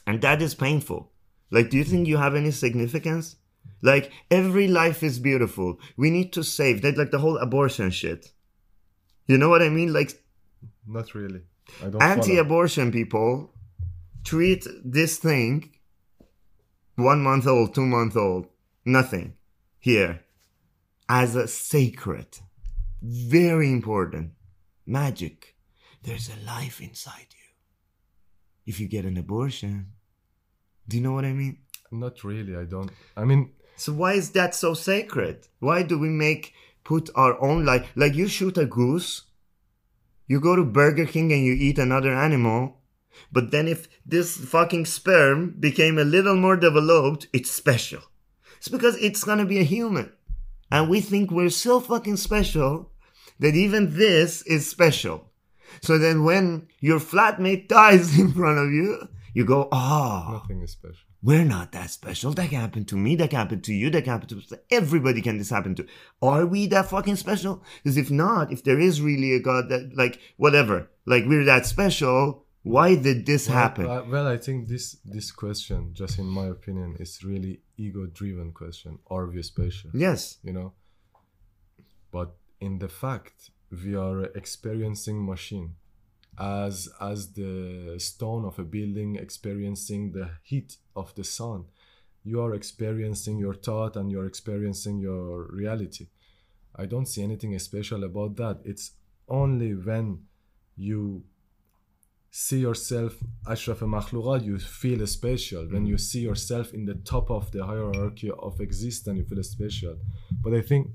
And 0.05 0.21
that 0.21 0.41
is 0.43 0.53
painful. 0.53 1.11
Like, 1.49 1.71
do 1.71 1.77
you 1.77 1.83
think 1.83 2.07
you 2.07 2.17
have 2.17 2.35
any 2.35 2.51
significance? 2.51 3.37
Like, 3.81 4.11
every 4.29 4.67
life 4.67 5.01
is 5.01 5.17
beautiful. 5.17 5.79
We 5.97 6.11
need 6.11 6.31
to 6.33 6.43
save 6.43 6.83
that, 6.83 6.97
like 6.97 7.09
the 7.09 7.19
whole 7.19 7.37
abortion 7.37 7.89
shit. 7.89 8.31
You 9.25 9.39
know 9.39 9.49
what 9.49 9.63
I 9.63 9.69
mean? 9.69 9.91
Like, 9.91 10.11
Not 10.87 11.15
really. 11.15 11.41
I 11.81 11.89
don't 11.89 12.01
anti 12.01 12.29
follow. 12.29 12.41
abortion 12.41 12.91
people 12.91 13.53
treat 14.23 14.65
this 14.83 15.17
thing 15.17 15.71
one 16.95 17.21
month 17.21 17.47
old, 17.47 17.75
two 17.75 17.85
month 17.85 18.15
old, 18.15 18.47
nothing 18.85 19.35
here 19.79 20.21
as 21.09 21.35
a 21.35 21.47
sacred, 21.47 22.39
very 23.01 23.71
important 23.71 24.31
magic. 24.85 25.55
There's 26.03 26.29
a 26.29 26.45
life 26.45 26.81
inside 26.81 27.27
you. 27.31 27.47
If 28.65 28.79
you 28.79 28.87
get 28.87 29.05
an 29.05 29.17
abortion, 29.17 29.93
do 30.87 30.97
you 30.97 31.03
know 31.03 31.11
what 31.13 31.25
I 31.25 31.33
mean? 31.33 31.59
Not 31.91 32.23
really. 32.23 32.55
I 32.55 32.63
don't. 32.63 32.91
I 33.15 33.25
mean, 33.25 33.51
So 33.75 33.93
why 33.93 34.13
is 34.13 34.31
that 34.31 34.55
so 34.55 34.73
sacred? 34.73 35.47
Why 35.59 35.83
do 35.83 35.99
we 35.99 36.09
make 36.09 36.53
put 36.83 37.09
our 37.15 37.39
own 37.41 37.65
life 37.65 37.91
like 37.95 38.15
you 38.15 38.27
shoot 38.27 38.57
a 38.57 38.65
goose, 38.65 39.23
you 40.27 40.39
go 40.39 40.55
to 40.55 40.63
Burger 40.63 41.05
King 41.05 41.31
and 41.31 41.43
you 41.43 41.53
eat 41.53 41.77
another 41.77 42.13
animal, 42.13 42.81
but 43.31 43.51
then 43.51 43.67
if 43.67 43.87
this 44.05 44.37
fucking 44.37 44.85
sperm 44.85 45.55
became 45.59 45.97
a 45.97 46.03
little 46.03 46.35
more 46.35 46.57
developed, 46.57 47.27
it's 47.33 47.51
special. 47.51 48.01
It's 48.57 48.67
because 48.67 48.97
it's 48.97 49.23
gonna 49.23 49.45
be 49.45 49.59
a 49.59 49.63
human. 49.63 50.11
And 50.71 50.89
we 50.89 51.01
think 51.01 51.31
we're 51.31 51.49
so 51.49 51.79
fucking 51.79 52.17
special 52.17 52.91
that 53.39 53.55
even 53.55 53.97
this 53.97 54.41
is 54.43 54.69
special. 54.69 55.31
So 55.81 55.97
then 55.97 56.23
when 56.23 56.67
your 56.79 56.99
flatmate 56.99 57.67
dies 57.79 58.17
in 58.17 58.33
front 58.33 58.57
of 58.57 58.71
you, 58.71 59.07
you 59.33 59.45
go, 59.45 59.67
ah, 59.71 60.39
nothing 60.41 60.61
is 60.61 60.71
special. 60.71 61.07
We're 61.25 61.43
not 61.43 61.71
that 61.71 61.89
special. 61.89 62.33
That 62.33 62.49
can 62.49 62.61
happen 62.61 62.85
to 62.85 62.95
me. 62.95 63.15
That 63.15 63.31
can 63.31 63.39
happen 63.39 63.61
to 63.61 63.73
you. 63.73 63.89
That 63.89 64.03
can 64.03 64.13
happen 64.13 64.29
to 64.29 64.59
everybody. 64.69 65.23
Can 65.23 65.39
this 65.39 65.49
happen 65.49 65.73
to? 65.75 65.87
Are 66.21 66.45
we 66.45 66.67
that 66.67 66.91
fucking 66.91 67.15
special? 67.15 67.63
Because 67.83 67.97
if 67.97 68.11
not, 68.11 68.51
if 68.51 68.63
there 68.63 68.79
is 68.79 69.01
really 69.01 69.33
a 69.33 69.39
God 69.39 69.69
that, 69.69 69.97
like, 69.97 70.19
whatever, 70.37 70.91
like 71.07 71.23
we're 71.25 71.43
that 71.45 71.65
special, 71.65 72.45
why 72.61 72.95
did 72.95 73.25
this 73.25 73.47
happen? 73.47 73.87
Well, 73.87 74.03
I, 74.03 74.07
well, 74.07 74.27
I 74.27 74.37
think 74.37 74.67
this 74.67 74.97
this 75.03 75.31
question, 75.31 75.79
just 75.93 76.19
in 76.19 76.27
my 76.27 76.45
opinion, 76.45 76.95
is 76.99 77.23
really 77.23 77.61
ego-driven 77.75 78.51
question. 78.51 78.99
Are 79.07 79.25
we 79.25 79.41
special? 79.41 79.89
yes. 79.95 80.37
You 80.43 80.53
know. 80.53 80.73
But 82.11 82.35
in 82.61 82.77
the 82.77 82.87
fact, 82.87 83.49
we 83.71 83.95
are 83.95 84.25
experiencing 84.41 85.25
machine 85.25 85.75
as 86.39 86.89
as 86.99 87.33
the 87.33 87.95
stone 87.97 88.45
of 88.45 88.59
a 88.59 88.63
building 88.63 89.15
experiencing 89.15 90.11
the 90.11 90.29
heat 90.43 90.77
of 90.95 91.13
the 91.15 91.23
sun. 91.23 91.65
You 92.23 92.41
are 92.41 92.55
experiencing 92.55 93.37
your 93.37 93.53
thought 93.53 93.95
and 93.95 94.11
you're 94.11 94.25
experiencing 94.25 94.99
your 94.99 95.47
reality. 95.51 96.07
I 96.75 96.85
don't 96.85 97.05
see 97.05 97.23
anything 97.23 97.57
special 97.59 98.03
about 98.03 98.35
that. 98.37 98.61
It's 98.65 98.91
only 99.27 99.73
when 99.75 100.23
you 100.75 101.23
see 102.31 102.59
yourself 102.59 103.13
ashraf 103.47 103.79
makhluqat 103.79 104.43
you 104.43 104.59
feel 104.59 105.05
special. 105.07 105.63
When 105.69 105.85
you 105.85 105.97
see 105.97 106.19
yourself 106.19 106.73
in 106.73 106.85
the 106.85 106.95
top 106.95 107.31
of 107.31 107.49
the 107.51 107.65
hierarchy 107.65 108.29
of 108.29 108.59
existence 108.59 109.17
you 109.17 109.23
feel 109.23 109.43
special. 109.43 109.95
But 110.43 110.53
i 110.53 110.61
think 110.61 110.89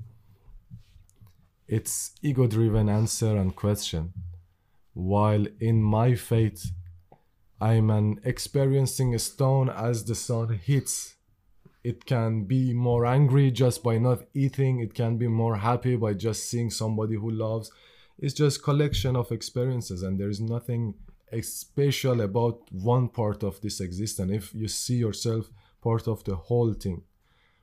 it's 1.67 2.11
ego 2.21 2.45
driven 2.47 2.89
answer 2.89 3.37
and 3.37 3.55
question 3.55 4.13
while 4.93 5.45
in 5.59 5.81
my 5.81 6.15
faith 6.15 6.71
i'm 7.59 7.89
an 7.89 8.19
experiencing 8.23 9.13
a 9.15 9.19
stone 9.19 9.69
as 9.69 10.05
the 10.05 10.15
sun 10.15 10.59
hits. 10.63 11.15
It 11.83 12.05
can 12.05 12.43
be 12.43 12.73
more 12.73 13.05
angry 13.07 13.49
just 13.49 13.83
by 13.83 13.97
not 13.97 14.19
eating. 14.35 14.79
It 14.79 14.93
can 14.93 15.17
be 15.17 15.27
more 15.27 15.55
happy 15.57 15.95
by 15.95 16.13
just 16.13 16.47
seeing 16.47 16.69
somebody 16.69 17.15
who 17.15 17.31
loves. 17.31 17.71
It's 18.19 18.35
just 18.35 18.63
collection 18.63 19.15
of 19.15 19.31
experiences 19.31 20.03
and 20.03 20.19
there's 20.19 20.39
nothing 20.39 20.93
special 21.41 22.21
about 22.21 22.59
one 22.71 23.07
part 23.09 23.41
of 23.41 23.61
this 23.61 23.79
existence 23.79 24.31
if 24.31 24.53
you 24.53 24.67
see 24.67 24.95
yourself 24.95 25.49
part 25.81 26.07
of 26.07 26.23
the 26.23 26.35
whole 26.35 26.73
thing. 26.73 27.03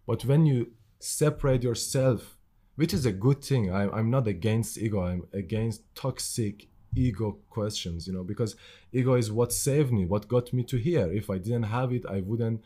But 0.07 0.25
when 0.25 0.47
you 0.47 0.73
separate 0.99 1.63
yourself 1.63 2.37
which 2.75 2.95
is 2.95 3.07
a 3.07 3.13
good 3.13 3.45
thing 3.45 3.73
I, 3.73 3.89
i'm 3.91 4.11
not 4.11 4.27
against 4.27 4.79
ego 4.79 5.01
i'm 5.03 5.25
against 5.33 5.83
toxic 5.95 6.67
ego 6.99 7.39
questions 7.49 8.07
you 8.07 8.13
know 8.13 8.25
because 8.25 8.57
ego 8.93 9.15
is 9.15 9.31
what 9.31 9.53
saved 9.53 9.93
me 9.93 10.05
what 10.05 10.29
got 10.29 10.53
me 10.53 10.63
to 10.65 10.77
here. 10.77 11.11
If 11.13 11.31
i 11.31 11.39
didn't 11.39 11.65
have 11.65 11.93
it 11.93 12.05
i 12.07 12.21
wouldn't 12.21 12.61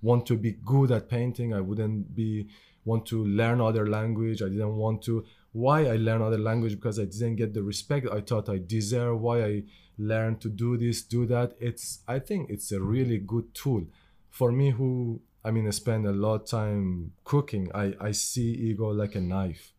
want 0.00 0.26
to 0.26 0.36
be 0.36 0.52
good 0.64 0.90
at 0.92 1.08
painting. 1.08 1.52
I 1.52 1.60
wouldn't 1.60 2.14
be 2.14 2.48
want 2.84 3.04
to 3.06 3.24
learn 3.24 3.60
other 3.60 3.86
language. 3.86 4.42
I 4.42 4.48
didn't 4.48 4.76
want 4.76 5.02
to 5.02 5.24
why 5.52 5.86
i 5.86 5.96
learn 5.96 6.22
other 6.22 6.38
language? 6.38 6.74
Because 6.74 6.98
i 6.98 7.04
didn't 7.04 7.36
get 7.36 7.54
the 7.54 7.62
respect 7.62 8.06
i 8.12 8.20
thought 8.20 8.48
i 8.48 8.58
deserve. 8.58 9.20
Why 9.20 9.44
i 9.44 9.62
learned 9.98 10.40
to 10.42 10.48
do 10.48 10.76
this 10.76 11.02
do 11.02 11.26
that? 11.26 11.54
It's 11.60 12.00
i 12.06 12.18
think 12.18 12.50
it's 12.50 12.72
a 12.72 12.80
really 12.80 13.18
good 13.18 13.54
tool. 13.54 13.84
For 14.30 14.52
me 14.52 14.70
who 14.70 15.20
i 15.44 15.50
mean 15.50 15.66
i 15.66 15.70
spend 15.70 16.06
a 16.06 16.12
lot 16.12 16.42
of 16.42 16.46
time 16.46 17.12
cooking 17.24 17.70
i 17.74 17.94
i 18.00 18.12
see 18.12 18.50
ego 18.68 18.88
like 18.90 19.14
a 19.14 19.20
knife. 19.20 19.72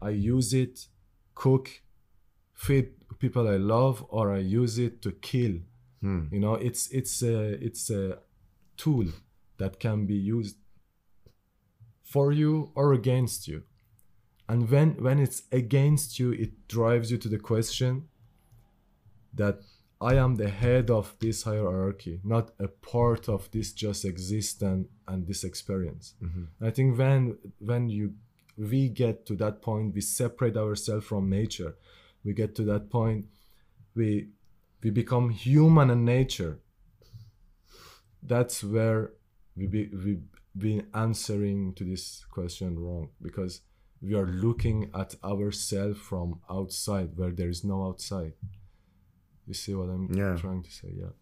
I 0.00 0.10
use 0.10 0.52
it 0.54 0.86
cook 1.34 1.82
feed 2.64 2.86
people 3.24 3.44
i 3.56 3.58
love 3.76 3.96
or 4.16 4.24
i 4.38 4.40
use 4.60 4.74
it 4.86 4.94
to 5.04 5.10
kill 5.30 5.56
Hmm. 6.04 6.24
you 6.34 6.40
know 6.44 6.54
it's 6.68 6.82
it's 6.98 7.16
a 7.34 7.36
it's 7.66 7.84
a 7.90 8.04
tool 8.82 9.08
that 9.60 9.72
can 9.84 9.98
be 10.12 10.18
used 10.36 10.56
for 12.12 12.26
you 12.40 12.52
or 12.74 12.92
against 12.92 13.48
you 13.48 13.58
and 14.48 14.70
when 14.70 14.90
when 15.06 15.18
it's 15.18 15.42
against 15.52 16.18
you 16.20 16.28
it 16.44 16.52
drives 16.68 17.10
you 17.12 17.18
to 17.18 17.28
the 17.28 17.38
question 17.52 17.92
that 19.34 19.56
i 20.00 20.14
am 20.14 20.36
the 20.36 20.48
head 20.48 20.88
of 20.90 21.16
this 21.18 21.42
hierarchy 21.42 22.20
not 22.24 22.46
a 22.60 22.68
part 22.68 23.28
of 23.28 23.50
this 23.50 23.72
just 23.72 24.04
existence 24.04 24.86
and 25.08 25.26
this 25.26 25.42
experience 25.44 26.14
Mhm. 26.22 26.44
i 26.68 26.70
think 26.70 26.96
when 27.02 27.36
when 27.70 27.88
you 27.96 28.14
we 28.70 28.88
get 28.88 29.26
to 29.26 29.34
that 29.36 29.56
point 29.62 29.94
we 29.96 30.00
separate 30.00 30.56
ourselves 30.56 31.04
from 31.06 31.28
nature 31.28 31.72
we 32.24 32.32
get 32.32 32.54
to 32.54 32.62
that 32.64 32.90
point 32.90 33.26
we 33.94 34.28
we 34.82 34.90
become 34.90 35.30
human 35.30 35.90
and 35.90 36.04
nature 36.04 36.58
that's 38.22 38.62
where 38.64 39.12
we 39.56 39.66
be, 39.66 39.88
we 40.04 40.18
been 40.56 40.86
answering 40.94 41.72
to 41.74 41.84
this 41.84 42.24
question 42.30 42.78
wrong 42.78 43.10
because 43.22 43.60
we 44.02 44.14
are 44.14 44.26
looking 44.26 44.90
at 44.94 45.14
ourselves 45.24 45.98
from 45.98 46.40
outside 46.50 47.10
where 47.16 47.30
there 47.30 47.48
is 47.48 47.64
no 47.64 47.84
outside 47.86 48.32
you 49.46 49.54
see 49.54 49.74
what 49.74 49.88
i'm 49.88 50.12
Yeah. 50.12 50.36
trying 50.36 50.62
to 50.62 50.70
say 50.70 50.90
yeah 51.02 51.14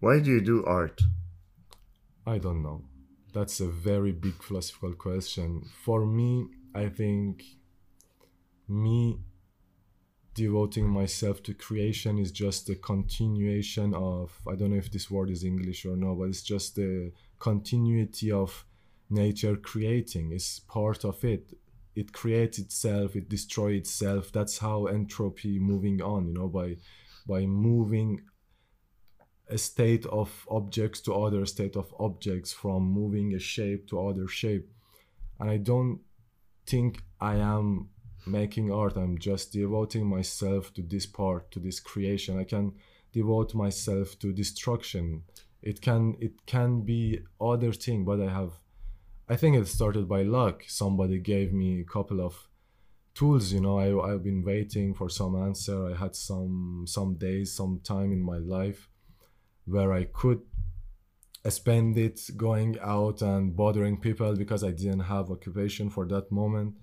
Why 0.00 0.20
do 0.20 0.30
you 0.30 0.40
do 0.42 0.64
art? 0.66 1.00
I 2.26 2.36
don't 2.38 2.62
know. 2.62 2.82
That's 3.32 3.60
a 3.60 3.68
very 3.90 4.12
big 4.12 4.42
philosophical 4.42 4.94
question. 4.94 5.62
For 5.84 6.04
me, 6.04 6.30
I 6.74 6.88
think 6.90 7.42
me 8.68 9.20
devoting 10.34 10.88
myself 10.88 11.42
to 11.44 11.54
creation 11.54 12.18
is 12.18 12.32
just 12.32 12.68
a 12.68 12.74
continuation 12.74 13.94
of 13.94 14.36
I 14.48 14.56
don't 14.56 14.70
know 14.70 14.76
if 14.76 14.90
this 14.90 15.10
word 15.10 15.30
is 15.30 15.44
English 15.44 15.86
or 15.86 15.96
no, 15.96 16.14
but 16.14 16.24
it's 16.24 16.42
just 16.42 16.74
the 16.76 17.12
continuity 17.38 18.32
of 18.32 18.64
nature 19.10 19.56
creating. 19.56 20.32
is 20.32 20.60
part 20.68 21.04
of 21.04 21.24
it. 21.24 21.52
It 21.94 22.12
creates 22.12 22.58
itself, 22.58 23.14
it 23.14 23.28
destroys 23.28 23.78
itself. 23.78 24.32
That's 24.32 24.58
how 24.58 24.86
entropy 24.86 25.60
moving 25.60 26.02
on, 26.02 26.26
you 26.26 26.34
know, 26.34 26.48
by 26.48 26.76
by 27.26 27.46
moving 27.46 28.20
a 29.48 29.58
state 29.58 30.06
of 30.06 30.46
objects 30.50 31.00
to 31.02 31.14
other 31.14 31.44
state 31.46 31.76
of 31.76 31.94
objects 31.98 32.52
from 32.52 32.82
moving 32.82 33.34
a 33.34 33.38
shape 33.38 33.86
to 33.88 34.00
other 34.08 34.26
shape 34.26 34.70
and 35.38 35.50
i 35.50 35.56
don't 35.58 36.00
think 36.66 37.02
i 37.20 37.36
am 37.36 37.88
making 38.26 38.72
art. 38.72 38.96
I'm 38.96 39.18
just 39.18 39.52
devoting 39.52 40.06
myself 40.06 40.72
to 40.74 40.82
this 40.82 41.06
part 41.06 41.50
to 41.52 41.60
this 41.60 41.80
creation. 41.80 42.38
I 42.38 42.44
can 42.44 42.72
devote 43.12 43.54
myself 43.54 44.18
to 44.20 44.32
destruction. 44.32 45.22
It 45.62 45.80
can 45.80 46.16
it 46.20 46.46
can 46.46 46.82
be 46.82 47.20
other 47.40 47.72
thing 47.72 48.04
but 48.04 48.20
i 48.20 48.30
have 48.30 48.52
i 49.28 49.36
think 49.36 49.56
it 49.56 49.66
started 49.68 50.08
by 50.08 50.22
luck. 50.22 50.64
Somebody 50.66 51.18
gave 51.18 51.52
me 51.52 51.80
a 51.80 51.84
couple 51.84 52.20
of 52.20 52.48
tools 53.14 53.52
you 53.52 53.60
know. 53.60 53.78
I, 53.78 54.12
i've 54.12 54.24
been 54.24 54.44
waiting 54.44 54.94
for 54.94 55.08
some 55.08 55.34
answer. 55.36 55.78
I 55.90 55.94
had 55.96 56.14
some 56.16 56.84
some 56.86 57.14
days 57.14 57.52
some 57.52 57.80
time 57.82 58.12
in 58.12 58.22
my 58.22 58.38
life 58.38 58.88
where 59.66 59.92
I 59.92 60.04
could 60.04 60.42
spend 61.50 61.98
it 61.98 62.20
going 62.36 62.78
out 62.80 63.20
and 63.22 63.54
bothering 63.54 63.98
people 63.98 64.34
because 64.34 64.64
I 64.64 64.70
didn't 64.70 65.00
have 65.00 65.30
occupation 65.30 65.90
for 65.90 66.06
that 66.06 66.32
moment. 66.32 66.74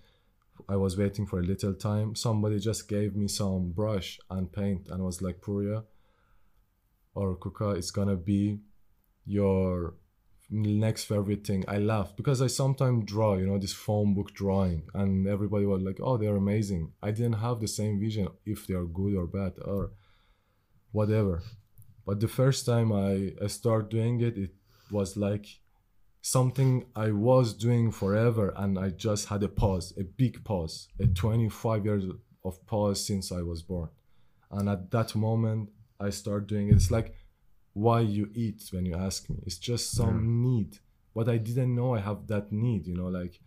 I 0.69 0.75
was 0.75 0.97
waiting 0.97 1.25
for 1.25 1.39
a 1.39 1.43
little 1.43 1.73
time. 1.73 2.15
Somebody 2.15 2.59
just 2.59 2.87
gave 2.87 3.15
me 3.15 3.27
some 3.27 3.71
brush 3.71 4.19
and 4.29 4.51
paint 4.51 4.87
and 4.89 5.03
was 5.03 5.21
like, 5.21 5.41
Pouria 5.41 5.83
or 7.13 7.35
Kooka, 7.35 7.77
it's 7.77 7.91
gonna 7.91 8.15
be 8.15 8.59
your 9.25 9.95
next 10.49 11.05
favorite 11.05 11.45
thing. 11.45 11.63
I 11.67 11.77
laughed 11.77 12.17
because 12.17 12.41
I 12.41 12.47
sometimes 12.47 13.05
draw, 13.05 13.35
you 13.35 13.47
know, 13.47 13.57
this 13.57 13.73
phone 13.73 14.13
book 14.13 14.33
drawing, 14.33 14.83
and 14.93 15.27
everybody 15.27 15.65
was 15.65 15.81
like, 15.81 15.99
oh, 16.01 16.17
they're 16.17 16.35
amazing. 16.35 16.93
I 17.01 17.11
didn't 17.11 17.39
have 17.39 17.59
the 17.59 17.67
same 17.67 17.99
vision 17.99 18.27
if 18.45 18.67
they 18.67 18.73
are 18.73 18.85
good 18.85 19.15
or 19.15 19.27
bad 19.27 19.53
or 19.63 19.91
whatever 20.91 21.41
but 22.05 22.19
the 22.19 22.27
first 22.27 22.65
time 22.65 22.91
I, 22.91 23.33
I 23.41 23.47
started 23.47 23.89
doing 23.89 24.21
it 24.21 24.37
it 24.37 24.51
was 24.89 25.15
like 25.15 25.45
something 26.21 26.85
i 26.95 27.11
was 27.11 27.53
doing 27.53 27.91
forever 27.91 28.53
and 28.57 28.77
i 28.77 28.89
just 28.89 29.27
had 29.27 29.41
a 29.41 29.47
pause 29.47 29.91
a 29.99 30.03
big 30.03 30.43
pause 30.43 30.87
a 30.99 31.07
25 31.07 31.85
years 31.85 32.05
of 32.45 32.65
pause 32.67 33.05
since 33.05 33.31
i 33.31 33.41
was 33.41 33.61
born. 33.63 33.89
And 34.51 34.69
at 34.69 34.91
that 34.91 35.15
moment 35.15 35.69
i 35.99 36.09
start 36.09 36.47
doing 36.47 36.69
it. 36.69 36.75
It's 36.75 36.91
like 36.91 37.15
why 37.73 38.01
you 38.01 38.29
eat 38.33 38.61
when 38.71 38.85
you 38.85 38.95
ask 38.95 39.29
me. 39.29 39.37
It's 39.45 39.57
just 39.57 39.91
some 39.91 40.21
mm. 40.21 40.43
need. 40.47 40.77
But 41.15 41.27
i 41.27 41.37
didn't 41.37 41.75
know 41.75 41.95
i 41.95 41.99
have 41.99 42.27
that 42.27 42.51
need 42.51 42.85
you 42.87 42.95
know 42.95 43.07
like 43.07 43.39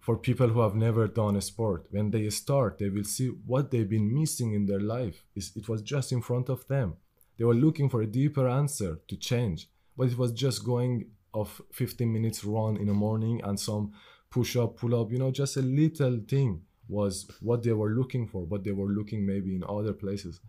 for 0.00 0.18
people 0.18 0.48
who 0.48 0.60
have 0.60 0.74
never 0.74 1.08
done 1.08 1.34
a 1.34 1.40
sport 1.40 1.86
when 1.90 2.10
they 2.10 2.28
start 2.28 2.78
they 2.78 2.90
will 2.90 3.04
see 3.04 3.28
what 3.46 3.70
they've 3.70 3.88
been 3.88 4.14
missing 4.14 4.52
in 4.52 4.66
their 4.66 4.80
life 4.80 5.24
It's- 5.34 5.56
it 5.56 5.66
was 5.66 5.80
just 5.80 6.12
in 6.12 6.20
front 6.20 6.50
of 6.50 6.66
them. 6.68 6.96
They 7.36 7.44
were 7.44 7.54
looking 7.66 7.88
for 7.88 8.02
a 8.02 8.06
deeper 8.20 8.46
answer 8.46 9.00
to 9.08 9.16
change 9.16 9.68
but 9.96 10.08
it 10.08 10.18
was 10.18 10.32
just 10.32 10.64
going 10.64 11.10
of 11.34 11.60
15 11.72 12.12
minutes 12.12 12.44
run 12.44 12.76
in 12.76 12.86
the 12.86 12.94
morning 12.94 13.40
and 13.44 13.58
some 13.58 13.92
push 14.30 14.56
up 14.56 14.76
pull 14.76 14.94
up 15.00 15.10
you 15.12 15.18
know 15.18 15.30
just 15.30 15.56
a 15.56 15.62
little 15.62 16.18
thing 16.28 16.62
was 16.88 17.26
what 17.40 17.62
they 17.62 17.72
were 17.72 17.90
looking 17.90 18.26
for 18.26 18.46
but 18.46 18.62
they 18.64 18.72
were 18.72 18.88
looking 18.88 19.24
maybe 19.26 19.54
in 19.54 19.64
other 19.68 19.92
places 19.92 20.40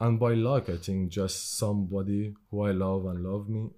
and 0.00 0.18
by 0.18 0.34
luck 0.34 0.68
i 0.68 0.76
think 0.76 1.10
just 1.10 1.56
somebody 1.58 2.34
who 2.50 2.62
i 2.62 2.70
love 2.72 3.06
and 3.06 3.22
love 3.22 3.48
me 3.48 3.70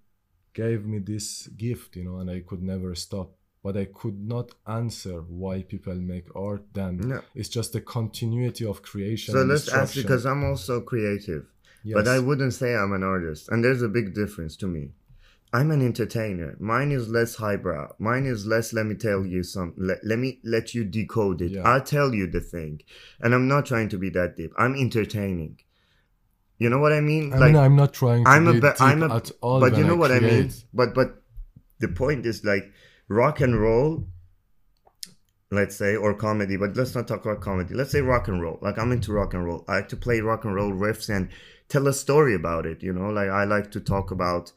gave 0.55 0.87
me 0.87 0.99
this 0.99 1.47
gift 1.49 1.97
you 1.97 2.05
know 2.05 2.16
and 2.18 2.30
i 2.30 2.41
could 2.41 2.62
never 2.62 2.95
stop 2.95 3.30
but 3.62 3.76
i 3.76 3.84
could 3.84 4.18
not 4.26 4.53
answer 4.66 5.20
why 5.28 5.62
people 5.62 5.95
make 5.95 6.24
art 6.34 6.62
then 6.72 6.97
No. 6.97 7.20
it's 7.34 7.49
just 7.49 7.72
the 7.72 7.80
continuity 7.80 8.64
of 8.64 8.80
creation 8.82 9.34
So 9.34 9.43
let's 9.43 9.68
ask 9.68 9.95
because 9.95 10.24
I'm 10.24 10.45
also 10.45 10.80
creative, 10.80 11.45
yes. 11.84 11.95
but 11.95 12.07
I 12.09 12.18
wouldn't 12.20 12.55
say 12.55 12.74
I'm 12.74 12.93
an 12.93 13.03
artist, 13.03 13.49
and 13.51 13.62
there's 13.64 13.82
a 13.82 13.89
big 13.89 14.14
difference 14.14 14.57
to 14.62 14.66
me. 14.66 14.93
I'm 15.57 15.70
an 15.70 15.80
entertainer. 15.80 16.54
Mine 16.61 16.92
is 16.92 17.09
less 17.09 17.36
highbrow. 17.36 17.94
Mine 17.98 18.26
is 18.26 18.46
less. 18.46 18.74
Let 18.74 18.84
me 18.84 18.94
tell 18.94 19.24
you 19.24 19.42
some. 19.42 19.72
Let, 19.78 20.04
let 20.04 20.18
me 20.18 20.38
let 20.44 20.74
you 20.74 20.84
decode 20.84 21.40
it. 21.40 21.52
Yeah. 21.52 21.62
I'll 21.62 21.80
tell 21.80 22.12
you 22.12 22.26
the 22.26 22.42
thing, 22.42 22.82
and 23.20 23.34
I'm 23.34 23.48
not 23.48 23.64
trying 23.64 23.88
to 23.88 23.98
be 23.98 24.11
that 24.11 24.36
deep. 24.36 24.52
I'm 24.59 24.74
entertaining. 24.74 25.61
You 26.59 26.68
know 26.68 26.78
what 26.78 26.92
I 26.92 27.00
mean? 27.00 27.32
I 27.32 27.38
mean, 27.38 27.57
I'm 27.57 27.74
not 27.74 27.94
trying 27.94 28.24
to 28.24 28.30
I'm 28.30 28.44
be 28.44 28.59
a, 28.59 28.61
deep 28.61 28.80
I'm 28.80 29.02
a, 29.02 29.16
at 29.16 29.30
all. 29.40 29.61
but 29.61 29.78
you 29.78 29.84
know 29.84 29.96
what 29.96 30.12
I 30.12 30.20
mean. 30.20 30.52
But 30.74 30.94
but 30.94 31.22
the 31.78 31.88
point 31.88 32.26
is 32.26 32.44
like 32.44 32.70
rock 33.09 33.40
and 33.40 33.59
roll. 33.59 34.07
Let's 35.50 35.76
say 35.76 35.96
or 35.96 36.12
comedy, 36.12 36.57
but 36.59 36.76
let's 36.76 36.94
not 36.94 37.09
talk 37.09 37.24
about 37.24 37.40
comedy. 37.40 37.72
Let's 37.72 37.92
say 37.92 38.02
rock 38.02 38.28
and 38.28 38.42
roll. 38.42 38.59
Like 38.61 38.78
I'm 38.78 38.92
into 38.92 39.12
rock 39.12 39.32
and 39.32 39.44
roll. 39.44 39.64
I 39.68 39.76
like 39.76 39.88
to 39.88 39.96
play 39.96 40.20
rock 40.20 40.44
and 40.44 40.54
roll 40.54 40.72
riffs 40.72 41.09
and 41.09 41.30
tell 41.70 41.86
a 41.86 41.94
story 41.94 42.34
about 42.34 42.66
it. 42.66 42.82
You 42.82 42.92
know, 42.92 43.09
like 43.09 43.30
I 43.30 43.44
like 43.44 43.70
to 43.70 43.80
talk 43.80 44.11
about 44.11 44.52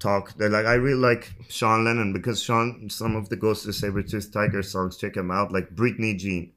talk. 0.00 0.34
They're 0.36 0.48
Like 0.48 0.66
I 0.66 0.74
really 0.74 0.98
like 0.98 1.32
Sean 1.48 1.84
Lennon 1.84 2.12
because 2.12 2.42
Sean 2.42 2.88
some 2.90 3.14
of 3.14 3.28
the 3.28 3.36
Ghost 3.36 3.62
of 3.62 3.68
the 3.68 3.72
Saber-Tooth 3.74 4.32
Tiger 4.32 4.62
songs. 4.62 4.96
Check 4.96 5.14
them 5.14 5.30
out. 5.30 5.52
Like 5.52 5.76
Britney 5.76 6.18
Jean. 6.18 6.52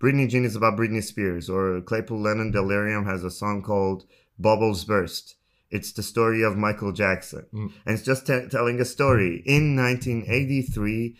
Britney 0.00 0.28
Jean 0.28 0.44
is 0.44 0.56
about 0.56 0.78
Britney 0.78 1.02
Spears, 1.02 1.50
or 1.50 1.80
Claypool 1.80 2.20
Lennon 2.20 2.50
Delirium 2.50 3.04
has 3.04 3.24
a 3.24 3.30
song 3.30 3.62
called 3.62 4.04
Bubbles 4.38 4.84
Burst. 4.84 5.34
It's 5.70 5.92
the 5.92 6.02
story 6.02 6.42
of 6.42 6.56
Michael 6.56 6.92
Jackson. 6.92 7.46
Mm. 7.52 7.72
And 7.84 7.94
it's 7.94 8.04
just 8.04 8.26
te- 8.26 8.48
telling 8.48 8.80
a 8.80 8.84
story. 8.84 9.42
In 9.44 9.76
1983, 9.76 11.16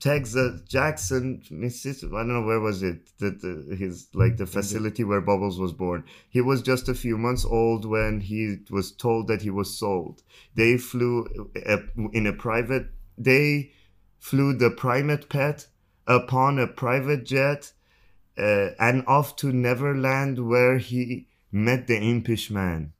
Texas, 0.00 0.62
Jackson, 0.62 1.42
Mississippi, 1.50 2.14
I 2.14 2.18
don't 2.18 2.28
know 2.28 2.46
where 2.46 2.60
was 2.60 2.82
it, 2.82 3.10
that 3.18 3.42
the, 3.42 3.76
his, 3.76 4.08
like 4.14 4.36
the 4.36 4.46
facility 4.46 5.04
where 5.04 5.20
Bubbles 5.20 5.58
was 5.58 5.72
born. 5.72 6.04
He 6.30 6.40
was 6.40 6.62
just 6.62 6.88
a 6.88 6.94
few 6.94 7.18
months 7.18 7.44
old 7.44 7.84
when 7.84 8.20
he 8.20 8.58
was 8.70 8.92
told 8.92 9.28
that 9.28 9.42
he 9.42 9.50
was 9.50 9.78
sold. 9.78 10.22
They 10.54 10.78
flew 10.78 11.50
uh, 11.66 11.78
in 12.12 12.26
a 12.26 12.32
private, 12.32 12.86
they 13.18 13.72
flew 14.18 14.54
the 14.54 14.70
primate 14.70 15.28
pet 15.28 15.66
upon 16.06 16.58
a 16.58 16.66
private 16.66 17.24
jet 17.24 17.72
uh, 18.38 18.70
and 18.78 19.04
off 19.06 19.36
to 19.36 19.52
Neverland, 19.52 20.48
where 20.48 20.78
he 20.78 21.26
met 21.52 21.86
the 21.86 21.98
impish 21.98 22.50
man. 22.50 22.92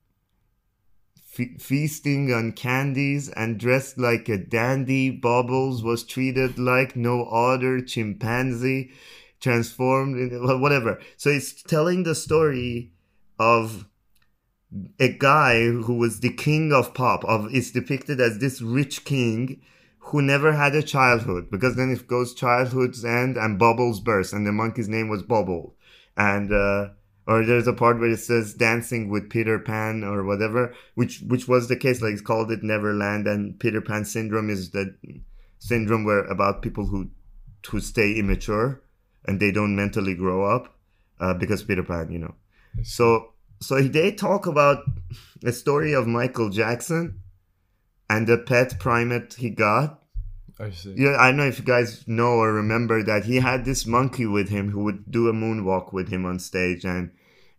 Fe- 1.38 1.56
feasting 1.60 2.32
on 2.32 2.50
candies 2.50 3.28
and 3.28 3.60
dressed 3.60 3.96
like 3.96 4.28
a 4.28 4.36
dandy, 4.36 5.08
Bubbles 5.08 5.84
was 5.84 6.02
treated 6.02 6.58
like 6.58 6.96
no 6.96 7.26
other 7.26 7.80
chimpanzee, 7.80 8.90
transformed 9.38 10.18
in 10.18 10.60
whatever. 10.60 10.98
So 11.16 11.30
it's 11.30 11.62
telling 11.62 12.02
the 12.02 12.16
story 12.16 12.90
of 13.38 13.86
a 14.98 15.12
guy 15.16 15.66
who 15.66 15.94
was 15.94 16.18
the 16.18 16.32
king 16.32 16.72
of 16.72 16.92
pop. 16.92 17.24
Of 17.24 17.54
it's 17.54 17.70
depicted 17.70 18.20
as 18.20 18.40
this 18.40 18.60
rich 18.60 19.04
king 19.04 19.62
who 20.00 20.20
never 20.20 20.54
had 20.54 20.74
a 20.74 20.82
childhood 20.82 21.52
because 21.52 21.76
then 21.76 21.92
it 21.92 22.08
goes 22.08 22.34
childhood's 22.34 23.04
end 23.04 23.36
and 23.36 23.60
bubbles 23.60 24.00
burst 24.00 24.32
and 24.32 24.44
the 24.44 24.52
monkey's 24.52 24.88
name 24.88 25.08
was 25.08 25.22
bubble 25.22 25.76
and 26.16 26.50
uh 26.50 26.88
or 27.28 27.44
there's 27.44 27.66
a 27.68 27.74
part 27.74 28.00
where 28.00 28.10
it 28.10 28.18
says 28.18 28.54
dancing 28.54 29.08
with 29.10 29.30
peter 29.30 29.58
pan 29.58 30.02
or 30.02 30.24
whatever 30.24 30.74
which 30.94 31.20
which 31.28 31.46
was 31.46 31.68
the 31.68 31.76
case 31.76 32.00
like 32.00 32.12
it's 32.12 32.22
called 32.22 32.50
it 32.50 32.62
neverland 32.62 33.28
and 33.28 33.60
peter 33.60 33.80
pan 33.80 34.04
syndrome 34.04 34.50
is 34.50 34.70
the 34.70 34.96
syndrome 35.58 36.04
where 36.04 36.24
about 36.24 36.62
people 36.62 36.86
who 36.86 37.08
who 37.68 37.80
stay 37.80 38.14
immature 38.14 38.82
and 39.26 39.38
they 39.38 39.52
don't 39.52 39.76
mentally 39.76 40.14
grow 40.14 40.44
up 40.44 40.74
uh, 41.20 41.34
because 41.34 41.62
peter 41.62 41.82
pan 41.82 42.10
you 42.10 42.18
know 42.18 42.34
so 42.82 43.32
so 43.60 43.80
they 43.82 44.10
talk 44.10 44.46
about 44.46 44.84
a 45.44 45.52
story 45.52 45.92
of 45.92 46.06
michael 46.06 46.48
jackson 46.48 47.20
and 48.08 48.26
the 48.26 48.38
pet 48.38 48.80
primate 48.80 49.34
he 49.34 49.50
got 49.50 50.02
I 50.60 50.70
see. 50.70 50.94
yeah, 50.96 51.16
I 51.20 51.28
don't 51.28 51.36
know 51.36 51.46
if 51.46 51.60
you 51.60 51.64
guys 51.64 52.08
know 52.08 52.32
or 52.32 52.52
remember 52.52 53.04
that 53.04 53.24
he 53.24 53.36
had 53.36 53.64
this 53.64 53.86
monkey 53.86 54.26
with 54.26 54.48
him 54.48 54.70
who 54.70 54.82
would 54.82 55.08
do 55.08 55.28
a 55.28 55.32
moonwalk 55.32 55.92
with 55.92 56.08
him 56.08 56.26
on 56.26 56.40
stage 56.40 56.84
and 56.84 57.12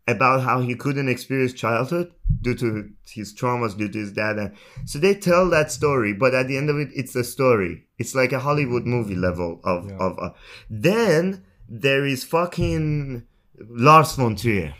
about 0.09 0.41
how 0.43 0.61
he 0.61 0.75
couldn't 0.75 1.09
experience 1.09 1.53
childhood 1.53 2.11
due 2.41 2.55
to 2.55 2.89
his 3.07 3.33
traumas 3.33 3.77
due 3.77 3.89
to 3.89 3.97
his 3.99 4.11
dad. 4.11 4.37
And 4.37 4.53
so 4.85 4.99
they 4.99 5.15
tell 5.15 5.49
that 5.49 5.71
story, 5.71 6.13
but 6.13 6.33
at 6.33 6.47
the 6.47 6.57
end 6.57 6.69
of 6.69 6.77
it, 6.77 6.89
it's 6.93 7.15
a 7.15 7.23
story. 7.23 7.85
It's 7.97 8.15
like 8.15 8.31
a 8.31 8.39
Hollywood 8.39 8.85
movie 8.85 9.15
level 9.15 9.59
of, 9.63 9.89
Yeah. 9.89 9.97
of, 9.97 10.19
uh, 10.19 10.29
then 10.69 11.43
there 11.67 12.05
is 12.05 12.23
fucking 12.23 13.23
Lars 13.69 14.15
von 14.15 14.35
Trier. 14.35 14.73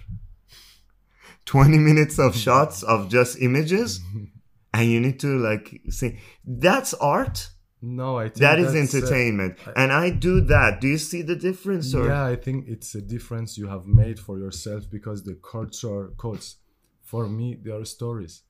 20 1.45 1.77
minutes 1.79 2.19
of 2.19 2.35
shots 2.35 2.83
of 2.83 3.09
just 3.09 3.41
images 3.41 4.01
and 4.73 4.89
you 4.91 4.99
need 4.99 5.19
to 5.19 5.37
like 5.39 5.81
say 5.89 6.19
that's 6.45 6.93
art 6.95 7.49
No, 7.81 8.17
I 8.17 8.25
think 8.25 8.39
that 8.39 8.59
is 8.59 8.75
uh, 8.75 8.77
entertainment 8.77 9.57
and 9.75 9.93
i 9.93 10.09
do 10.09 10.41
that 10.41 10.81
do 10.81 10.87
you 10.87 10.97
see 10.97 11.21
the 11.21 11.35
difference 11.35 11.95
or 11.95 12.07
yeah, 12.07 12.25
I 12.25 12.35
think 12.35 12.67
it's 12.67 12.93
a 12.95 13.01
difference 13.01 13.57
you 13.57 13.67
have 13.67 13.85
made 13.85 14.19
for 14.19 14.37
yourself 14.37 14.89
because 14.89 15.23
the 15.23 15.35
culture 15.35 16.11
codes, 16.17 16.57
for 17.01 17.27
me, 17.27 17.57
they 17.61 17.71
are 17.71 17.85
stories. 17.85 18.43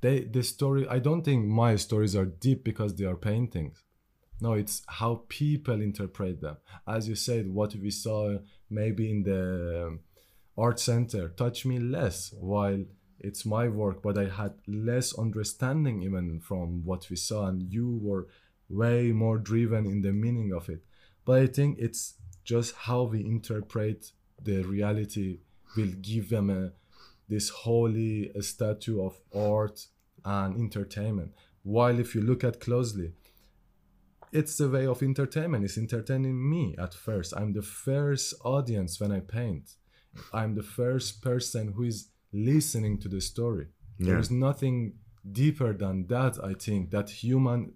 They 0.00 0.20
the 0.24 0.42
story. 0.42 0.86
I 0.88 0.98
don't 0.98 1.22
think 1.22 1.46
my 1.46 1.76
stories 1.76 2.14
are 2.14 2.26
deep 2.26 2.64
because 2.64 2.94
they 2.94 3.04
are 3.04 3.16
paintings. 3.16 3.82
No, 4.40 4.52
it's 4.52 4.82
how 4.86 5.22
people 5.28 5.80
interpret 5.80 6.42
them. 6.42 6.58
As 6.86 7.08
you 7.08 7.14
said, 7.14 7.48
what 7.48 7.74
we 7.74 7.90
saw 7.90 8.38
maybe 8.68 9.10
in 9.10 9.22
the 9.22 9.86
um, 9.86 10.00
art 10.58 10.78
center 10.78 11.28
touched 11.30 11.64
me 11.64 11.78
less, 11.78 12.34
while 12.38 12.84
it's 13.18 13.46
my 13.46 13.68
work, 13.68 14.02
but 14.02 14.18
I 14.18 14.28
had 14.28 14.52
less 14.66 15.18
understanding 15.18 16.02
even 16.02 16.40
from 16.40 16.84
what 16.84 17.08
we 17.08 17.16
saw, 17.16 17.46
and 17.46 17.62
you 17.62 17.98
were 18.02 18.26
way 18.68 19.12
more 19.12 19.38
driven 19.38 19.86
in 19.86 20.02
the 20.02 20.12
meaning 20.12 20.52
of 20.52 20.68
it. 20.68 20.82
But 21.24 21.40
I 21.40 21.46
think 21.46 21.78
it's 21.78 22.14
just 22.44 22.74
how 22.74 23.02
we 23.04 23.24
interpret 23.24 24.12
the 24.42 24.62
reality 24.62 25.40
will 25.76 25.92
give 26.00 26.30
them 26.30 26.50
a 26.50 26.72
this 27.28 27.48
holy 27.48 28.30
statue 28.40 29.04
of 29.04 29.18
art 29.34 29.86
and 30.24 30.56
entertainment. 30.56 31.32
While 31.62 31.98
if 31.98 32.14
you 32.14 32.20
look 32.20 32.44
at 32.44 32.60
closely, 32.60 33.12
it's 34.32 34.60
a 34.60 34.68
way 34.68 34.86
of 34.86 35.02
entertainment. 35.02 35.64
It's 35.64 35.78
entertaining 35.78 36.48
me 36.48 36.76
at 36.78 36.94
first. 36.94 37.34
I'm 37.36 37.52
the 37.52 37.62
first 37.62 38.34
audience 38.44 39.00
when 39.00 39.10
I 39.10 39.20
paint. 39.20 39.72
I'm 40.32 40.54
the 40.54 40.62
first 40.62 41.22
person 41.22 41.72
who 41.72 41.84
is 41.84 42.08
listening 42.32 42.98
to 42.98 43.08
the 43.08 43.20
story. 43.20 43.66
Yeah. 43.98 44.06
There 44.06 44.18
is 44.18 44.30
nothing 44.30 44.94
deeper 45.30 45.72
than 45.72 46.06
that. 46.06 46.38
I 46.42 46.54
think 46.54 46.90
that 46.90 47.10
human 47.10 47.72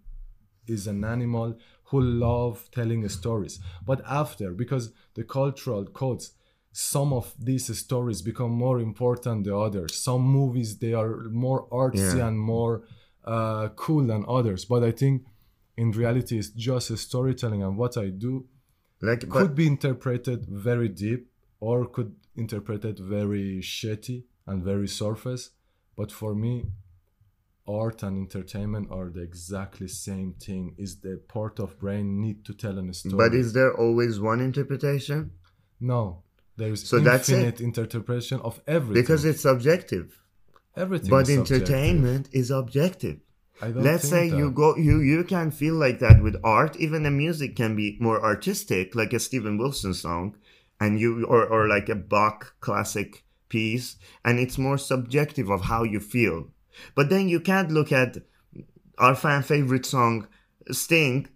is 0.70 0.86
an 0.86 1.04
animal 1.04 1.58
who 1.84 2.00
love 2.00 2.70
telling 2.72 3.08
stories. 3.08 3.58
But 3.84 4.00
after, 4.06 4.52
because 4.52 4.92
the 5.14 5.24
cultural 5.24 5.84
codes, 5.86 6.32
some 6.72 7.12
of 7.12 7.34
these 7.38 7.66
stories 7.84 8.22
become 8.22 8.52
more 8.52 8.78
important 8.78 9.44
than 9.44 9.54
others. 9.54 9.96
Some 9.96 10.22
movies 10.22 10.78
they 10.78 10.94
are 10.94 11.14
more 11.46 11.60
artsy 11.82 12.16
Yeah. 12.18 12.28
and 12.28 12.38
more 12.38 12.74
uh, 13.24 13.68
cool 13.84 14.04
than 14.06 14.24
others. 14.28 14.64
But 14.64 14.82
I 14.84 14.92
think 14.92 15.24
in 15.76 15.90
reality 15.90 16.38
it's 16.38 16.50
just 16.50 16.90
a 16.90 16.96
storytelling, 16.96 17.62
and 17.62 17.76
what 17.76 17.96
I 17.96 18.08
do 18.26 18.46
like 19.02 19.20
but, 19.20 19.30
could 19.30 19.54
be 19.54 19.66
interpreted 19.66 20.46
very 20.46 20.88
deep 20.88 21.22
or 21.58 21.86
could 21.86 22.14
interpreted 22.36 22.98
very 22.98 23.60
shitty 23.60 24.24
and 24.46 24.62
very 24.62 24.88
surface. 24.88 25.50
But 25.96 26.10
for 26.12 26.34
me, 26.34 26.54
art 27.66 28.02
and 28.02 28.16
entertainment 28.18 28.88
are 28.90 29.10
the 29.10 29.20
exactly 29.22 29.88
same 29.88 30.34
thing. 30.34 30.74
Is 30.78 31.00
the 31.00 31.20
part 31.28 31.58
of 31.60 31.78
brain 31.78 32.20
need 32.20 32.44
to 32.46 32.54
tell 32.54 32.78
a 32.78 32.94
story? 32.94 33.14
but 33.16 33.34
is 33.34 33.52
there 33.52 33.72
always 33.74 34.18
one 34.20 34.40
interpretation 34.40 35.30
no, 35.82 36.22
there 36.56 36.72
is 36.72 36.86
So 36.86 36.98
that's 36.98 37.28
it? 37.28 37.34
infinite 37.34 37.60
interpretation 37.60 38.40
of 38.40 38.60
everything. 38.66 39.02
because 39.02 39.24
it's 39.24 39.40
subjective 39.42 40.20
everything. 40.76 41.10
but 41.10 41.28
is 41.28 41.34
subjective. 41.36 41.62
entertainment 41.62 42.28
is 42.32 42.50
objective 42.50 43.18
I 43.62 43.68
don't 43.68 43.82
let's 43.84 44.08
say 44.08 44.26
you 44.26 44.50
go 44.50 44.76
you 44.76 45.00
you 45.00 45.22
can 45.24 45.50
feel 45.50 45.74
like 45.74 45.98
that 46.00 46.22
with 46.22 46.36
art 46.42 46.76
even 46.76 47.02
the 47.02 47.10
music 47.10 47.56
can 47.56 47.76
be 47.76 47.96
more 48.00 48.22
artistic 48.22 48.94
like 48.94 49.12
a 49.12 49.18
Steven 49.20 49.58
Wilson 49.58 49.92
song 49.94 50.36
and 50.80 50.98
you 50.98 51.24
or 51.26 51.44
or 51.46 51.68
like 51.68 51.88
a 51.90 51.94
Bach 51.94 52.54
classic 52.60 53.24
piece 53.50 53.96
and 54.24 54.38
it's 54.38 54.56
more 54.58 54.78
subjective 54.78 55.50
of 55.50 55.60
how 55.62 55.82
you 55.82 56.00
feel 56.00 56.48
but 56.94 57.08
then 57.10 57.28
you 57.28 57.40
can't 57.40 57.70
look 57.70 57.92
at 57.92 58.16
our 58.98 59.14
fan 59.14 59.42
favorite 59.42 59.86
song 59.86 60.26
Sting 60.70 61.26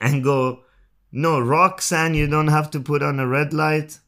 and 0.00 0.22
go 0.24 0.60
no 1.12 1.38
Roxanne 1.40 2.14
you 2.14 2.26
don't 2.26 2.48
have 2.48 2.70
to 2.72 2.80
put 2.80 3.02
on 3.02 3.18
a 3.20 3.26
red 3.26 3.52
light. 3.52 3.98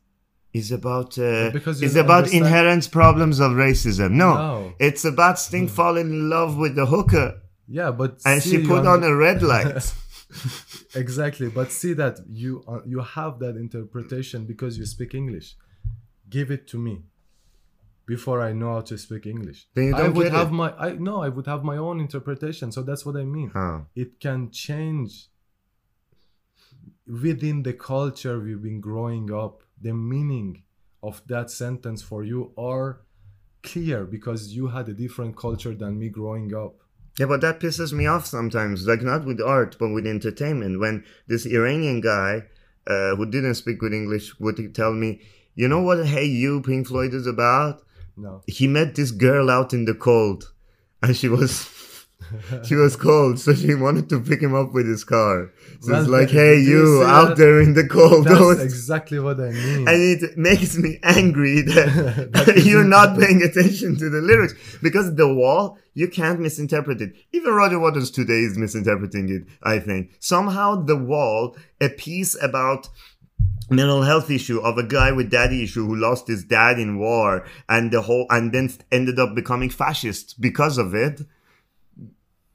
Is 0.52 0.72
about 0.72 1.18
uh, 1.18 1.50
Because 1.50 1.82
is 1.82 1.96
about 1.96 2.18
understand- 2.24 2.46
inherent 2.46 2.90
problems 2.90 3.40
of 3.40 3.52
racism. 3.52 4.12
No, 4.12 4.34
No. 4.34 4.74
it's 4.78 5.04
about 5.04 5.38
Sting 5.38 5.68
falling 5.68 6.08
in 6.08 6.30
love 6.30 6.56
with 6.56 6.74
the 6.76 6.86
hooker. 6.86 7.42
Yeah, 7.68 7.90
but 7.90 8.20
and 8.24 8.42
she 8.42 8.64
put 8.66 8.86
on 8.86 9.04
a 9.04 9.14
red 9.14 9.42
light. 9.42 9.92
exactly 10.94 11.48
but 11.48 11.70
see 11.70 11.92
that 11.92 12.18
you 12.28 12.64
uh, 12.66 12.80
you 12.86 13.00
have 13.00 13.38
that 13.38 13.56
interpretation 13.56 14.44
because 14.46 14.78
you 14.78 14.86
speak 14.86 15.14
english. 15.14 15.54
Give 16.28 16.50
it 16.50 16.66
to 16.68 16.78
me 16.78 17.02
before 18.06 18.40
I 18.40 18.52
know 18.52 18.74
how 18.74 18.80
to 18.82 18.96
speak 18.96 19.26
English. 19.26 19.66
Then 19.74 19.84
you 19.86 19.94
I 19.96 19.98
don't 19.98 20.14
would 20.14 20.24
get 20.24 20.32
have 20.32 20.48
it. 20.48 20.52
my 20.52 20.72
I 20.78 20.92
no, 20.92 21.22
I 21.22 21.28
would 21.28 21.46
have 21.46 21.64
my 21.64 21.76
own 21.76 22.00
interpretation. 22.00 22.70
So 22.72 22.82
that's 22.82 23.04
what 23.04 23.16
I 23.16 23.24
mean. 23.24 23.50
Huh. 23.52 23.80
It 23.94 24.20
can 24.20 24.50
change 24.50 25.28
within 27.06 27.62
the 27.62 27.72
culture 27.72 28.38
we've 28.40 28.62
been 28.62 28.80
growing 28.80 29.32
up. 29.32 29.62
The 29.80 29.92
meaning 29.92 30.62
of 31.02 31.22
that 31.26 31.50
sentence 31.50 32.02
for 32.02 32.24
you 32.24 32.52
are 32.56 33.00
clear 33.62 34.04
because 34.04 34.54
you 34.54 34.68
had 34.68 34.88
a 34.88 34.94
different 34.94 35.36
culture 35.36 35.74
than 35.74 35.98
me 35.98 36.08
growing 36.08 36.54
up. 36.54 36.74
Yeah, 37.18 37.26
but 37.26 37.40
that 37.40 37.60
pisses 37.60 37.92
me 37.92 38.06
off 38.06 38.26
sometimes. 38.26 38.86
Like 38.86 39.02
not 39.02 39.24
with 39.24 39.40
art, 39.40 39.76
but 39.78 39.88
with 39.90 40.06
entertainment. 40.06 40.80
When 40.80 41.04
this 41.26 41.46
Iranian 41.46 42.00
guy 42.00 42.44
uh, 42.86 43.16
who 43.16 43.26
didn't 43.26 43.54
speak 43.54 43.78
good 43.78 43.92
English 43.92 44.38
would 44.38 44.74
tell 44.74 44.92
me, 44.92 45.20
"You 45.54 45.68
know 45.68 45.80
what? 45.82 46.06
Hey, 46.06 46.26
you, 46.26 46.62
Pink 46.62 46.86
Floyd 46.86 47.14
is 47.14 47.26
about." 47.26 47.82
No. 48.16 48.42
He 48.46 48.66
met 48.66 48.94
this 48.94 49.10
girl 49.10 49.50
out 49.50 49.72
in 49.72 49.84
the 49.84 49.94
cold, 49.94 50.52
and 51.02 51.16
she 51.16 51.28
was. 51.28 51.68
she 52.64 52.74
was 52.74 52.96
cold, 53.08 53.38
so 53.38 53.54
she 53.54 53.74
wanted 53.74 54.08
to 54.08 54.20
pick 54.20 54.40
him 54.40 54.54
up 54.54 54.72
with 54.72 54.88
his 54.88 55.04
car. 55.04 55.52
So 55.80 55.94
it's 55.94 56.08
like, 56.08 56.30
hey, 56.30 56.58
you 56.58 57.00
you 57.00 57.04
out 57.04 57.36
there 57.36 57.60
in 57.60 57.74
the 57.74 57.86
cold. 57.86 58.24
That's 58.24 58.38
don't- 58.40 58.60
exactly 58.60 59.18
what 59.20 59.38
I 59.38 59.50
mean. 59.50 59.86
and 59.86 60.22
it 60.22 60.36
makes 60.38 60.76
me 60.78 60.98
angry 61.02 61.60
that, 61.72 62.30
That 62.32 62.64
you're 62.64 62.84
not 62.84 63.18
paying 63.18 63.42
attention 63.42 63.96
to 63.98 64.08
the 64.08 64.20
lyrics 64.22 64.54
because 64.82 65.14
the 65.14 65.32
wall 65.32 65.78
you 65.94 66.08
can't 66.08 66.40
misinterpret 66.40 67.00
it 67.00 67.12
even 67.32 67.52
roger 67.52 67.78
waters 67.78 68.10
today 68.10 68.40
is 68.40 68.58
misinterpreting 68.58 69.28
it 69.30 69.42
i 69.62 69.78
think 69.78 70.10
somehow 70.20 70.68
the 70.84 70.96
wall 70.96 71.56
a 71.80 71.88
piece 71.88 72.36
about 72.42 72.88
mental 73.68 74.02
health 74.02 74.30
issue 74.30 74.60
of 74.60 74.78
a 74.78 74.82
guy 74.82 75.12
with 75.12 75.30
daddy 75.30 75.62
issue 75.64 75.86
who 75.86 75.96
lost 75.96 76.28
his 76.28 76.44
dad 76.44 76.78
in 76.78 76.98
war 76.98 77.44
and 77.68 77.90
the 77.90 78.02
whole 78.02 78.26
and 78.30 78.52
then 78.52 78.70
ended 78.92 79.18
up 79.18 79.34
becoming 79.34 79.70
fascist 79.70 80.40
because 80.40 80.78
of 80.78 80.94
it 80.94 81.22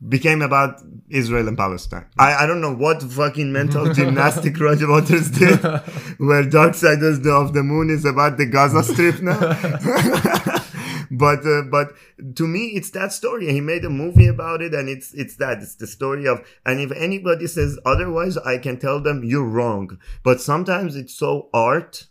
became 0.08 0.42
about 0.42 0.82
Israel 1.10 1.48
and 1.48 1.58
Palestine. 1.58 2.06
I, 2.18 2.44
I 2.44 2.46
don't 2.48 2.62
know 2.62 2.74
what 2.74 3.04
fucking 3.04 3.52
mental 3.52 3.94
gymnastic 3.94 4.60
Roger 4.60 4.90
Waters 4.90 5.30
did, 5.30 5.58
where 6.18 6.44
Dark 6.44 6.74
Side 6.74 7.04
of 7.04 7.54
the 7.54 7.64
Moon 7.64 7.90
is 7.90 8.06
about 8.06 8.38
the 8.38 8.48
Gaza 8.48 8.84
Strip 8.84 9.22
now. 9.22 10.58
but 11.12 11.46
uh, 11.46 11.64
but 11.72 11.94
to 12.36 12.48
me, 12.48 12.68
it's 12.76 12.92
that 12.92 13.14
story. 13.14 13.52
He 13.52 13.62
made 13.62 13.84
a 13.86 13.90
movie 13.90 14.28
about 14.28 14.62
it, 14.62 14.74
and 14.74 14.88
it's 14.90 15.14
it's 15.14 15.36
that. 15.38 15.60
It's 15.60 15.76
the 15.76 15.88
story 15.88 16.28
of. 16.28 16.42
And 16.66 16.80
if 16.80 16.92
anybody 16.92 17.48
says 17.48 17.80
otherwise, 17.86 18.38
I 18.38 18.58
can 18.58 18.78
tell 18.80 19.02
them 19.02 19.24
you're 19.24 19.48
wrong. 19.48 19.98
But 20.24 20.42
sometimes 20.42 20.96
it's 20.96 21.14
so 21.14 21.50
art. 21.54 22.08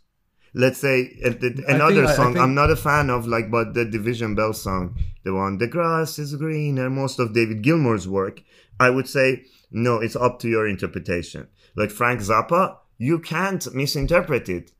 Let's 0.52 0.78
say 0.78 1.16
uh, 1.24 1.30
the- 1.30 1.64
another 1.68 2.06
think- 2.06 2.08
I- 2.08 2.12
I 2.12 2.16
song. 2.16 2.32
think- 2.32 2.42
I'm 2.42 2.54
not 2.54 2.70
a 2.70 2.76
fan 2.76 3.08
of 3.10 3.26
like, 3.26 3.50
but 3.50 3.74
the 3.74 3.84
Division 3.84 4.34
Bell 4.34 4.52
song, 4.52 4.96
the 5.24 5.32
one 5.32 5.58
"The 5.58 5.68
grass 5.68 6.18
is 6.18 6.34
green, 6.34 6.74
greener." 6.74 6.90
Most 6.90 7.18
of 7.20 7.32
David 7.34 7.62
Gilmour's 7.62 8.08
work, 8.08 8.42
I 8.80 8.90
would 8.90 9.08
say, 9.08 9.44
no, 9.70 9.98
it's 10.00 10.16
up 10.16 10.40
to 10.40 10.48
your 10.48 10.66
interpretation. 10.66 11.46
Like 11.76 11.92
Frank 11.92 12.20
Zappa, 12.20 12.78
you 12.98 13.20
can't 13.20 13.72
misinterpret 13.72 14.48
it. 14.48 14.72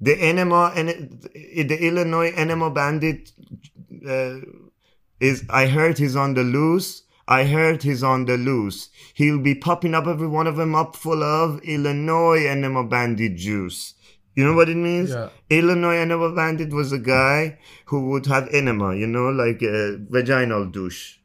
The 0.00 0.16
enema 0.16 0.72
and 0.76 0.88
the 1.32 1.78
Illinois 1.80 2.32
enema 2.36 2.70
bandit 2.70 3.32
uh, 4.08 4.36
is. 5.20 5.44
I 5.50 5.66
heard 5.66 5.98
he's 5.98 6.14
on 6.14 6.34
the 6.34 6.44
loose. 6.44 7.02
I 7.26 7.44
heard 7.44 7.82
he's 7.82 8.02
on 8.02 8.24
the 8.24 8.36
loose. 8.36 8.88
He'll 9.14 9.40
be 9.40 9.54
popping 9.54 9.94
up 9.94 10.06
every 10.06 10.28
one 10.28 10.46
of 10.46 10.56
them 10.56 10.74
up 10.74 10.96
full 10.96 11.22
of 11.22 11.60
Illinois 11.62 12.46
enema 12.46 12.84
bandit 12.84 13.36
juice. 13.36 13.94
You 14.34 14.44
know 14.44 14.54
what 14.54 14.68
it 14.68 14.76
means? 14.76 15.10
Yeah. 15.10 15.30
Illinois 15.50 15.96
enema 15.96 16.32
bandit 16.32 16.72
was 16.72 16.92
a 16.92 16.98
guy 16.98 17.58
who 17.86 18.08
would 18.10 18.26
have 18.26 18.48
enema, 18.54 18.94
you 18.94 19.06
know, 19.08 19.30
like 19.30 19.62
a 19.62 19.98
vaginal 19.98 20.66
douche. 20.66 21.16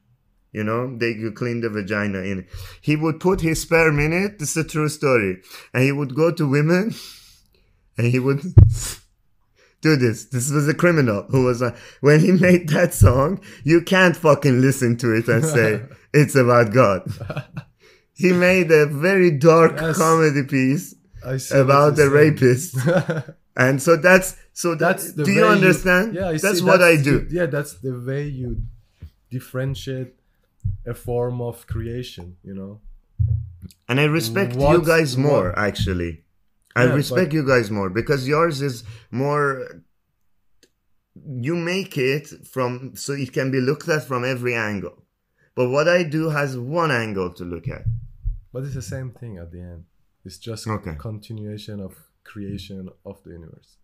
You 0.52 0.64
know, 0.64 0.96
they 0.96 1.14
could 1.14 1.34
clean 1.36 1.60
the 1.60 1.68
vagina 1.68 2.18
in. 2.18 2.46
He 2.80 2.96
would 2.96 3.20
put 3.20 3.40
his 3.40 3.62
sperm 3.62 3.98
in 3.98 4.12
it. 4.12 4.38
This 4.38 4.56
is 4.56 4.64
a 4.64 4.68
true 4.68 4.88
story. 4.88 5.42
And 5.72 5.84
he 5.84 5.92
would 5.92 6.14
go 6.14 6.32
to 6.32 6.48
women 6.48 6.94
and 7.98 8.06
he 8.06 8.18
would 8.18 8.40
do 9.80 9.96
this. 9.96 10.24
This 10.26 10.50
was 10.50 10.66
a 10.68 10.74
criminal 10.74 11.24
who 11.28 11.44
was 11.44 11.60
a, 11.62 11.74
when 12.00 12.20
he 12.20 12.32
made 12.32 12.68
that 12.70 12.94
song, 12.94 13.40
you 13.64 13.82
can't 13.82 14.16
fucking 14.16 14.60
listen 14.60 14.96
to 14.98 15.12
it 15.12 15.28
and 15.28 15.44
say 15.44 15.82
it's 16.14 16.34
about 16.34 16.72
God. 16.72 17.02
He 18.14 18.32
made 18.32 18.70
a 18.70 18.86
very 18.86 19.30
dark 19.30 19.72
Yes. 19.80 19.98
comedy 19.98 20.44
piece 20.44 20.94
about 21.52 21.96
the 21.96 22.08
rapist. 22.10 22.76
And 23.56 23.80
so 23.80 23.94
that's 23.96 24.34
so 24.52 24.74
that's 24.74 25.12
the 25.12 25.22
do 25.22 25.30
you 25.30 25.44
understand? 25.46 26.12
yeah, 26.16 26.30
I 26.30 26.38
that's 26.38 26.60
what 26.60 26.82
I 26.82 26.96
do. 26.96 27.20
the- 27.20 27.32
yeah, 27.36 27.46
that's 27.46 27.74
the 27.74 27.92
way 27.92 28.26
you 28.26 28.62
differentiate 29.30 30.14
a 30.84 30.92
form 30.92 31.40
of 31.40 31.64
creation. 31.68 32.36
You 32.42 32.54
know. 32.54 32.80
And 33.88 34.00
I 34.00 34.04
respect 34.06 34.56
you 34.56 34.82
guys 34.82 35.16
more, 35.16 35.50
what- 35.50 35.58
actually. 35.58 36.23
I 36.76 36.84
Yeah, 36.86 36.94
respect 36.94 37.30
but- 37.30 37.34
you 37.34 37.46
guys 37.46 37.70
more 37.70 37.90
because 37.90 38.26
yours 38.26 38.60
is 38.62 38.84
more. 39.10 39.82
You 41.40 41.54
make 41.54 41.96
it 41.96 42.26
from 42.54 42.96
so 42.96 43.12
it 43.12 43.32
can 43.32 43.50
be 43.52 43.60
looked 43.60 43.88
at 43.88 44.02
from 44.04 44.24
every 44.24 44.54
angle. 44.54 45.04
But 45.54 45.68
what 45.70 45.86
I 45.88 46.02
do 46.02 46.30
has 46.30 46.58
one 46.58 46.90
angle 46.90 47.32
to 47.34 47.44
look 47.44 47.68
at. 47.68 47.84
But 48.52 48.64
it's 48.64 48.74
the 48.74 48.82
same 48.82 49.10
thing 49.12 49.38
at 49.38 49.52
the 49.52 49.60
end. 49.60 49.84
It's 50.24 50.38
just 50.38 50.66
Okay. 50.66 50.96
continuation 50.98 51.78
of 51.80 51.92
creation 52.24 52.88
of 53.04 53.22
the 53.22 53.30
universe. 53.30 53.76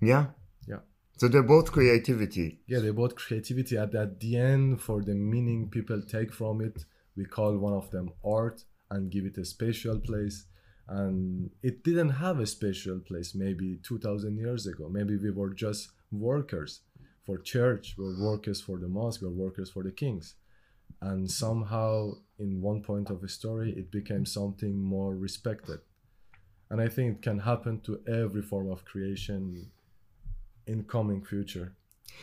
Yeah? 0.00 0.26
Yeah. 0.68 0.80
So 1.16 1.28
they're 1.28 1.42
both 1.42 1.72
creativity. 1.72 2.60
Yeah, 2.66 2.80
they're 2.80 2.92
both 2.92 3.14
creativity. 3.16 3.76
At, 3.76 3.94
at 3.94 4.20
the 4.20 4.36
end, 4.36 4.80
for 4.80 5.02
the 5.02 5.14
meaning 5.14 5.68
people 5.70 6.00
take 6.02 6.32
from 6.32 6.60
it, 6.60 6.84
we 7.16 7.24
call 7.24 7.56
one 7.58 7.72
of 7.72 7.90
them 7.90 8.10
art 8.24 8.64
and 8.90 9.10
give 9.10 9.24
it 9.26 9.38
a 9.38 9.44
special 9.44 9.98
place. 9.98 10.44
And 10.92 11.50
it 11.62 11.82
didn't 11.84 12.10
have 12.10 12.38
a 12.38 12.46
special 12.46 12.98
place 12.98 13.34
maybe 13.34 13.78
2000 13.82 14.36
years 14.36 14.66
ago. 14.66 14.90
Maybe 14.90 15.16
we 15.16 15.30
were 15.30 15.54
just 15.54 15.88
workers 16.10 16.80
for 17.24 17.38
church, 17.38 17.94
we 17.96 18.04
were 18.04 18.30
workers 18.32 18.60
for 18.60 18.78
the 18.78 18.88
mosque, 18.88 19.22
we 19.22 19.28
were 19.28 19.44
workers 19.46 19.70
for 19.70 19.82
the 19.82 19.90
kings. 19.90 20.34
And 21.00 21.30
somehow, 21.30 22.12
in 22.38 22.60
one 22.60 22.82
point 22.82 23.08
of 23.08 23.22
a 23.24 23.28
story, 23.28 23.72
it 23.74 23.90
became 23.90 24.26
something 24.26 24.78
more 24.78 25.16
respected. 25.16 25.80
And 26.68 26.78
I 26.78 26.88
think 26.88 27.16
it 27.16 27.22
can 27.22 27.38
happen 27.38 27.80
to 27.86 28.00
every 28.06 28.42
form 28.42 28.70
of 28.70 28.84
creation 28.84 29.70
in 30.66 30.84
coming 30.84 31.24
future. 31.24 31.72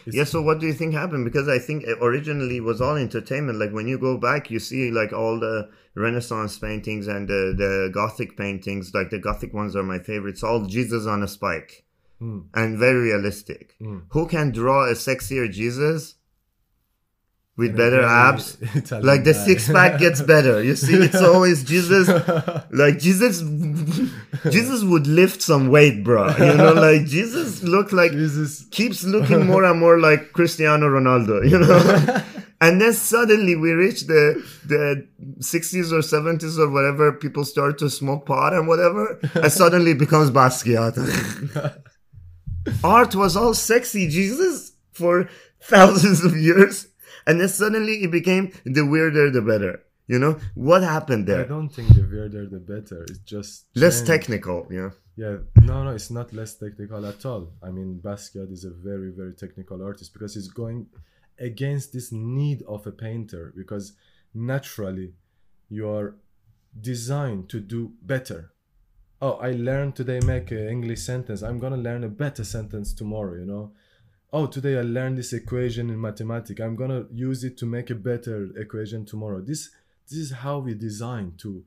Yeah, 0.06 0.24
so 0.24 0.42
what 0.42 0.60
do 0.60 0.66
you 0.66 0.74
think 0.74 0.94
happened? 0.94 1.26
Because 1.26 1.48
I 1.48 1.60
think 1.60 1.86
originally 2.02 2.58
it 2.58 2.64
was 2.64 2.82
all 2.82 2.96
entertainment. 2.96 3.60
Like 3.60 3.72
when 3.72 3.88
you 3.88 4.00
go 4.00 4.18
back, 4.18 4.50
you 4.50 4.60
see 4.60 4.92
like 4.92 5.14
all 5.14 5.40
the 5.40 5.70
Renaissance 5.96 6.58
paintings 6.58 7.08
and 7.08 7.28
the, 7.28 7.54
the 7.56 7.92
Gothic 7.94 8.38
paintings. 8.38 8.94
Like 8.94 9.10
the 9.10 9.20
Gothic 9.20 9.54
ones 9.54 9.76
are 9.76 9.84
my 9.84 10.00
favorites. 10.00 10.44
All 10.44 10.66
Jesus 10.66 11.06
on 11.06 11.22
a 11.24 11.28
spike 11.28 11.86
Hmm. 12.20 12.40
and 12.54 12.78
very 12.78 13.00
realistic. 13.12 13.76
Mm. 13.82 14.04
Who 14.10 14.28
can 14.28 14.52
draw 14.52 14.86
a 14.90 14.94
sexier 14.94 15.50
Jesus 15.50 16.16
with 17.60 17.76
better 17.76 18.02
abs? 18.02 18.58
Like 19.10 19.24
the 19.26 19.34
six 19.34 19.68
pack 19.68 20.00
gets 20.00 20.22
better. 20.22 20.64
You 20.64 20.76
see, 20.76 20.96
it's 20.96 21.22
always 21.32 21.64
Jesus. 21.64 22.08
Like 22.72 22.98
Jesus, 23.00 23.42
Jesus 24.50 24.84
would 24.84 25.06
lift 25.06 25.42
some 25.42 25.68
weight, 25.70 26.04
bro. 26.04 26.30
You 26.38 26.56
know, 26.56 26.74
like 26.74 27.06
Jesus 27.06 27.62
looked 27.62 27.92
like 27.92 28.14
Jesus. 28.14 28.66
keeps 28.72 29.04
looking 29.04 29.46
more 29.46 29.66
and 29.66 29.80
more 29.80 30.00
like 30.00 30.32
Cristiano 30.32 30.88
Ronaldo, 30.88 31.36
you 31.52 31.60
know. 31.60 32.24
and 32.62 32.82
then 32.82 32.94
suddenly 32.94 33.56
we 33.56 33.72
reach 33.74 34.08
the 34.08 34.24
the 34.66 35.06
60s 35.40 35.92
or 35.92 36.02
70s 36.16 36.58
or 36.58 36.70
whatever, 36.70 37.12
people 37.12 37.44
start 37.44 37.78
to 37.80 37.90
smoke 37.90 38.26
pot 38.26 38.54
and 38.54 38.68
whatever, 38.68 39.20
and 39.36 39.52
suddenly 39.52 39.92
it 39.92 40.00
becomes 40.00 40.32
Basquiat. 40.32 40.96
Art 42.84 43.16
was 43.16 43.36
all 43.36 43.54
sexy 43.54 44.08
Jesus 44.08 44.74
for 44.94 45.30
thousands 45.62 46.24
of 46.24 46.38
years, 46.38 46.88
and 47.30 47.40
then 47.40 47.48
suddenly 47.48 48.04
it 48.06 48.12
became 48.12 48.52
the 48.66 48.84
weirder 48.84 49.30
the 49.30 49.42
better. 49.42 49.84
You 50.08 50.18
know 50.18 50.40
what 50.56 50.82
happened 50.82 51.28
there? 51.28 51.42
I 51.42 51.48
don't 51.48 51.70
think 51.70 51.90
the 51.90 52.02
weirder 52.02 52.48
the 52.48 52.60
better. 52.60 53.04
It's 53.04 53.20
just 53.20 53.66
Less 53.76 54.02
technical, 54.02 54.68
yeah. 54.72 54.90
Yeah, 55.16 55.38
no, 55.62 55.84
no, 55.84 55.92
it's 55.92 56.10
not 56.10 56.34
less 56.34 56.56
technical 56.56 57.06
at 57.06 57.24
all. 57.26 57.52
I 57.62 57.70
mean, 57.70 58.00
Basquiat 58.04 58.52
is 58.52 58.64
a 58.64 58.72
very, 58.72 59.12
very 59.12 59.34
technical 59.34 59.84
artist 59.84 60.14
because 60.14 60.34
he's 60.34 60.48
going 60.48 60.88
against 61.38 61.94
this 61.94 62.12
need 62.12 62.64
of 62.68 62.88
a 62.88 62.92
painter 62.92 63.54
because 63.56 63.94
naturally 64.34 65.14
you 65.70 65.88
are 65.88 66.16
designed 66.82 67.48
to 67.50 67.60
do 67.60 67.94
better. 68.02 68.52
Oh, 69.22 69.34
I 69.34 69.52
learned 69.52 69.96
today 69.96 70.20
make 70.22 70.50
an 70.50 70.68
English 70.68 71.02
sentence. 71.02 71.44
I'm 71.44 71.60
gonna 71.60 71.78
learn 71.78 72.04
a 72.04 72.10
better 72.24 72.44
sentence 72.44 72.94
tomorrow. 72.94 73.36
You 73.36 73.46
know. 73.46 73.74
Oh, 74.32 74.46
today 74.46 74.78
I 74.78 74.82
learned 74.82 75.18
this 75.18 75.34
equation 75.34 75.90
in 75.90 76.00
mathematics. 76.00 76.62
I'm 76.62 76.76
gonna 76.76 77.06
use 77.12 77.44
it 77.44 77.58
to 77.58 77.66
make 77.66 77.90
a 77.90 77.96
better 77.96 78.50
equation 78.56 79.06
tomorrow. 79.06 79.42
This 79.42 79.70
this 80.08 80.20
is 80.20 80.32
how 80.32 80.60
we 80.60 80.74
design 80.74 81.34
to 81.38 81.64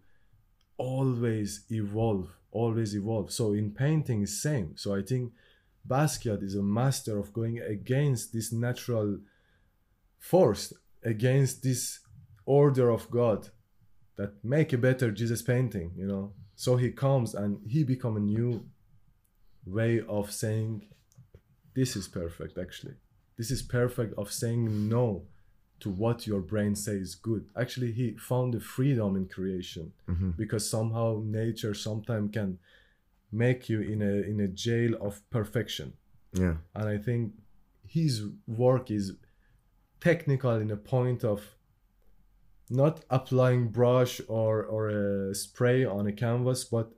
always 0.78 1.64
evolve 1.70 2.28
always 2.50 2.94
evolve 2.94 3.30
so 3.32 3.52
in 3.52 3.70
painting 3.70 4.22
is 4.22 4.42
same 4.42 4.76
so 4.76 4.94
i 4.94 5.00
think 5.00 5.32
Basquiat 5.86 6.42
is 6.42 6.54
a 6.54 6.62
master 6.62 7.18
of 7.18 7.32
going 7.32 7.60
against 7.60 8.32
this 8.32 8.52
natural 8.52 9.18
force, 10.18 10.72
against 11.02 11.62
this 11.62 12.00
order 12.46 12.90
of 12.90 13.10
God 13.10 13.48
that 14.16 14.44
make 14.44 14.72
a 14.72 14.78
better 14.78 15.10
Jesus 15.10 15.42
painting, 15.42 15.92
you 15.96 16.06
know. 16.06 16.32
So 16.54 16.76
he 16.76 16.90
comes 16.90 17.34
and 17.34 17.58
he 17.66 17.82
become 17.82 18.16
a 18.16 18.20
new 18.20 18.64
way 19.66 20.02
of 20.08 20.30
saying 20.30 20.86
this 21.74 21.96
is 21.96 22.08
perfect 22.08 22.58
actually. 22.58 22.94
This 23.36 23.50
is 23.50 23.62
perfect 23.62 24.14
of 24.18 24.30
saying 24.30 24.88
no 24.88 25.22
to 25.80 25.90
what 25.90 26.26
your 26.26 26.40
brain 26.40 26.74
says 26.76 27.14
good. 27.14 27.44
Actually 27.56 27.92
he 27.92 28.12
found 28.16 28.54
the 28.54 28.60
freedom 28.60 29.16
in 29.16 29.26
creation 29.26 29.92
Mhm. 30.08 30.36
because 30.36 30.68
somehow 30.68 31.22
nature 31.24 31.74
sometimes 31.74 32.30
can 32.32 32.58
make 33.32 33.68
you 33.68 33.80
in 33.80 34.02
a 34.02 34.14
in 34.30 34.40
a 34.40 34.48
jail 34.48 34.94
of 35.00 35.12
perfection 35.30 35.94
Yeah. 36.34 36.56
and 36.74 36.86
i 36.88 36.98
think 36.98 37.32
his 37.86 38.22
work 38.46 38.90
is 38.90 39.12
technical 40.00 40.56
in 40.64 40.70
a 40.70 40.76
point 40.76 41.24
of 41.24 41.40
not 42.68 43.04
applying 43.10 43.68
brush 43.68 44.20
or 44.28 44.64
or 44.64 44.88
a 44.88 45.34
spray 45.34 45.84
on 45.84 46.06
a 46.06 46.12
canvas 46.12 46.64
but 46.64 46.92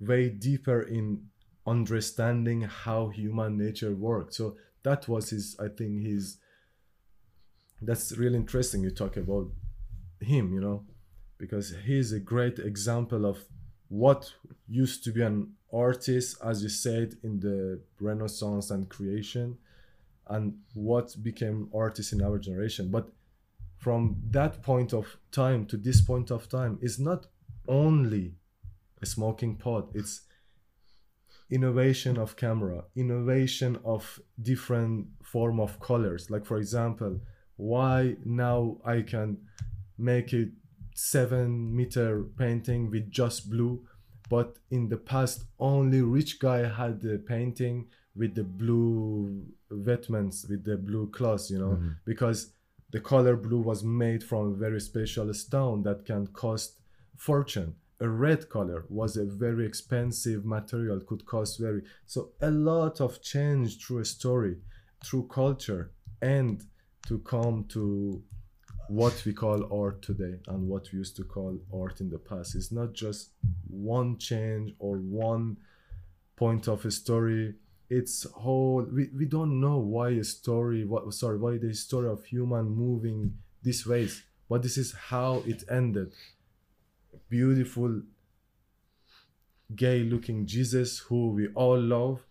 way 0.00 0.28
deeper 0.28 0.80
in 0.82 1.28
understanding 1.68 2.62
how 2.62 3.08
human 3.08 3.58
nature 3.58 3.94
works. 3.94 4.36
So 4.36 4.56
that 4.82 5.08
was 5.08 5.30
his 5.30 5.56
i 5.60 5.68
think 5.68 6.02
his 6.02 6.38
that's 7.82 8.16
really 8.16 8.36
interesting 8.36 8.82
you 8.82 8.90
talk 8.90 9.16
about 9.16 9.46
him 10.20 10.52
you 10.52 10.60
know 10.60 10.84
because 11.38 11.74
he's 11.84 12.12
a 12.12 12.18
great 12.18 12.58
example 12.58 13.24
of 13.24 13.38
what 13.88 14.32
used 14.68 15.04
to 15.04 15.10
be 15.12 15.22
an 15.22 15.52
artist 15.72 16.36
as 16.44 16.62
you 16.62 16.68
said 16.68 17.14
in 17.22 17.40
the 17.40 17.80
renaissance 18.00 18.70
and 18.70 18.88
creation 18.88 19.56
and 20.28 20.58
what 20.74 21.14
became 21.22 21.70
artists 21.74 22.12
in 22.12 22.20
our 22.20 22.38
generation. 22.38 22.90
But 22.90 23.08
from 23.78 24.16
that 24.30 24.62
point 24.62 24.92
of 24.92 25.16
time 25.32 25.64
to 25.66 25.76
this 25.78 26.02
point 26.02 26.30
of 26.30 26.48
time 26.48 26.78
is 26.82 26.98
not 26.98 27.28
only 27.66 28.34
a 29.00 29.06
smoking 29.06 29.56
pot 29.56 29.88
it's 29.94 30.22
innovation 31.50 32.18
of 32.18 32.36
camera 32.36 32.84
innovation 32.94 33.78
of 33.84 34.20
different 34.42 35.06
form 35.22 35.58
of 35.60 35.80
colors. 35.80 36.30
Like 36.30 36.44
for 36.44 36.58
example 36.58 37.20
why 37.58 38.16
now 38.24 38.78
i 38.84 39.02
can 39.02 39.36
make 39.98 40.32
a 40.32 40.46
seven 40.94 41.74
meter 41.76 42.24
painting 42.38 42.90
with 42.90 43.10
just 43.10 43.50
blue 43.50 43.84
but 44.28 44.56
in 44.70 44.88
the 44.88 44.96
past 44.96 45.44
only 45.58 46.00
rich 46.00 46.38
guy 46.38 46.66
had 46.68 47.00
the 47.00 47.18
painting 47.18 47.86
with 48.16 48.34
the 48.34 48.44
blue 48.44 49.44
vestments 49.70 50.46
with 50.48 50.64
the 50.64 50.76
blue 50.76 51.08
cloths 51.10 51.50
you 51.50 51.58
know? 51.58 51.72
Mm-hmm. 51.72 51.90
Because 52.04 52.52
the 52.90 53.00
color 53.00 53.36
blue 53.36 53.60
was 53.60 53.84
made 53.84 54.22
from 54.24 54.52
a 54.52 54.54
very 54.54 54.80
special 54.80 55.32
stone 55.34 55.82
that 55.82 56.06
can 56.06 56.28
cost 56.28 56.78
fortune 57.16 57.74
a 58.00 58.08
red 58.08 58.48
color 58.48 58.84
was 58.88 59.16
a 59.16 59.24
very 59.24 59.66
expensive 59.66 60.44
material 60.44 61.00
could 61.00 61.26
cost 61.26 61.58
very 61.58 61.82
so 62.06 62.30
a 62.42 62.50
lot 62.50 63.00
of 63.00 63.20
change 63.22 63.84
through 63.84 63.98
a 63.98 64.04
story 64.04 64.56
through 65.04 65.26
culture 65.28 65.90
and 66.22 66.64
to 67.06 67.18
come 67.20 67.64
to 67.68 68.22
what 68.88 69.22
we 69.24 69.32
call 69.32 69.68
art 69.72 70.02
today 70.02 70.38
and 70.48 70.66
what 70.66 70.90
we 70.92 70.98
used 70.98 71.16
to 71.16 71.24
call 71.24 71.58
art 71.72 72.00
in 72.00 72.08
the 72.08 72.18
past. 72.18 72.54
It's 72.54 72.72
not 72.72 72.94
just 72.94 73.30
one 73.68 74.16
change 74.18 74.72
or 74.78 74.96
one 74.96 75.58
point 76.36 76.68
of 76.68 76.84
a 76.86 76.90
story. 76.90 77.54
It's 77.90 78.24
whole 78.32 78.86
we, 78.90 79.08
we 79.16 79.26
don't 79.26 79.60
know 79.60 79.78
why 79.78 80.10
a 80.10 80.24
story 80.24 80.84
what 80.84 81.12
sorry 81.14 81.38
why 81.38 81.56
the 81.58 81.72
story 81.74 82.08
of 82.08 82.24
human 82.24 82.66
moving 82.66 83.34
this 83.62 83.86
ways 83.86 84.22
but 84.50 84.62
this 84.62 84.76
is 84.76 84.92
how 84.92 85.42
it 85.46 85.64
ended 85.70 86.12
beautiful 87.28 88.02
gay 89.74 90.00
looking 90.00 90.46
jesus 90.46 90.98
who 90.98 91.30
we 91.30 91.48
all 91.48 91.78
love 91.78 92.24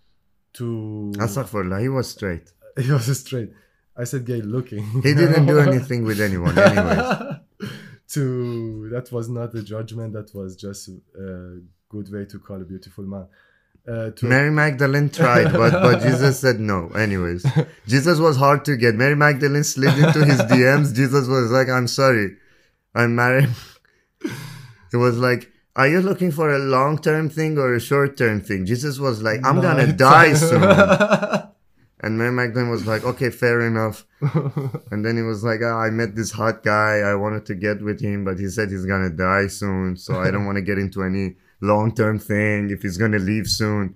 to 0.53 1.11
Astaghfirullah, 1.17 1.81
he 1.81 1.89
was 1.89 2.09
straight. 2.09 2.51
he 2.81 2.91
was 2.91 3.19
straight 3.19 3.51
i 3.95 4.03
said 4.03 4.25
gay 4.25 4.41
looking 4.41 4.83
He 5.01 5.13
didn't 5.13 5.45
do 5.45 5.59
anything 5.69 6.03
with 6.03 6.19
anyone, 6.19 6.57
anyways. 6.57 7.37
to 8.09 8.89
that 8.89 9.11
was 9.11 9.29
not 9.29 9.53
a 9.53 9.61
judgment 9.61 10.13
that 10.13 10.33
was 10.33 10.55
just 10.55 10.89
a 10.89 11.59
good 11.89 12.11
way 12.11 12.25
to 12.25 12.39
call 12.39 12.61
a 12.61 12.65
beautiful 12.65 13.03
man 13.03 13.27
uh, 13.87 14.11
Mary 14.21 14.51
Magdalene 14.51 15.09
tried, 15.09 15.53
but, 15.53 15.71
but 15.71 16.01
Jesus 16.01 16.39
said 16.41 16.59
no. 16.59 16.89
Anyways, 16.89 17.45
Jesus 17.87 18.19
was 18.19 18.35
hard 18.35 18.65
to 18.65 18.75
get. 18.75 18.95
Mary 18.95 19.15
Magdalene 19.15 19.63
slid 19.63 19.97
into 19.97 20.25
his 20.25 20.41
DMs. 20.41 20.93
Jesus 20.93 21.25
was 21.25 21.51
like, 21.51 21.69
I'm 21.69 21.87
sorry, 21.87 22.35
I'm 22.93 23.15
married. 23.15 23.49
It 24.97 25.01
was 25.09 25.17
like, 25.17 25.51
Are 25.75 25.87
you 25.87 26.01
looking 26.01 26.31
for 26.31 26.47
a 26.53 26.59
long 26.59 26.97
term 26.97 27.29
thing 27.29 27.57
or 27.57 27.73
a 27.75 27.79
short 27.79 28.17
term 28.17 28.41
thing? 28.41 28.65
Jesus 28.65 28.97
was 28.99 29.21
like, 29.21 29.45
I'm 29.45 29.61
gonna 29.61 29.91
die 29.93 30.33
soon. 30.33 30.63
And 31.99 32.15
Mary 32.19 32.31
Magdalene 32.31 32.69
was 32.69 32.85
like, 32.85 33.03
Okay, 33.03 33.31
fair 33.31 33.61
enough. 33.61 34.05
And 34.91 35.03
then 35.03 35.17
he 35.17 35.23
was 35.23 35.43
like, 35.43 35.61
oh, 35.63 35.77
I 35.77 35.89
met 35.89 36.15
this 36.15 36.31
hot 36.31 36.63
guy. 36.63 36.99
I 36.99 37.15
wanted 37.15 37.45
to 37.47 37.55
get 37.55 37.81
with 37.81 37.99
him, 38.01 38.23
but 38.23 38.37
he 38.39 38.47
said 38.49 38.69
he's 38.69 38.85
gonna 38.85 39.09
die 39.09 39.47
soon. 39.47 39.97
So 39.97 40.19
I 40.19 40.29
don't 40.31 40.45
want 40.45 40.57
to 40.57 40.61
get 40.61 40.77
into 40.77 41.03
any 41.03 41.35
long 41.59 41.93
term 41.93 42.19
thing 42.19 42.69
if 42.69 42.81
he's 42.83 42.97
gonna 42.97 43.19
leave 43.19 43.47
soon. 43.47 43.95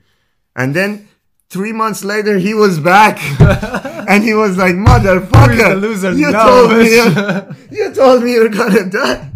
And 0.56 0.76
then 0.76 1.08
three 1.50 1.74
months 1.74 2.04
later, 2.04 2.38
he 2.38 2.54
was 2.54 2.80
back, 2.80 3.20
and 4.10 4.24
he 4.24 4.34
was 4.34 4.58
like, 4.58 4.76
"Motherfucker, 4.76 5.80
Who 5.80 5.92
is 5.92 6.02
the 6.02 6.12
loser 6.12 6.12
you 6.14 6.32
now, 6.32 6.48
told 6.48 6.72
me, 6.78 7.78
you 7.78 7.94
told 7.94 8.24
me 8.24 8.34
you're 8.34 8.50
gonna 8.50 8.90
die." 8.90 9.31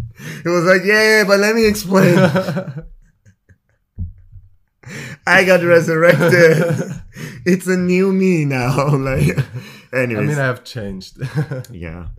He 0.46 0.52
was 0.52 0.64
like, 0.64 0.84
"Yeah, 0.84 1.02
yeah, 1.02 1.24
but 1.24 1.40
let 1.40 1.56
me 1.56 1.66
explain. 1.66 2.16
I 5.26 5.42
got 5.42 5.64
resurrected. 5.64 7.02
it's 7.44 7.66
a 7.66 7.76
new 7.76 8.12
me 8.12 8.44
now." 8.44 8.94
like, 8.94 9.36
anyways. 9.92 10.24
i 10.24 10.28
mean 10.28 10.38
i 10.38 10.46
have 10.46 10.62
changed 10.62 11.18
yeah. 11.72 12.10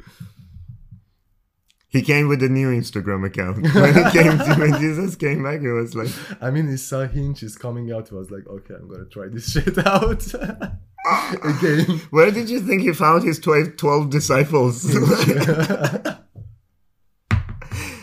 He 1.88 2.02
came 2.02 2.28
with 2.28 2.44
a 2.44 2.50
new 2.50 2.70
Instagram 2.70 3.26
account. 3.26 3.64
When 3.74 3.94
he 3.94 4.12
came 4.12 4.38
to, 4.38 4.56
when 4.60 4.74
Jesus 4.74 5.16
came 5.16 5.44
back, 5.44 5.62
he 5.62 5.70
was 5.70 5.96
like, 5.96 6.10
i 6.42 6.52
mean 6.52 6.68
he 6.68 6.76
saw 6.76 7.08
hinge 7.08 7.42
is 7.44 7.56
coming 7.56 7.94
out 7.94 8.10
he 8.10 8.16
was 8.16 8.30
like 8.30 8.46
okay 8.46 8.74
i'm 8.74 8.90
gonna 8.90 9.06
try 9.06 9.30
this 9.30 9.54
shit 9.54 9.78
out 9.88 10.26
again 11.46 12.02
Where 12.10 12.30
did 12.30 12.50
you 12.50 12.60
think 12.60 12.82
he 12.82 12.92
found 12.92 13.24
his 13.24 13.40
12, 13.40 13.78
12 13.78 14.10
disciples? 14.10 14.84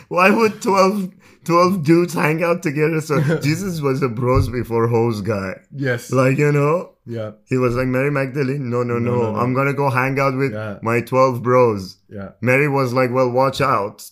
Why 0.07 0.29
would 0.29 0.61
12, 0.61 1.13
12 1.45 1.83
dudes 1.83 2.13
hang 2.13 2.43
out 2.43 2.61
together? 2.63 3.01
So 3.01 3.19
Jesus 3.41 3.81
was 3.81 4.01
a 4.01 4.09
bros 4.09 4.49
before 4.49 4.87
hoes 4.87 5.21
guy. 5.21 5.55
yes 5.75 6.11
Like, 6.11 6.37
you 6.37 6.51
know, 6.51 6.91
yeah 7.05 7.31
he 7.45 7.57
was 7.57 7.75
like, 7.75 7.87
Mary 7.87 8.11
Magdalene, 8.11 8.69
no, 8.69 8.83
no, 8.83 8.97
no, 8.99 9.15
No, 9.15 9.21
no, 9.23 9.31
no. 9.33 9.39
I'm 9.39 9.53
gonna 9.53 9.73
go 9.73 9.89
hang 9.89 10.19
out 10.19 10.35
with 10.35 10.53
Yeah. 10.53 10.79
my 10.81 11.01
12 11.01 11.41
bros. 11.43 11.97
yeah 12.09 12.29
Mary 12.41 12.67
was 12.67 12.93
like, 12.93 13.11
well, 13.11 13.29
watch 13.31 13.61
out. 13.61 14.09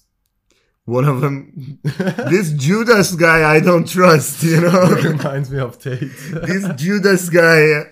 One 0.85 1.05
of 1.05 1.21
them, 1.21 1.79
this 2.33 2.51
Judas 2.51 3.15
guy, 3.15 3.49
I 3.55 3.61
don't 3.61 3.87
trust, 3.87 4.43
you 4.43 4.59
know? 4.59 4.85
reminds 5.11 5.49
me 5.49 5.59
of 5.59 5.79
tate 5.79 6.11
this 6.49 6.67
Judas 6.75 7.29
guy, 7.29 7.85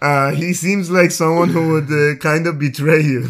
uh, 0.00 0.30
he 0.30 0.52
seems 0.54 0.88
like 0.88 1.10
someone 1.10 1.48
who 1.48 1.72
would 1.72 1.90
uh, 1.90 2.16
kind 2.20 2.46
of 2.46 2.56
betray 2.60 3.00
you. 3.02 3.26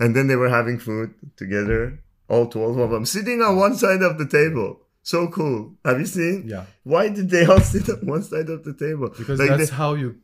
and 0.00 0.16
then 0.16 0.26
they 0.26 0.34
were 0.36 0.48
having 0.48 0.78
food 0.78 1.14
together, 1.36 2.00
all 2.28 2.46
12 2.46 2.76
of 2.78 2.90
them, 2.90 3.04
sitting 3.06 3.40
on 3.42 3.56
one 3.56 3.74
side 3.76 4.02
of 4.02 4.18
the 4.18 4.26
table. 4.26 4.80
So 5.02 5.28
cool. 5.28 5.74
Have 5.84 5.98
you 6.00 6.06
seen? 6.06 6.44
yeah 6.46 6.64
Why 6.84 7.08
did 7.08 7.30
they 7.30 7.44
all 7.46 7.60
sit 7.74 7.88
on 7.88 8.00
one 8.06 8.22
side 8.22 8.48
of 8.50 8.64
the 8.64 8.74
table? 8.74 9.08
because 9.16 9.38
Like 9.38 9.48
that's 9.50 9.70
they- 9.70 9.76
how 9.76 9.94
you 9.94 10.16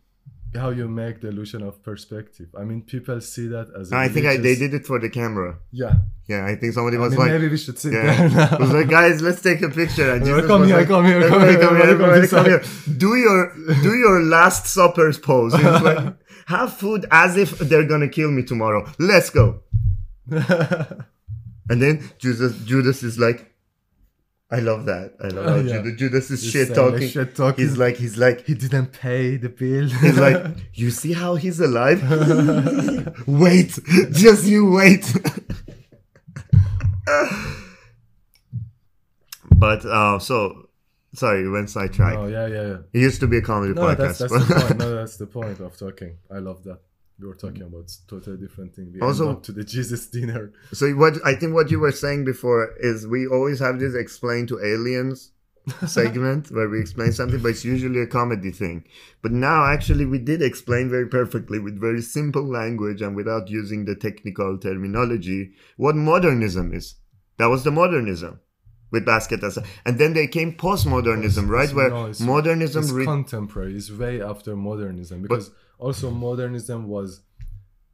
how 0.56 0.70
you 0.70 0.86
make 0.86 1.20
the 1.20 1.26
illusion 1.34 1.62
of 1.64 1.82
perspective 1.82 2.46
i 2.56 2.62
mean 2.62 2.80
people 2.82 3.20
see 3.20 3.48
that 3.48 3.66
as 3.76 3.90
a 3.90 3.96
I 3.96 4.06
think 4.08 4.24
I, 4.26 4.36
they 4.36 4.54
did 4.54 4.72
it 4.72 4.86
for 4.86 5.00
the 5.00 5.10
camera. 5.10 5.58
yeah 5.72 5.94
Yeah, 6.28 6.46
I 6.46 6.54
think 6.54 6.74
somebody 6.74 6.96
I 6.96 7.00
was 7.00 7.10
mean, 7.10 7.20
like, 7.22 7.32
maybe 7.32 7.48
we 7.48 7.56
should 7.64 7.76
sit 7.82 7.92
yeah. 7.92 8.28
there 8.28 8.58
was 8.60 8.70
like, 8.78 8.88
guys, 8.88 9.20
let's 9.20 9.42
take 9.42 9.60
a 9.62 9.68
picture. 9.80 10.08
And 10.12 10.24
Jesus 10.28 10.46
come 10.46 10.62
here, 10.68 10.76
like, 10.80 10.86
come 10.94 11.04
here, 11.10 11.20
come 11.32 11.42
here, 11.48 11.58
come 11.64 11.76
here, 11.76 11.96
come 11.98 12.28
come 12.36 12.46
here. 12.52 12.62
Do 13.04 13.10
your, 13.24 13.40
do 13.86 13.92
your 14.04 14.16
last 14.36 14.62
supper's 14.76 15.18
pose. 15.18 15.52
Like, 15.54 16.14
have 16.56 16.70
food 16.82 17.02
as 17.10 17.36
if 17.44 17.50
they're 17.68 17.88
gonna 17.92 18.08
kill 18.18 18.30
me 18.38 18.42
tomorrow. 18.52 18.82
Let's 19.12 19.30
go. 19.30 19.44
And 21.68 21.80
then 21.80 22.10
Judas, 22.18 22.56
Judas 22.64 23.02
is 23.02 23.18
like, 23.18 23.50
I 24.50 24.60
love 24.60 24.84
that. 24.86 25.14
I 25.22 25.28
love 25.28 25.46
Oh, 25.46 25.56
yeah. 25.60 25.78
Judas, 25.82 25.98
Judas 25.98 26.30
is 26.30 26.44
shit 26.50 26.74
talking. 26.74 27.08
shit 27.08 27.34
talking. 27.34 27.64
He's 27.64 27.78
like, 27.78 27.96
he's 27.96 28.16
like, 28.18 28.44
he 28.46 28.54
didn't 28.54 28.92
pay 28.92 29.36
the 29.36 29.48
bill 29.48 29.88
he's 30.02 30.18
like, 30.18 30.44
you 30.74 30.90
see 30.90 31.12
how 31.12 31.34
he's 31.36 31.60
alive? 31.60 32.02
wait, 33.26 33.78
just 34.12 34.44
you 34.46 34.70
wait. 34.70 35.10
but 39.56 39.84
uh, 39.84 40.18
so 40.18 40.68
Sorry, 41.14 41.42
you 41.42 41.52
went 41.52 41.70
sidetracked. 41.70 42.16
Oh 42.18 42.26
yeah, 42.26 42.46
yeah, 42.48 42.62
yeah. 42.62 42.76
It 42.92 42.98
used 42.98 43.20
to 43.20 43.28
be 43.28 43.36
a 43.38 43.42
comedy 43.42 43.72
No, 43.72 43.82
podcast. 43.82 43.96
that's 43.96 44.18
that's 44.18 44.32
the 44.48 44.54
point. 44.66 44.78
No, 44.78 44.94
that's 44.96 45.16
the 45.16 45.26
point 45.28 45.60
of 45.60 45.76
talking. 45.78 46.16
I 46.28 46.38
love 46.38 46.64
that. 46.64 46.80
We 47.20 47.28
were 47.28 47.34
talking 47.34 47.62
about 47.62 47.92
totally 48.08 48.36
different 48.38 48.74
thing. 48.74 48.92
We 48.92 49.00
Also- 49.00 49.36
to 49.36 49.52
the 49.52 49.62
Jesus 49.64 50.06
dinner. 50.06 50.52
so 50.72 50.90
what 50.92 51.14
I 51.24 51.34
think 51.34 51.54
what 51.54 51.70
you 51.70 51.78
were 51.78 51.92
saying 51.92 52.24
before 52.24 52.74
is 52.80 53.06
we 53.06 53.26
always 53.26 53.60
have 53.60 53.78
this 53.78 53.94
explain 53.94 54.46
to 54.48 54.58
aliens 54.64 55.30
segment 55.86 56.50
where 56.50 56.68
we 56.68 56.80
explain 56.80 57.12
something, 57.12 57.40
but 57.40 57.50
it's 57.52 57.64
usually 57.64 58.00
a 58.00 58.06
comedy 58.06 58.50
thing. 58.50 58.84
But 59.22 59.32
now 59.32 59.64
actually 59.64 60.04
we 60.06 60.18
did 60.18 60.42
explain 60.42 60.90
very 60.90 61.06
perfectly 61.06 61.58
with 61.58 61.80
very 61.80 62.02
simple 62.02 62.44
language 62.44 63.00
and 63.00 63.14
without 63.16 63.48
using 63.48 63.84
the 63.84 63.94
technical 63.94 64.58
terminology 64.58 65.52
what 65.76 65.94
modernism 65.96 66.74
is. 66.74 66.96
That 67.38 67.46
was 67.46 67.64
the 67.64 67.70
modernism 67.70 68.40
with 68.90 69.04
basket 69.06 69.42
as 69.42 69.58
and 69.86 69.98
then 69.98 70.12
they 70.14 70.26
came 70.26 70.52
postmodernism, 70.54 71.48
right? 71.48 71.64
It's- 71.64 71.74
Where 71.74 71.90
no, 71.90 72.02
it's- 72.06 72.20
modernism 72.20 72.82
It's 72.82 72.92
re- 72.92 73.04
contemporary. 73.04 73.76
It's 73.76 73.90
way 73.90 74.20
after 74.20 74.54
modernism 74.56 75.22
because 75.22 75.50
also 75.78 76.10
modernism 76.10 76.88
was, 76.88 77.20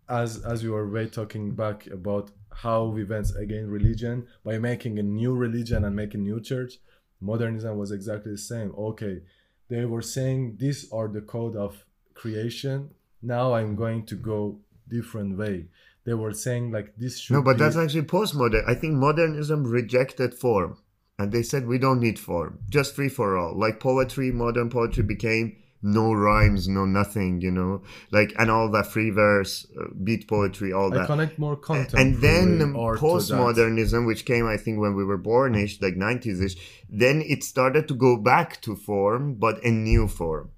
as 0.09 0.45
as 0.45 0.62
we 0.62 0.70
were 0.70 0.89
way 0.89 1.07
talking 1.07 1.53
back 1.53 1.87
about 1.87 2.31
how 2.53 2.85
we 2.85 3.05
went 3.05 3.31
against 3.37 3.70
religion 3.70 4.26
by 4.45 4.59
making 4.59 4.99
a 4.99 5.03
new 5.03 5.35
religion 5.35 5.85
and 5.85 5.95
making 5.95 6.22
new 6.22 6.41
church. 6.41 6.74
Modernism 7.20 7.76
was 7.76 7.93
exactly 7.93 8.33
the 8.33 8.39
same. 8.39 8.72
Okay, 8.76 9.22
they 9.68 9.85
were 9.85 10.03
saying 10.03 10.57
these 10.59 10.91
are 10.93 11.09
the 11.09 11.20
code 11.20 11.57
of 11.57 11.85
creation. 12.14 12.91
Now 13.22 13.55
I'm 13.55 13.76
going 13.76 14.07
to 14.07 14.14
go 14.14 14.59
different 14.89 15.39
way. 15.39 15.66
They 16.05 16.14
were 16.14 16.33
saying 16.33 16.72
like 16.72 16.95
this 16.97 17.18
should 17.18 17.35
No, 17.35 17.43
but 17.43 17.55
be- 17.55 17.61
that's 17.61 17.76
actually 17.76 18.03
postmodern. 18.03 18.68
I 18.68 18.74
think 18.74 18.95
modernism 18.95 19.64
rejected 19.64 20.35
form. 20.35 20.78
And 21.18 21.33
they 21.33 21.43
said 21.43 21.66
we 21.66 21.76
don't 21.76 22.01
need 22.01 22.18
form. 22.18 22.61
Just 22.70 22.95
free 22.97 23.11
for 23.11 23.37
all. 23.37 23.55
Like 23.55 23.78
poetry, 23.78 24.33
modern 24.33 24.70
poetry 24.70 25.03
became 25.03 25.60
no 25.83 26.12
rhymes, 26.12 26.68
no 26.68 26.85
nothing, 26.85 27.41
you 27.41 27.51
know? 27.51 27.83
Like 28.11 28.33
and 28.39 28.51
all 28.51 28.70
that 28.72 28.87
free 28.87 29.11
verse, 29.11 29.66
uh, 29.78 29.87
beat 30.05 30.28
poetry, 30.28 30.72
all 30.72 30.93
I 30.93 30.99
that. 30.99 31.07
connect 31.07 31.39
more 31.39 31.57
content. 31.57 31.95
And 31.95 32.20
then 32.20 32.74
postmodernism, 32.74 34.07
which 34.07 34.24
came 34.24 34.47
I 34.47 34.57
think 34.57 34.78
when 34.78 34.95
we 34.95 35.05
were 35.05 35.18
born 35.18 35.55
ish, 35.55 35.81
like 35.81 35.97
nineties 35.97 36.41
ish, 36.41 36.57
then 36.89 37.22
it 37.22 37.43
started 37.43 37.89
to 37.89 37.95
go 37.95 38.16
back 38.16 38.61
to 38.62 38.76
form, 38.76 39.35
but 39.35 39.62
a 39.64 39.70
new 39.70 40.07
form. 40.09 40.51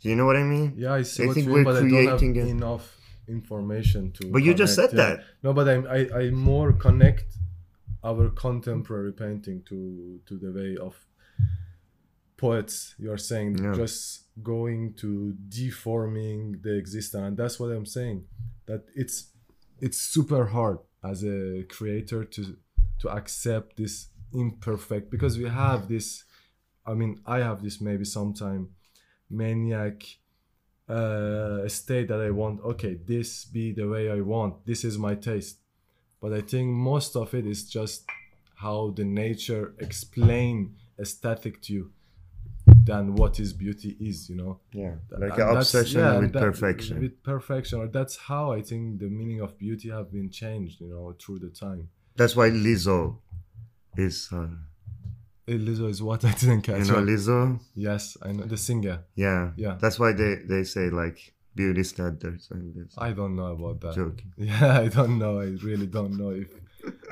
Do 0.00 0.08
you 0.08 0.16
know 0.16 0.26
what 0.26 0.36
I 0.36 0.44
mean? 0.44 0.74
Yeah, 0.76 0.94
I 0.94 1.02
see 1.02 1.24
I 1.24 1.26
what 1.26 1.34
think 1.34 1.46
you 1.46 1.54
mean, 1.54 1.64
we're 1.64 1.72
but 1.72 1.76
I 1.76 1.80
don't 1.80 2.06
have 2.06 2.18
creating 2.18 2.48
enough 2.48 2.96
information 3.28 4.12
to. 4.12 4.30
But 4.30 4.42
you 4.42 4.54
just 4.54 4.74
said 4.74 4.90
yeah. 4.92 4.96
that. 4.96 5.24
No, 5.42 5.52
but 5.52 5.68
I'm, 5.68 5.86
I 5.86 6.08
I 6.14 6.30
more 6.30 6.72
connect 6.72 7.34
our 8.04 8.30
contemporary 8.30 9.12
painting 9.12 9.62
to 9.68 10.20
to 10.26 10.38
the 10.38 10.52
way 10.52 10.76
of 10.76 10.94
poets. 12.38 12.94
You're 12.98 13.18
saying 13.32 13.50
Yeah. 13.58 13.74
just 13.82 13.98
going 14.42 14.94
to 15.02 15.34
deforming 15.48 16.40
the 16.62 16.74
existence, 16.82 17.24
and 17.26 17.36
that's 17.36 17.56
what 17.60 17.70
I'm 17.76 17.86
saying. 17.98 18.18
That 18.66 18.82
it's 18.94 19.16
it's 19.80 19.98
super 20.14 20.44
hard 20.56 20.78
as 21.02 21.18
a 21.24 21.64
creator 21.76 22.24
to 22.34 22.42
to 23.00 23.08
accept 23.18 23.76
this 23.76 23.94
imperfect 24.32 25.10
because 25.10 25.34
we 25.42 25.48
have 25.64 25.80
this. 25.88 26.24
I 26.90 26.94
mean, 26.94 27.12
I 27.26 27.38
have 27.48 27.62
this 27.62 27.80
maybe 27.80 28.04
sometime 28.04 28.62
maniac 29.28 29.96
uh, 30.88 31.68
state 31.68 32.08
that 32.08 32.20
I 32.20 32.30
want. 32.30 32.60
Okay, 32.72 32.94
this 32.94 33.44
be 33.44 33.72
the 33.72 33.86
way 33.88 34.10
I 34.10 34.20
want. 34.20 34.64
This 34.66 34.84
is 34.84 34.96
my 34.98 35.14
taste. 35.14 35.58
But 36.20 36.32
I 36.32 36.40
think 36.40 36.68
most 36.92 37.14
of 37.16 37.34
it 37.34 37.46
is 37.46 37.68
just 37.68 38.04
how 38.56 38.90
the 38.96 39.04
nature 39.04 39.74
explain 39.78 40.74
aesthetic 40.98 41.60
to 41.62 41.72
you 41.72 41.92
than 42.88 43.14
what 43.20 43.38
is 43.44 43.50
beauty 43.64 43.90
is. 44.10 44.28
You 44.30 44.36
know, 44.40 44.52
Yeah. 44.72 44.94
Like 45.24 45.38
an 45.38 45.48
obsession 45.56 46.00
yeah, 46.00 46.18
with 46.22 46.32
that- 46.32 46.42
perfection. 46.48 46.94
With 47.04 47.16
perfection, 47.22 47.76
or 47.82 47.86
that's 47.98 48.16
how 48.30 48.44
I 48.58 48.60
think 48.68 48.82
the 49.02 49.08
meaning 49.20 49.40
of 49.46 49.50
beauty 49.64 49.88
have 49.90 50.08
been 50.18 50.28
changed. 50.30 50.80
You 50.82 50.88
know, 50.92 51.14
through 51.20 51.40
the 51.46 51.50
time. 51.66 51.88
That's 52.16 52.34
why 52.38 52.48
Lizzo 52.50 53.00
is 53.96 54.28
uh, 54.32 54.48
Eh, 55.46 55.52
Lizzo 55.66 55.88
is 55.88 56.02
what 56.02 56.24
I 56.30 56.32
didn't 56.32 56.62
catch. 56.62 56.86
you 56.86 56.92
know. 56.92 57.00
Lizzo? 57.10 57.58
yes, 57.74 58.16
I 58.22 58.32
know 58.32 58.44
the 58.44 58.56
singer. 58.68 58.96
Yeah. 59.14 59.52
Yeah. 59.56 59.76
That's 59.80 59.98
why 59.98 60.12
they, 60.12 60.32
they 60.46 60.62
say 60.64 60.90
like 60.90 61.18
beauty 61.54 61.84
standards 61.84 62.48
and 62.50 62.74
this. 62.74 62.92
I 62.98 63.10
don't 63.12 63.34
know 63.34 63.46
about 63.56 63.80
that. 63.82 63.94
Joking. 63.94 64.32
Yeah, 64.36 64.80
I 64.84 64.88
don't 64.88 65.18
know. 65.18 65.40
I 65.40 65.48
really 65.68 65.86
don't 65.86 66.14
know 66.18 66.30
if 66.30 66.48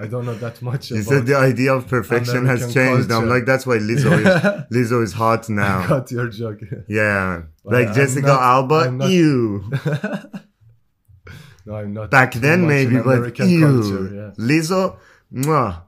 I 0.00 0.06
don't 0.06 0.24
know 0.26 0.34
that 0.34 0.60
much 0.62 0.90
You 0.90 0.96
about. 1.00 1.08
said 1.08 1.26
the 1.26 1.36
idea 1.36 1.72
of 1.74 1.86
perfection 1.88 2.46
has 2.46 2.62
American 2.62 2.74
changed. 2.74 3.10
I'm 3.12 3.28
like, 3.28 3.44
that's 3.46 3.66
why 3.66 3.78
Lizzo 3.78 4.12
is 4.20 4.26
Lizzo 4.90 5.02
is 5.02 5.12
hot 5.12 5.48
I 5.50 5.52
now. 5.54 5.86
got 5.88 6.10
your 6.10 6.28
joke. 6.28 6.60
Yeah. 6.88 7.42
But 7.64 7.72
Like 7.72 7.88
I'm 7.88 7.94
Jessica 7.94 8.26
not- 8.28 8.42
Alba, 8.42 8.90
not- 8.90 9.08
ew. 9.10 9.70
no, 11.66 11.74
I'm 11.76 11.92
not. 11.94 12.10
Back 12.10 12.34
then 12.34 12.66
maybe, 12.66 12.96
but 12.98 13.18
American 13.18 13.48
ew. 13.48 13.60
culture, 13.60 14.14
yeah. 14.14 14.30
Lizzo, 14.44 14.96
mwah. 15.32 15.82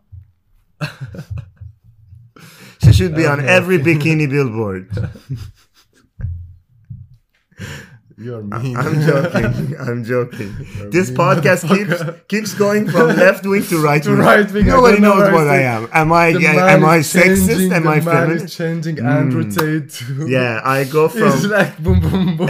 she 2.83 2.93
should 2.93 3.15
be 3.15 3.27
on 3.27 3.41
every 3.45 3.79
bikini 3.79 4.29
billboard. 4.29 4.91
You're 8.21 8.43
mean. 8.43 8.77
I'm 8.77 9.01
joking. 9.01 9.77
I'm 9.87 10.03
joking. 10.03 10.53
You're 10.79 10.91
This 10.91 11.09
podcast 11.11 11.69
keeps 11.69 12.03
keeps 12.27 12.53
going 12.55 12.89
from 12.91 13.09
left 13.25 13.47
wing 13.47 13.63
to 13.67 13.79
right 13.81 14.03
To 14.03 14.11
wing. 14.11 14.19
right 14.19 14.51
wing, 14.51 14.67
Nobody 14.67 14.99
knows 15.01 15.31
what 15.33 15.47
I 15.47 15.61
am. 15.63 15.89
Am 15.93 16.13
I 16.13 16.33
The 16.33 16.41
yeah, 16.41 16.53
man 16.57 16.69
am 16.71 16.85
I 16.85 16.97
is 16.97 17.13
changing- 17.13 17.47
sexist? 17.47 17.73
Am 17.77 17.83
the 17.85 17.91
I 17.91 17.95
man 18.01 18.03
feminist? 18.03 18.45
is 18.47 18.55
changing 18.57 18.99
Andrew 18.99 19.45
Tate 19.49 19.91
to. 19.91 20.27
Yeah, 20.29 20.61
I 20.65 20.83
go 20.85 21.09
from 21.09 21.23
It's 21.29 21.45
like 21.47 21.79
boom, 21.79 22.01
boom, 22.01 22.37
boom, 22.37 22.37
boom. 22.39 22.49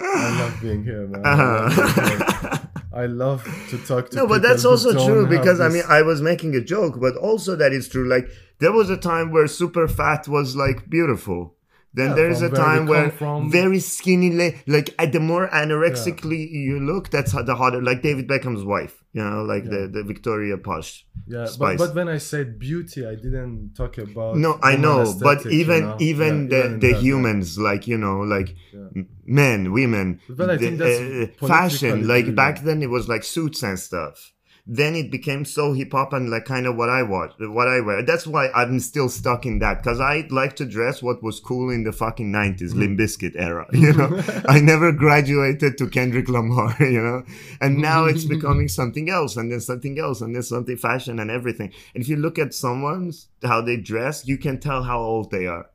I 0.00 0.38
love 0.40 0.58
being 0.60 0.82
here, 0.82 1.06
man. 1.06 1.22
I 1.24 1.34
love 1.36 1.78
Uh-huh. 1.78 2.58
I 2.94 3.06
love 3.06 3.44
to 3.70 3.78
talk 3.86 4.10
to 4.10 4.16
No, 4.16 4.26
but 4.26 4.42
that's 4.42 4.64
also 4.64 4.92
true 5.06 5.26
because 5.26 5.60
I 5.60 5.68
mean 5.68 5.84
I 5.88 6.02
was 6.02 6.20
making 6.20 6.54
a 6.56 6.60
joke, 6.60 6.98
but 7.00 7.14
also 7.16 7.54
that 7.56 7.72
is 7.72 7.88
true. 7.88 8.06
Like 8.08 8.26
there 8.58 8.72
was 8.72 8.90
a 8.90 8.96
time 8.96 9.30
where 9.30 9.46
super 9.46 9.86
fat 9.86 10.26
was 10.28 10.56
like 10.56 10.90
beautiful. 10.90 11.54
Then 11.94 12.08
Yeah, 12.10 12.14
there 12.14 12.30
is 12.30 12.40
a 12.40 12.48
time 12.48 12.86
where 12.86 13.10
from. 13.10 13.50
very 13.50 13.78
skinny, 13.78 14.30
like 14.66 14.94
at 14.98 15.12
the 15.12 15.20
more 15.20 15.46
anorexically 15.48 16.50
you 16.50 16.80
look, 16.80 17.10
that's 17.10 17.32
how 17.32 17.42
the 17.42 17.54
harder. 17.54 17.82
Like 17.82 18.00
David 18.02 18.26
Beckham's 18.26 18.64
wife, 18.64 19.04
you 19.12 19.22
know, 19.22 19.42
like 19.42 19.64
the 19.64 19.88
the 19.92 20.02
Victoria 20.02 20.56
Posh. 20.56 21.04
Yeah, 21.26 21.46
but, 21.58 21.76
but 21.78 21.94
when 21.94 22.08
I 22.08 22.18
said 22.18 22.58
beauty, 22.58 23.06
I 23.06 23.14
didn't 23.14 23.74
talk 23.76 23.98
about. 23.98 24.36
No, 24.38 24.58
I 24.62 24.76
know, 24.76 25.14
but 25.20 25.38
aesthetic, 25.38 25.52
you 25.52 25.60
even 25.60 25.82
know? 25.84 25.96
even 26.00 26.34
Yeah, 26.44 26.48
the 26.48 26.64
even 26.64 26.80
the 26.80 26.86
that, 26.86 26.92
yeah. 26.94 27.00
humans, 27.00 27.58
like 27.58 27.86
you 27.86 27.98
know, 27.98 28.20
like 28.20 28.56
Yeah. 28.72 29.02
men, 29.26 29.72
women, 29.72 30.20
But 30.28 30.50
I 30.50 30.56
the, 30.56 30.64
think 30.64 30.78
that's 30.78 31.42
uh, 31.42 31.46
fashion. 31.46 32.08
Like 32.08 32.34
back 32.34 32.62
then, 32.62 32.82
it 32.82 32.90
was 32.90 33.06
like 33.08 33.22
suits 33.22 33.62
and 33.62 33.78
stuff. 33.78 34.31
Then 34.64 34.94
it 34.94 35.10
became 35.10 35.44
so 35.44 35.72
hip 35.72 35.90
hop 35.90 36.12
and 36.12 36.30
like 36.30 36.44
kind 36.44 36.66
of 36.66 36.76
what 36.76 36.88
I 36.88 37.02
watch, 37.02 37.32
what 37.40 37.66
I 37.66 37.80
wear. 37.80 38.00
That's 38.04 38.28
why 38.28 38.48
I'm 38.50 38.78
still 38.78 39.08
stuck 39.08 39.44
in 39.44 39.58
that 39.58 39.82
because 39.82 39.98
I 39.98 40.28
like 40.30 40.54
to 40.56 40.64
dress 40.64 41.02
what 41.02 41.20
was 41.20 41.40
cool 41.40 41.68
in 41.70 41.82
the 41.82 41.90
fucking 41.92 42.28
Mm. 42.28 42.30
nineties, 42.30 42.72
Limp 42.72 42.96
Bizkit 43.00 43.34
era. 43.34 43.66
You 43.72 43.92
know, 43.92 44.22
I 44.48 44.60
never 44.60 44.92
graduated 44.92 45.78
to 45.78 45.88
Kendrick 45.88 46.28
Lamar. 46.28 46.76
You 46.80 47.02
know, 47.02 47.24
and 47.60 47.78
now 47.78 48.04
it's 48.04 48.24
becoming 48.24 48.68
something 48.80 49.10
else, 49.10 49.36
and 49.36 49.50
then 49.50 49.60
something 49.60 49.98
else, 49.98 50.20
and 50.20 50.32
then 50.34 50.44
something 50.44 50.76
fashion 50.76 51.18
and 51.18 51.28
everything. 51.30 51.72
And 51.94 52.02
if 52.04 52.08
you 52.08 52.16
look 52.16 52.38
at 52.38 52.54
someone's 52.54 53.28
how 53.42 53.62
they 53.62 53.76
dress, 53.76 54.28
you 54.28 54.38
can 54.38 54.60
tell 54.60 54.84
how 54.84 55.00
old 55.00 55.32
they 55.32 55.46
are 55.48 55.66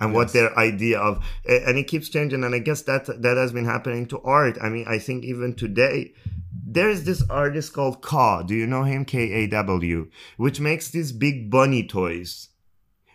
and 0.00 0.12
what 0.12 0.32
their 0.32 0.58
idea 0.58 0.98
of 0.98 1.24
and 1.48 1.78
it 1.78 1.84
keeps 1.86 2.08
changing 2.08 2.42
and 2.42 2.52
i 2.52 2.58
guess 2.58 2.82
that 2.82 3.06
that 3.22 3.36
has 3.36 3.52
been 3.52 3.64
happening 3.64 4.04
to 4.06 4.20
art 4.22 4.58
i 4.60 4.68
mean 4.68 4.84
i 4.88 4.98
think 4.98 5.24
even 5.24 5.54
today 5.54 6.12
there's 6.74 7.04
this 7.04 7.22
artist 7.30 7.72
called 7.72 8.02
Kaw. 8.02 8.42
Do 8.42 8.54
you 8.54 8.66
know 8.66 8.82
him? 8.84 9.04
K 9.04 9.16
A 9.40 9.46
W, 9.48 10.10
which 10.36 10.58
makes 10.60 10.90
these 10.90 11.10
big 11.12 11.50
bunny 11.50 11.86
toys, 11.86 12.48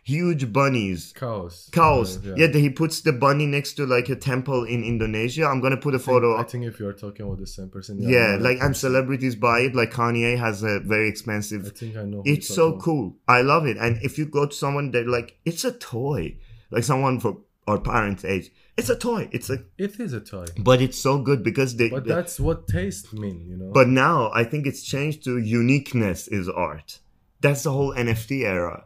huge 0.03 0.51
bunnies, 0.51 1.14
Chaos. 1.16 1.70
cows. 1.72 2.18
Uh, 2.26 2.34
Yeah, 2.36 2.47
he 2.47 2.70
puts 2.70 3.01
the 3.01 3.14
bunny 3.14 3.45
next 3.45 3.74
to 3.78 3.86
like 3.86 4.10
a 4.10 4.16
temple 4.16 4.64
in 4.64 4.84
Indonesia. 4.84 5.45
I'm 5.45 5.62
gonna 5.62 5.78
put 5.78 5.93
a 5.93 5.97
I 5.97 5.99
think- 5.99 6.05
photo. 6.12 6.38
I 6.38 6.43
think 6.43 6.64
if 6.66 6.80
you're 6.80 6.93
talking 6.93 7.26
about 7.26 7.39
the 7.39 7.47
same 7.47 7.70
person. 7.70 7.99
I 8.05 8.10
yeah, 8.10 8.38
like 8.39 8.60
and 8.62 8.76
celebrities 8.76 9.36
buy 9.36 9.60
it. 9.68 9.76
Like 9.76 9.91
Kanye 9.91 10.38
has 10.38 10.64
a 10.64 10.80
very 10.80 11.07
expensive. 11.10 11.66
I 11.66 11.70
think 11.70 11.97
I 11.97 12.03
know. 12.03 12.24
It's 12.26 12.47
so 12.47 12.70
about. 12.70 12.82
cool. 12.82 13.16
I 13.28 13.41
love 13.41 13.66
it. 13.68 13.78
And 13.78 13.97
if 14.01 14.18
you 14.18 14.26
go 14.26 14.45
to 14.47 14.55
someone, 14.55 14.91
they're 14.91 15.07
like, 15.07 15.38
it's 15.45 15.64
a 15.64 15.72
toy. 15.72 16.38
Like 16.72 16.84
someone 16.84 17.20
for 17.20 17.38
our 17.68 17.80
parents' 17.80 18.26
age, 18.26 18.51
it's 18.80 18.90
a 18.90 18.96
toy. 18.96 19.30
It's 19.32 19.50
a, 19.50 19.58
It 19.78 20.00
is 20.00 20.14
a 20.14 20.20
toy, 20.22 20.46
but 20.58 20.82
it's 20.82 20.98
so 21.08 21.14
good 21.30 21.44
because 21.44 21.76
they. 21.76 21.90
but 21.90 22.04
they- 22.06 22.14
that's 22.16 22.40
what 22.40 22.68
taste 22.68 23.14
mean, 23.14 23.46
you 23.50 23.58
know. 23.58 23.72
But 23.80 23.88
now 23.88 24.32
I 24.34 24.44
think 24.44 24.66
it's 24.66 24.84
changed 24.84 25.24
to 25.26 25.38
uniqueness 25.38 26.28
is 26.28 26.48
art. 26.50 27.00
That's 27.42 27.64
the 27.64 27.72
whole 27.72 27.94
NFT 27.94 28.32
era 28.46 28.86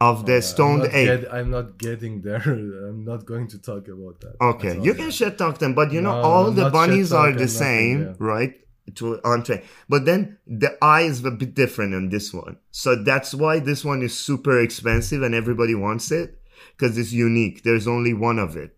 of 0.00 0.26
the 0.26 0.32
Uh, 0.34 0.36
I'm 0.36 0.42
stoned 0.42 0.84
ape. 0.84 1.20
get- 1.20 1.32
I'm 1.32 1.50
not 1.50 1.78
getting 1.78 2.22
there. 2.22 2.42
I'm 2.88 3.04
not 3.04 3.24
going 3.24 3.48
to 3.48 3.58
talk 3.58 3.88
about 3.88 4.20
that. 4.22 4.34
okay, 4.40 4.74
you 4.80 4.94
can 4.94 5.10
shit 5.10 5.38
talk 5.38 5.58
them, 5.58 5.74
but 5.74 5.92
you 5.92 6.00
know 6.00 6.12
No, 6.20 6.22
all 6.28 6.46
I'm 6.48 6.54
the 6.56 6.70
bunnies 6.70 7.12
are 7.12 7.30
the 7.32 7.46
nothing, 7.46 7.48
same, 7.48 8.00
yeah. 8.02 8.14
right? 8.18 8.54
to 8.96 9.18
on 9.24 9.42
train. 9.42 9.62
But 9.88 10.04
then 10.04 10.36
the 10.46 10.76
eye 10.84 11.02
is 11.12 11.24
a 11.24 11.30
bit 11.30 11.54
different 11.54 11.94
on 11.94 12.10
this 12.10 12.34
one. 12.34 12.58
So 12.70 12.94
that's 12.94 13.32
why 13.34 13.58
this 13.58 13.82
one 13.82 14.02
is 14.02 14.12
super 14.14 14.60
expensive 14.60 15.22
and 15.22 15.34
everybody 15.34 15.74
wants 15.74 16.10
it 16.10 16.38
because 16.76 16.96
it's 16.98 17.12
unique. 17.12 17.62
There's 17.62 17.86
only 17.86 18.14
one 18.14 18.38
of 18.38 18.56
it. 18.56 18.76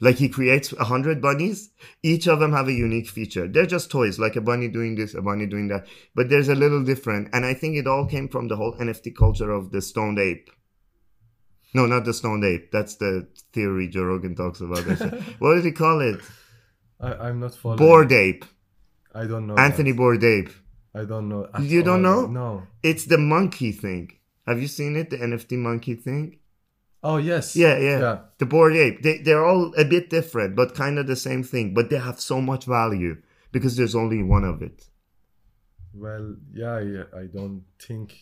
Like 0.00 0.16
he 0.16 0.28
creates 0.28 0.72
a 0.72 0.84
hundred 0.84 1.20
bunnies. 1.20 1.70
Each 2.02 2.28
of 2.28 2.38
them 2.38 2.52
have 2.52 2.68
a 2.68 2.72
unique 2.72 3.08
feature. 3.08 3.48
They're 3.48 3.66
just 3.66 3.90
toys, 3.90 4.18
like 4.18 4.36
a 4.36 4.40
bunny 4.40 4.68
doing 4.68 4.94
this, 4.94 5.14
a 5.14 5.22
bunny 5.22 5.46
doing 5.46 5.68
that. 5.68 5.86
But 6.14 6.28
there's 6.28 6.48
a 6.48 6.54
little 6.54 6.84
different. 6.84 7.30
And 7.32 7.44
I 7.44 7.54
think 7.54 7.76
it 7.76 7.86
all 7.86 8.06
came 8.06 8.28
from 8.28 8.48
the 8.48 8.56
whole 8.56 8.74
NFT 8.74 9.16
culture 9.16 9.50
of 9.50 9.72
the 9.72 9.82
stoned 9.82 10.18
ape. 10.18 10.50
No, 11.74 11.86
not 11.86 12.04
the 12.04 12.14
stoned 12.14 12.44
ape. 12.44 12.70
That's 12.70 12.96
the 12.96 13.28
theory 13.52 13.88
Joe 13.88 14.04
Rogan 14.04 14.36
talks 14.36 14.60
about. 14.60 14.84
what 15.38 15.56
did 15.56 15.64
he 15.64 15.72
call 15.72 16.00
it? 16.00 16.20
I, 17.00 17.14
I'm 17.14 17.40
not 17.40 17.54
following. 17.54 17.78
Bored 17.78 18.12
ape. 18.12 18.44
I 19.14 19.26
don't 19.26 19.46
know. 19.46 19.56
Anthony 19.56 19.90
that. 19.90 19.96
Bored 19.96 20.24
ape. 20.24 20.50
I 20.94 21.04
don't 21.04 21.28
know. 21.28 21.48
You 21.60 21.82
don't 21.82 22.04
oh, 22.06 22.22
know? 22.22 22.26
No. 22.26 22.62
It's 22.82 23.04
the 23.04 23.18
monkey 23.18 23.72
thing. 23.72 24.12
Have 24.46 24.60
you 24.60 24.68
seen 24.68 24.96
it? 24.96 25.10
The 25.10 25.18
NFT 25.18 25.58
monkey 25.58 25.94
thing? 25.94 26.37
Oh 27.02 27.16
yes. 27.16 27.54
Yeah, 27.56 27.78
yeah. 27.78 28.00
Yeah. 28.00 28.18
The 28.38 28.46
Bored 28.46 28.74
Ape. 28.76 29.02
They, 29.02 29.18
they're 29.18 29.44
all 29.44 29.72
a 29.76 29.84
bit 29.84 30.10
different, 30.10 30.56
but 30.56 30.74
kind 30.74 30.98
of 30.98 31.06
the 31.06 31.16
same 31.16 31.42
thing. 31.42 31.74
But 31.74 31.90
they 31.90 31.98
have 31.98 32.20
so 32.20 32.40
much 32.40 32.64
value 32.64 33.22
because 33.52 33.76
there's 33.76 33.94
only 33.94 34.22
one 34.22 34.44
of 34.44 34.62
it. 34.62 34.88
Well, 35.94 36.36
yeah, 36.52 36.72
I, 36.74 37.18
I 37.20 37.26
don't 37.26 37.64
think, 37.80 38.14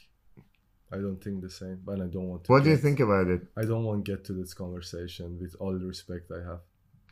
I 0.93 0.97
don't 0.97 1.23
think 1.23 1.43
the 1.43 1.51
same, 1.51 1.81
but 1.85 2.01
I 2.01 2.07
don't 2.07 2.29
want 2.29 2.45
to. 2.45 2.53
What 2.53 2.65
do 2.65 2.71
you 2.71 2.77
think 2.77 3.01
about 3.01 3.27
it? 3.27 3.43
I 3.57 3.63
don't 3.63 3.85
want 3.85 4.05
to 4.05 4.13
get 4.13 4.25
to 4.27 4.33
this 4.33 4.55
conversation 4.55 5.39
with 5.41 5.57
all 5.59 5.73
the 5.79 5.85
respect 5.85 6.31
I 6.31 6.43
have. 6.49 6.61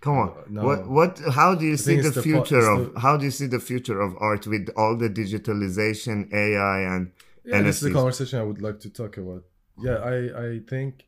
Come 0.01 0.19
on. 0.19 0.29
Uh, 0.29 0.43
no. 0.51 0.63
What 0.65 0.89
what 0.89 1.19
how 1.33 1.55
do 1.55 1.65
you 1.65 1.73
I 1.73 1.77
see 1.77 1.97
the 2.01 2.13
future 2.13 2.67
of 2.69 2.93
the- 2.93 3.01
how 3.01 3.17
do 3.17 3.25
you 3.25 3.31
see 3.31 3.47
the 3.47 3.59
future 3.59 4.01
of 4.01 4.15
art 4.19 4.47
with 4.47 4.69
all 4.77 4.97
the 4.97 5.09
digitalization, 5.09 6.33
AI 6.33 6.81
and 6.95 7.13
Yeah, 7.45 7.63
this 7.63 7.77
is 7.77 7.89
the 7.89 7.93
conversation 7.93 8.39
I 8.39 8.43
would 8.43 8.61
like 8.63 8.81
to 8.81 8.91
talk 8.91 9.17
about. 9.17 9.45
Yeah, 9.83 9.97
I 9.97 10.47
I 10.47 10.61
think 10.69 11.07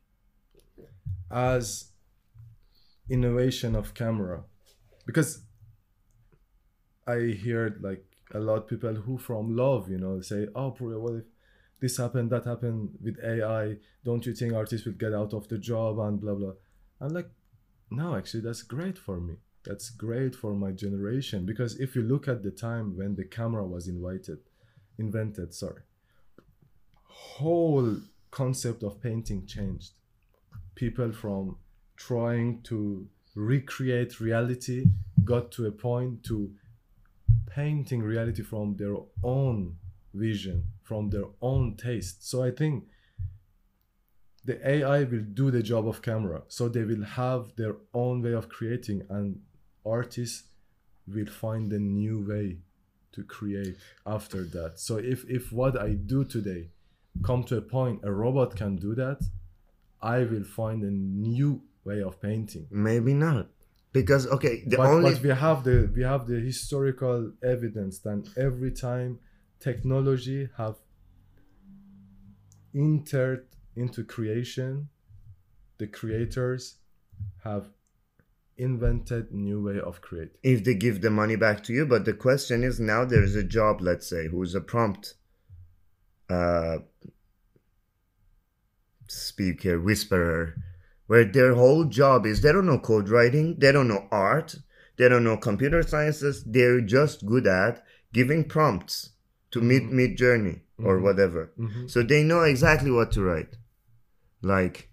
as 1.30 1.92
innovation 3.08 3.74
of 3.76 3.94
camera, 3.94 4.44
because 5.06 5.42
I 7.06 7.38
heard 7.44 7.82
like 7.82 8.04
a 8.34 8.40
lot 8.40 8.58
of 8.58 8.68
people 8.68 8.94
who 8.94 9.18
from 9.18 9.56
love, 9.56 9.88
you 9.90 9.98
know, 9.98 10.20
say, 10.20 10.48
"Oh, 10.54 10.72
Pouria, 10.72 11.00
what 11.00 11.14
if 11.14 11.24
this 11.80 11.96
happened, 11.98 12.30
that 12.30 12.44
happened 12.44 12.98
with 13.02 13.18
AI? 13.22 13.78
Don't 14.04 14.26
you 14.26 14.34
think 14.34 14.54
artists 14.54 14.86
will 14.86 14.94
get 14.94 15.14
out 15.14 15.32
of 15.32 15.48
the 15.48 15.58
job 15.58 15.98
and 16.00 16.20
blah 16.20 16.34
blah?" 16.34 16.54
I'm 17.00 17.10
like, 17.10 17.30
no, 17.90 18.16
actually, 18.16 18.40
that's 18.40 18.62
great 18.62 18.98
for 18.98 19.20
me. 19.20 19.36
That's 19.64 19.90
great 19.90 20.34
for 20.34 20.54
my 20.54 20.72
generation 20.72 21.44
because 21.44 21.78
if 21.80 21.96
you 21.96 22.02
look 22.02 22.28
at 22.28 22.42
the 22.42 22.50
time 22.50 22.96
when 22.96 23.16
the 23.16 23.24
camera 23.24 23.66
was 23.66 23.88
invited, 23.88 24.38
invented, 24.98 25.54
sorry, 25.54 25.82
whole 27.04 27.96
concept 28.30 28.82
of 28.82 29.00
painting 29.00 29.46
changed. 29.46 29.92
People 30.76 31.10
from 31.10 31.56
trying 31.96 32.62
to 32.62 33.08
recreate 33.34 34.20
reality 34.20 34.86
got 35.24 35.50
to 35.52 35.66
a 35.66 35.72
point 35.72 36.22
to 36.24 36.52
painting 37.50 38.02
reality 38.02 38.42
from 38.42 38.76
their 38.76 38.96
own 39.24 39.76
vision, 40.14 40.64
from 40.82 41.10
their 41.10 41.24
own 41.42 41.76
taste. 41.76 42.28
So 42.28 42.44
I 42.44 42.50
think 42.50 42.84
the 44.44 44.56
AI 44.68 45.02
will 45.04 45.24
do 45.34 45.50
the 45.50 45.62
job 45.62 45.88
of 45.88 46.02
camera. 46.02 46.42
So 46.48 46.68
they 46.68 46.84
will 46.84 47.04
have 47.04 47.56
their 47.56 47.76
own 47.92 48.22
way 48.22 48.32
of 48.32 48.48
creating, 48.48 49.02
and 49.10 49.40
artists 49.84 50.44
will 51.08 51.26
find 51.26 51.72
a 51.72 51.78
new 51.78 52.24
way 52.26 52.58
to 53.12 53.24
create 53.24 53.76
after 54.06 54.44
that. 54.44 54.78
So 54.78 54.98
if 54.98 55.28
if 55.28 55.52
what 55.52 55.80
I 55.80 55.94
do 55.94 56.24
today 56.24 56.68
come 57.24 57.42
to 57.44 57.56
a 57.56 57.62
point 57.62 58.00
a 58.04 58.12
robot 58.12 58.54
can 58.54 58.76
do 58.76 58.94
that, 58.94 59.20
I 60.14 60.18
will 60.30 60.44
find 60.44 60.82
a 60.84 60.94
new 61.30 61.62
way 61.84 62.00
of 62.02 62.20
painting. 62.20 62.66
maybe 62.70 63.14
not. 63.14 63.46
Because 63.92 64.26
okay, 64.36 64.62
the 64.66 64.76
but, 64.76 64.86
only 64.94 65.12
but 65.14 65.22
we 65.22 65.30
have 65.46 65.64
the 65.68 65.90
we 65.96 66.02
have 66.02 66.26
the 66.26 66.38
historical 66.50 67.32
evidence 67.42 67.94
that 68.06 68.20
every 68.36 68.72
time 68.88 69.10
technology 69.58 70.40
have 70.60 70.76
entered 72.74 73.46
into 73.74 74.04
creation 74.04 74.88
the 75.78 75.86
creators 75.86 76.62
have 77.48 77.64
invented 78.58 79.32
new 79.32 79.58
way 79.66 79.78
of 79.80 79.94
creating 80.06 80.36
if 80.42 80.58
they 80.64 80.74
give 80.74 81.00
the 81.00 81.10
money 81.10 81.36
back 81.36 81.62
to 81.64 81.72
you, 81.72 81.84
but 81.86 82.04
the 82.04 82.16
question 82.26 82.58
is 82.68 82.74
now 82.80 83.00
there's 83.04 83.34
a 83.34 83.46
job, 83.58 83.74
let's 83.80 84.06
say, 84.14 84.22
who's 84.28 84.54
a 84.54 84.60
prompt 84.60 85.14
uh 86.28 86.76
speaker, 89.08 89.78
whisperer, 89.80 90.54
where 91.06 91.24
their 91.24 91.54
whole 91.54 91.84
job 91.84 92.26
is 92.26 92.40
they 92.40 92.52
don't 92.52 92.66
know 92.66 92.78
code 92.78 93.08
writing, 93.08 93.56
they 93.58 93.72
don't 93.72 93.88
know 93.88 94.06
art, 94.10 94.56
they 94.96 95.08
don't 95.08 95.24
know 95.24 95.36
computer 95.36 95.82
sciences, 95.82 96.42
they're 96.44 96.80
just 96.80 97.24
good 97.26 97.46
at 97.46 97.84
giving 98.12 98.44
prompts 98.44 99.10
to 99.50 99.60
mid 99.60 99.84
Mhm. 99.84 99.92
Midjourney 99.92 100.60
or 100.78 100.98
Mhm. 100.98 101.02
whatever. 101.02 101.52
Mhm. 101.58 101.88
So 101.90 102.02
they 102.02 102.22
know 102.22 102.42
exactly 102.42 102.90
what 102.90 103.12
to 103.12 103.22
write. 103.22 103.56
Like 104.42 104.90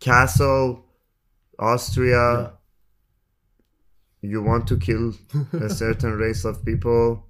castle, 0.00 0.86
Austria, 1.58 2.54
you 4.22 4.42
want 4.42 4.66
to 4.68 4.76
kill 4.76 5.14
a 5.52 5.68
certain 5.82 6.12
race 6.16 6.44
of 6.44 6.64
people, 6.64 7.26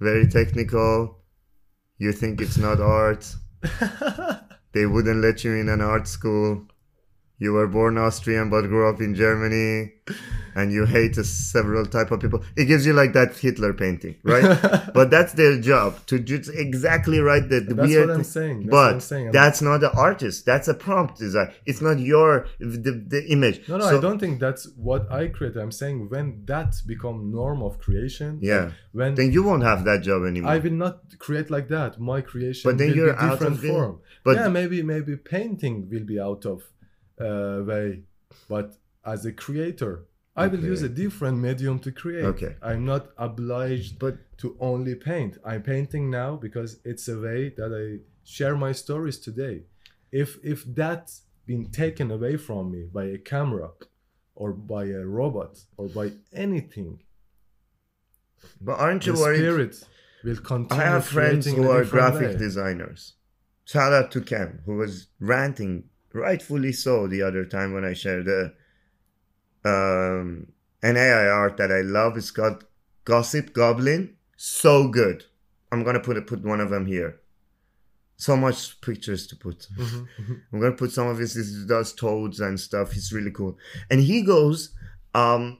very 0.00 0.26
technical. 0.26 1.18
You 1.98 2.12
think 2.12 2.40
it's 2.40 2.56
not 2.58 2.80
art. 2.80 3.34
They 4.72 4.86
wouldn't 4.86 5.20
let 5.20 5.44
you 5.44 5.54
in 5.54 5.68
an 5.68 5.80
art 5.80 6.08
school. 6.08 6.66
You 7.42 7.54
were 7.54 7.66
born 7.66 7.96
Austrian 7.96 8.50
but 8.50 8.62
grew 8.68 8.86
up 8.90 9.00
in 9.00 9.14
Germany, 9.14 9.92
and 10.54 10.70
you 10.70 10.84
hate 10.84 11.16
a 11.16 11.24
several 11.24 11.86
type 11.86 12.10
of 12.10 12.20
people. 12.20 12.44
It 12.54 12.66
gives 12.66 12.84
you 12.84 12.92
like 12.92 13.14
that 13.14 13.34
Hitler 13.44 13.72
painting, 13.72 14.16
right? 14.22 14.44
but 14.94 15.08
that's 15.10 15.32
their 15.32 15.58
job 15.58 16.04
to 16.08 16.18
just 16.18 16.50
exactly 16.50 17.18
write 17.20 17.48
the, 17.48 17.60
the 17.60 17.72
That's 17.74 17.88
weird. 17.88 18.08
what 18.08 18.16
I'm 18.18 18.24
saying. 18.24 18.58
That's 18.66 18.70
but 18.70 18.76
what 18.88 18.92
I'm 18.92 19.00
saying. 19.00 19.30
That's 19.32 19.62
not 19.62 19.78
the 19.80 19.90
artist. 20.08 20.44
That's 20.44 20.68
a 20.68 20.74
prompt 20.74 21.18
design. 21.18 21.50
It's 21.64 21.80
not 21.80 21.98
your 21.98 22.46
the, 22.58 22.92
the 23.14 23.24
image. 23.36 23.66
no, 23.68 23.78
no, 23.78 23.88
So- 23.88 23.96
I 23.96 24.00
don't 24.02 24.18
think 24.18 24.38
that's 24.38 24.64
what 24.76 25.10
I 25.10 25.28
create. 25.28 25.56
I'm 25.56 25.72
saying 25.72 26.10
when 26.10 26.42
that 26.44 26.74
become 26.86 27.30
norm 27.32 27.62
of 27.62 27.78
creation, 27.78 28.38
Yeah. 28.42 28.72
when 28.92 29.14
Then 29.14 29.32
you 29.32 29.42
won't 29.42 29.62
have 29.62 29.84
that 29.84 30.02
job 30.02 30.26
anymore. 30.26 30.50
I 30.52 30.58
will 30.58 30.72
not 30.84 30.94
create 31.18 31.48
like 31.50 31.68
that. 31.68 31.98
My 31.98 32.20
creation 32.20 32.64
But 32.70 32.76
then 32.76 32.88
will 32.90 32.96
you're 32.96 33.14
different 33.30 33.60
form. 33.60 34.00
but- 34.24 34.36
yeah, 34.36 34.48
maybe 34.48 34.82
maybe 34.82 35.16
painting 35.16 35.88
will 35.90 36.04
be 36.04 36.20
out 36.20 36.44
of 36.44 36.58
uh, 37.20 37.62
way, 37.64 38.02
but 38.48 38.76
as 39.04 39.24
a 39.26 39.32
creator, 39.32 40.06
I 40.36 40.46
will 40.46 40.60
use 40.64 40.82
a 40.82 40.88
different 40.88 41.38
medium 41.38 41.78
to 41.80 41.92
create. 41.92 42.24
Okay. 42.24 42.56
I'm 42.62 42.84
not 42.84 43.08
obliged 43.18 43.98
but 43.98 44.16
to 44.38 44.56
only 44.60 44.94
paint. 44.94 45.38
I'm 45.44 45.62
painting 45.62 46.10
now 46.10 46.36
because 46.36 46.80
it's 46.84 47.08
a 47.08 47.18
way 47.18 47.50
that 47.56 47.72
I 47.74 48.04
share 48.24 48.56
my 48.56 48.72
stories 48.72 49.18
today. 49.18 49.64
If 50.12 50.38
if 50.42 50.64
that's 50.64 51.22
been 51.46 51.70
taken 51.70 52.10
away 52.10 52.36
from 52.36 52.70
me 52.70 52.84
by 52.92 53.04
a 53.04 53.18
camera 53.18 53.70
or 54.34 54.52
by 54.52 54.84
a 54.84 55.04
robot 55.04 55.58
or 55.76 55.88
by 55.88 56.12
anything, 56.32 57.00
but 58.60 58.78
aren't 58.78 59.06
you 59.06 59.12
the 59.14 59.20
worried? 59.20 59.38
spirit 59.38 59.84
will 60.24 60.66
I 60.70 60.76
have 60.76 61.04
friends 61.06 61.46
who 61.46 61.68
are 61.70 61.84
graphic 61.84 62.32
way. 62.32 62.36
designers. 62.36 63.14
Shout 63.64 63.92
out 63.92 64.10
to 64.12 64.20
Ken, 64.20 64.60
who 64.66 64.76
was 64.76 65.08
ranting, 65.20 65.84
rightfully 66.12 66.72
so, 66.72 67.06
the 67.06 67.22
other 67.22 67.44
time 67.44 67.72
when 67.72 67.84
I 67.84 67.92
shared 67.94 68.28
a, 68.28 68.52
um, 69.64 70.52
an 70.82 70.96
AI 70.96 71.26
art 71.28 71.56
that 71.58 71.70
I 71.70 71.82
love. 71.82 72.16
It's 72.16 72.30
called 72.30 72.64
Gossip 73.04 73.52
Goblin. 73.52 74.16
So 74.36 74.88
good. 74.88 75.24
I'm 75.70 75.84
gonna 75.84 76.00
put 76.00 76.26
put 76.26 76.42
one 76.42 76.60
of 76.60 76.70
them 76.70 76.86
here. 76.86 77.20
So 78.16 78.36
much 78.36 78.80
pictures 78.80 79.26
to 79.28 79.36
put. 79.36 79.68
Mhm, 79.78 80.06
mhm. 80.20 80.40
I'm 80.52 80.60
gonna 80.60 80.72
put 80.72 80.92
some 80.92 81.06
of 81.06 81.18
his. 81.18 81.34
He 81.34 81.66
does 81.66 81.92
toads 81.92 82.40
and 82.40 82.58
stuff. 82.58 82.92
He's 82.92 83.12
really 83.12 83.30
cool. 83.30 83.58
And 83.90 84.00
he 84.00 84.22
goes, 84.22 84.74
um, 85.14 85.58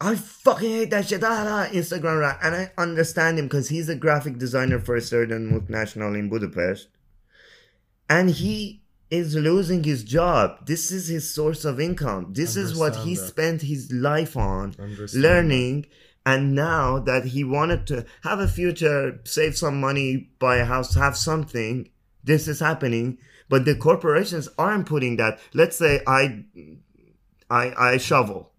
I 0.00 0.14
fucking 0.14 0.70
hate 0.70 0.90
that 0.90 1.06
shit. 1.08 1.24
Ah, 1.24 1.66
ah, 1.68 1.72
Instagram 1.72 2.20
rap. 2.20 2.40
And 2.42 2.54
I 2.54 2.72
understand 2.76 3.38
him 3.38 3.46
because 3.46 3.68
he's 3.68 3.88
a 3.88 3.94
graphic 3.94 4.38
designer 4.38 4.78
for 4.78 4.96
a 4.96 5.00
certain 5.00 5.50
multinational 5.50 6.18
in 6.18 6.28
Budapest. 6.28 6.88
And 8.08 8.30
he 8.30 8.82
is 9.10 9.34
losing 9.34 9.84
his 9.84 10.02
job. 10.02 10.66
This 10.66 10.90
is 10.90 11.08
his 11.08 11.32
source 11.32 11.64
of 11.64 11.80
income. 11.80 12.32
This 12.32 12.56
is 12.56 12.76
what 12.76 12.96
he 12.96 13.14
that. 13.14 13.26
spent 13.28 13.62
his 13.62 13.92
life 13.92 14.36
on 14.36 14.74
Understand. 14.78 15.22
learning 15.22 15.86
and 16.24 16.54
now 16.54 16.98
that 16.98 17.26
he 17.26 17.44
wanted 17.44 17.86
to 17.86 18.04
have 18.22 18.40
a 18.40 18.48
future 18.48 19.20
save 19.24 19.56
some 19.56 19.80
money 19.80 20.28
buy 20.40 20.56
a 20.56 20.64
house 20.64 20.94
have 20.96 21.16
something 21.16 21.88
this 22.24 22.48
is 22.48 22.58
happening 22.58 23.16
but 23.48 23.64
the 23.64 23.76
corporations 23.76 24.48
aren't 24.58 24.86
putting 24.86 25.14
that 25.16 25.38
let's 25.54 25.76
say 25.76 26.00
i 26.08 26.42
i 27.48 27.72
i 27.78 27.96
shovel 27.96 28.50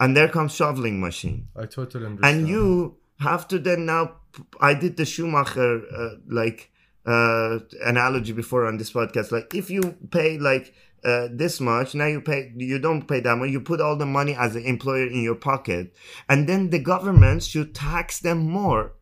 and 0.00 0.16
there 0.16 0.28
comes 0.28 0.54
shoveling 0.54 0.98
machine 0.98 1.46
I 1.54 1.66
totally 1.66 2.06
understand. 2.06 2.38
and 2.38 2.48
you 2.48 2.96
have 3.18 3.46
to 3.48 3.58
then 3.58 3.84
now. 3.84 4.16
I 4.60 4.72
did 4.74 4.96
the 4.96 5.04
Schumacher 5.04 5.82
uh, 5.94 6.10
like 6.26 6.70
uh, 7.06 7.58
analogy 7.84 8.32
before 8.32 8.66
on 8.66 8.76
this 8.76 8.92
podcast. 8.92 9.32
Like 9.32 9.54
if 9.54 9.70
you 9.70 9.96
pay 10.10 10.38
like 10.38 10.74
uh, 11.04 11.28
this 11.30 11.60
much, 11.60 11.94
now 11.94 12.06
you 12.06 12.20
pay. 12.20 12.52
You 12.56 12.78
don't 12.78 13.06
pay 13.06 13.20
that 13.20 13.36
much. 13.36 13.50
You 13.50 13.60
put 13.60 13.80
all 13.80 13.96
the 13.96 14.06
money 14.06 14.34
as 14.34 14.56
an 14.56 14.64
employer 14.64 15.06
in 15.06 15.22
your 15.22 15.34
pocket, 15.34 15.94
and 16.28 16.48
then 16.48 16.70
the 16.70 16.78
government 16.78 17.42
should 17.42 17.74
tax 17.74 18.20
them 18.20 18.38
more. 18.38 18.92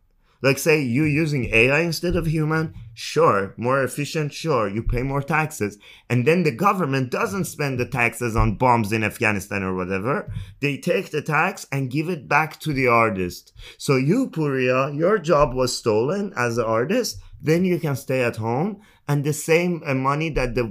Like 0.41 0.59
say 0.59 0.81
you 0.81 1.03
using 1.03 1.53
AI 1.53 1.81
instead 1.81 2.15
of 2.15 2.27
human, 2.27 2.75
sure, 2.95 3.55
more 3.57 3.83
efficient, 3.83 4.33
sure, 4.33 4.69
you 4.69 4.85
pay 4.85 5.03
more 5.03 5.23
taxes. 5.23 5.79
And 6.09 6.25
then 6.27 6.45
the 6.45 6.53
government 6.53 7.11
doesn't 7.11 7.47
spend 7.47 7.81
the 7.81 7.87
taxes 7.87 8.37
on 8.37 8.55
bombs 8.55 8.93
in 8.93 9.03
Afghanistan 9.03 9.65
or 9.65 9.75
whatever. 9.75 10.33
They 10.61 10.77
take 10.77 11.11
the 11.11 11.23
tax 11.23 11.67
and 11.73 11.91
give 11.91 12.09
it 12.09 12.29
back 12.29 12.61
to 12.61 12.73
the 12.73 12.87
artist. 12.87 13.53
So 13.79 13.97
you, 13.97 14.31
Pouria, 14.31 14.97
your 14.97 15.19
job 15.19 15.55
was 15.55 15.77
stolen 15.77 16.33
as 16.37 16.57
an 16.57 16.67
artist. 16.67 17.21
Then 17.41 17.65
you 17.65 17.79
can 17.79 17.97
stay 17.97 18.23
at 18.23 18.37
home 18.37 18.81
and 19.07 19.25
the 19.25 19.33
same 19.33 19.83
uh, 19.87 19.95
money 19.95 20.31
that 20.31 20.55
the 20.55 20.65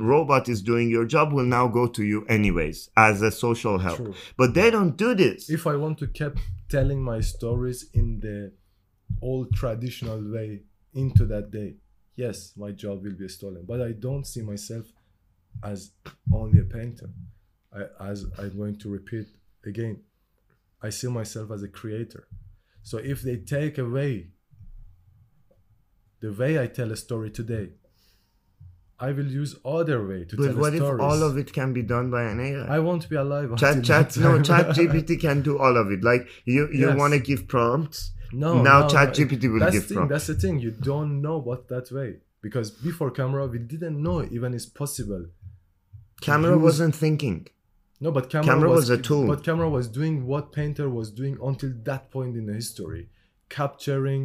robot 0.00 0.48
is 0.48 0.62
doing 0.62 0.88
your 0.90 1.04
job 1.04 1.32
will 1.32 1.44
now 1.44 1.68
go 1.68 1.86
to 1.86 2.02
you 2.04 2.24
anyways 2.26 2.90
as 2.96 3.22
a 3.22 3.30
social 3.30 3.78
help. 3.78 3.96
True. 3.96 4.14
But 4.36 4.54
they 4.54 4.70
don't 4.70 4.96
do 4.96 5.14
this. 5.14 5.50
if 5.50 5.66
I 5.66 5.76
want 5.76 5.98
to 5.98 6.06
keep 6.06 6.38
telling 6.68 7.02
my 7.02 7.20
stories 7.20 7.90
in 7.92 8.20
the 8.20 8.52
old 9.22 9.54
traditional 9.54 10.20
way 10.32 10.62
into 10.94 11.26
that 11.26 11.50
day, 11.50 11.76
yes, 12.16 12.52
my 12.56 12.72
job 12.72 13.04
will 13.04 13.14
be 13.14 13.28
stolen. 13.28 13.64
But 13.66 13.82
I 13.82 13.92
don't 13.92 14.26
see 14.26 14.42
myself 14.42 14.86
as 15.62 15.92
only 16.32 16.60
a 16.60 16.64
painter. 16.64 17.10
I, 17.72 18.08
as 18.08 18.24
I'm 18.38 18.56
going 18.56 18.76
to 18.78 18.88
repeat 18.88 19.26
again, 19.64 20.00
I 20.82 20.90
see 20.90 21.08
myself 21.08 21.50
as 21.50 21.62
a 21.62 21.68
creator. 21.68 22.26
So 22.82 22.98
if 22.98 23.22
they 23.22 23.36
take 23.36 23.78
away 23.78 24.28
the 26.20 26.32
way 26.32 26.60
I 26.62 26.66
tell 26.66 26.90
a 26.92 26.96
story 26.96 27.30
today, 27.30 27.70
I 28.98 29.12
will 29.12 29.26
use 29.26 29.56
other 29.64 30.06
way 30.06 30.24
to 30.24 30.36
But 30.36 30.46
tell 30.46 30.56
what 30.56 30.72
if 30.74 30.80
stories. 30.80 31.02
all 31.02 31.22
of 31.22 31.36
it 31.36 31.52
can 31.52 31.72
be 31.74 31.82
done 31.82 32.10
by 32.10 32.22
an 32.24 32.40
AI? 32.40 32.76
I 32.76 32.78
won't 32.78 33.08
be 33.08 33.16
alive. 33.16 33.56
chat 33.58 33.84
chat 33.84 34.16
no 34.16 34.40
chat 34.42 34.66
gpt 34.78 35.20
can 35.20 35.42
do 35.42 35.58
all 35.58 35.76
of 35.76 35.90
it 35.90 36.02
like 36.02 36.26
you 36.46 36.68
you 36.72 36.86
Yes. 36.88 36.98
want 36.98 37.12
to 37.12 37.20
give 37.30 37.46
prompts 37.46 38.12
No, 38.32 38.62
Now 38.70 38.78
no, 38.80 38.88
ChatGPT 38.94 39.42
no. 39.44 39.50
will 39.52 39.60
that's 39.60 39.72
give 39.74 39.82
the 39.82 39.88
thing, 39.88 39.96
prompts. 39.98 40.12
That's 40.12 40.26
the 40.32 40.34
thing. 40.42 40.54
You 40.66 40.70
don't 40.90 41.12
know 41.26 41.36
what 41.48 41.60
that 41.72 41.86
way 41.98 42.10
because 42.46 42.68
before 42.88 43.10
camera, 43.20 43.46
we 43.54 43.58
didn't 43.74 43.98
know 44.06 44.18
even 44.36 44.50
it's 44.58 44.66
possible. 44.82 45.24
camera 46.28 46.54
use- 46.56 46.62
wasn't 46.68 46.94
thinking 47.04 47.38
No, 48.04 48.10
but 48.16 48.24
camera, 48.32 48.48
Camera 48.50 48.68
was, 48.70 48.88
was 48.90 48.90
a 48.98 49.00
tool. 49.08 49.26
But 49.32 49.44
camera 49.48 49.68
was 49.78 49.86
doing 49.98 50.14
what 50.30 50.44
painter 50.60 50.86
was 50.98 51.08
doing 51.20 51.34
until 51.50 51.72
that 51.88 52.02
point 52.14 52.32
in 52.40 52.44
the 52.48 52.56
history, 52.62 53.04
capturing 53.58 54.22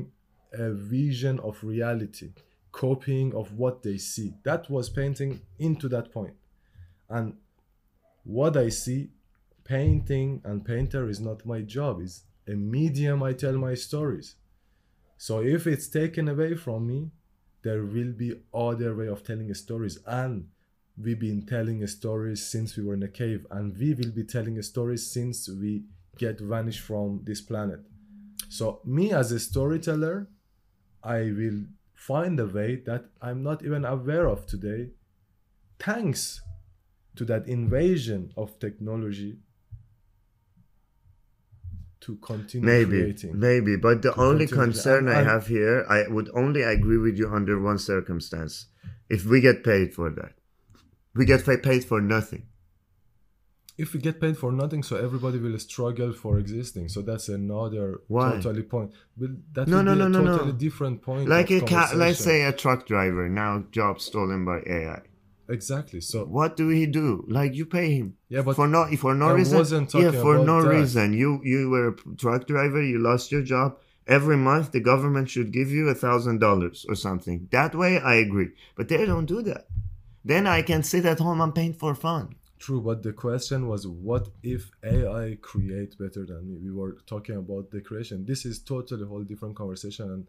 a 0.53 0.71
vision 0.71 1.39
of 1.39 1.63
reality, 1.63 2.33
copying 2.71 3.33
of 3.35 3.53
what 3.53 3.83
they 3.83 3.97
see. 3.97 4.33
That 4.43 4.69
was 4.69 4.89
painting 4.89 5.41
into 5.59 5.87
that 5.89 6.11
point. 6.11 6.33
And 7.09 7.35
what 8.23 8.57
I 8.57 8.69
see, 8.69 9.09
painting 9.63 10.41
and 10.43 10.63
painter 10.63 11.09
is 11.09 11.19
not 11.19 11.45
my 11.45 11.61
job. 11.61 12.01
It's 12.01 12.23
a 12.47 12.51
medium 12.51 13.23
I 13.23 13.33
tell 13.33 13.57
my 13.57 13.75
stories. 13.75 14.35
So 15.17 15.41
if 15.41 15.67
it's 15.67 15.87
taken 15.87 16.27
away 16.27 16.55
from 16.55 16.87
me, 16.87 17.11
there 17.63 17.83
will 17.83 18.11
be 18.11 18.33
other 18.53 18.95
way 18.95 19.07
of 19.07 19.23
telling 19.23 19.53
stories 19.53 19.99
and 20.05 20.47
we've 20.97 21.19
been 21.19 21.45
telling 21.45 21.85
stories 21.87 22.45
since 22.45 22.75
we 22.75 22.83
were 22.83 22.93
in 22.93 23.03
a 23.03 23.07
cave 23.07 23.45
and 23.51 23.77
we 23.77 23.93
will 23.93 24.11
be 24.11 24.23
telling 24.23 24.61
stories 24.61 25.11
since 25.11 25.47
we 25.47 25.83
get 26.17 26.39
vanished 26.39 26.81
from 26.81 27.21
this 27.23 27.41
planet 27.41 27.79
so 28.49 28.81
me 28.83 29.11
as 29.11 29.31
a 29.31 29.39
storyteller 29.39 30.27
i 31.03 31.31
will 31.31 31.63
find 31.93 32.39
a 32.39 32.45
way 32.45 32.75
that 32.75 33.05
i'm 33.21 33.43
not 33.43 33.63
even 33.63 33.85
aware 33.85 34.27
of 34.27 34.45
today 34.45 34.89
thanks 35.79 36.41
to 37.15 37.25
that 37.25 37.47
invasion 37.47 38.31
of 38.37 38.57
technology 38.59 39.37
to 41.99 42.15
continue 42.17 42.65
maybe 42.65 43.01
creating 43.01 43.39
maybe 43.39 43.75
but 43.75 44.01
the 44.01 44.13
only 44.19 44.47
concern 44.47 45.07
And- 45.07 45.17
i 45.17 45.23
have 45.23 45.47
here 45.47 45.85
i 45.89 46.07
would 46.07 46.29
only 46.33 46.63
agree 46.63 46.97
with 46.97 47.17
you 47.17 47.29
under 47.29 47.59
one 47.61 47.77
circumstance. 47.77 48.67
If 49.09 49.25
we 49.25 49.41
get 49.41 49.63
paid 49.63 49.93
for 49.93 50.09
that 50.11 50.33
we 51.13 51.25
get 51.25 51.43
paid 51.45 51.83
for 51.85 51.99
nothing 52.01 52.43
if 53.83 53.87
we 53.93 53.99
get 54.07 54.15
paid 54.25 54.35
for 54.41 54.51
nothing 54.61 54.81
so 54.89 54.93
everybody 55.07 55.37
will 55.45 55.57
struggle 55.69 56.11
for 56.21 56.31
existing. 56.43 56.85
So 56.95 56.99
that's 57.09 57.27
another 57.39 57.85
Why? 58.15 58.27
totally 58.35 58.65
point. 58.75 58.89
But 59.19 59.31
that 59.55 59.65
No, 59.73 59.79
no, 59.87 59.93
no, 60.01 60.05
a 60.05 60.09
no, 60.15 60.19
no. 60.21 60.31
totally 60.37 60.57
different 60.67 60.97
point 61.07 61.25
like 61.35 61.49
a 61.57 61.61
ca- 61.73 61.93
let's 62.03 62.19
say 62.29 62.37
a 62.51 62.53
truck 62.63 62.79
driver 62.91 63.25
now 63.43 63.51
job 63.77 63.93
stolen 64.09 64.41
by 64.51 64.59
ai 64.77 64.99
exactly 65.57 66.01
so 66.11 66.17
what 66.37 66.51
do 66.61 66.65
he 66.79 66.85
do? 67.01 67.07
Like 67.37 67.51
you 67.59 67.65
pay 67.77 67.87
him 67.99 68.07
yeah 68.33 68.43
but 68.47 68.55
for 68.59 68.67
no 68.75 68.81
for 69.03 69.13
no 69.23 69.27
I 69.29 69.33
reason? 69.39 69.87
yeah 70.03 70.11
for 70.25 70.35
no 70.51 70.57
that. 70.61 70.69
reason. 70.77 71.07
You 71.21 71.29
you 71.53 71.59
were 71.73 71.87
a 71.93 71.95
truck 72.21 72.41
driver 72.53 72.81
you 72.91 72.97
lost 73.09 73.25
your 73.33 73.43
job. 73.53 73.69
Every 74.17 74.37
month 74.49 74.65
the 74.75 74.83
government 74.91 75.27
should 75.33 75.49
give 75.57 75.69
you 75.77 75.83
a 75.89 75.97
thousand 76.05 76.37
dollars 76.47 76.77
or 76.89 76.95
something. 77.07 77.37
That 77.57 77.71
way 77.81 77.91
i 78.11 78.15
agree. 78.25 78.49
But 78.77 78.85
they 78.91 79.03
don't 79.11 79.29
do 79.35 79.39
that. 79.49 79.63
Then 80.31 80.43
i 80.57 80.59
can 80.69 80.81
sit 80.91 81.05
at 81.13 81.19
home 81.25 81.39
and 81.45 81.53
paint 81.61 81.75
for 81.81 81.93
fun 82.07 82.25
true 82.63 82.81
but 82.87 83.01
the 83.07 83.13
question 83.25 83.67
was 83.71 83.87
what 84.09 84.25
if 84.43 84.61
ai 84.93 85.37
create 85.49 85.97
better 86.03 86.23
than 86.31 86.41
me? 86.49 86.55
We 86.67 86.71
were 86.79 86.93
talking 87.13 87.37
about 87.43 87.71
the 87.71 87.81
creation. 87.81 88.25
This 88.31 88.45
is 88.45 88.59
totally 88.73 89.05
whole 89.11 89.23
different 89.31 89.55
conversation 89.61 90.05
and 90.15 90.27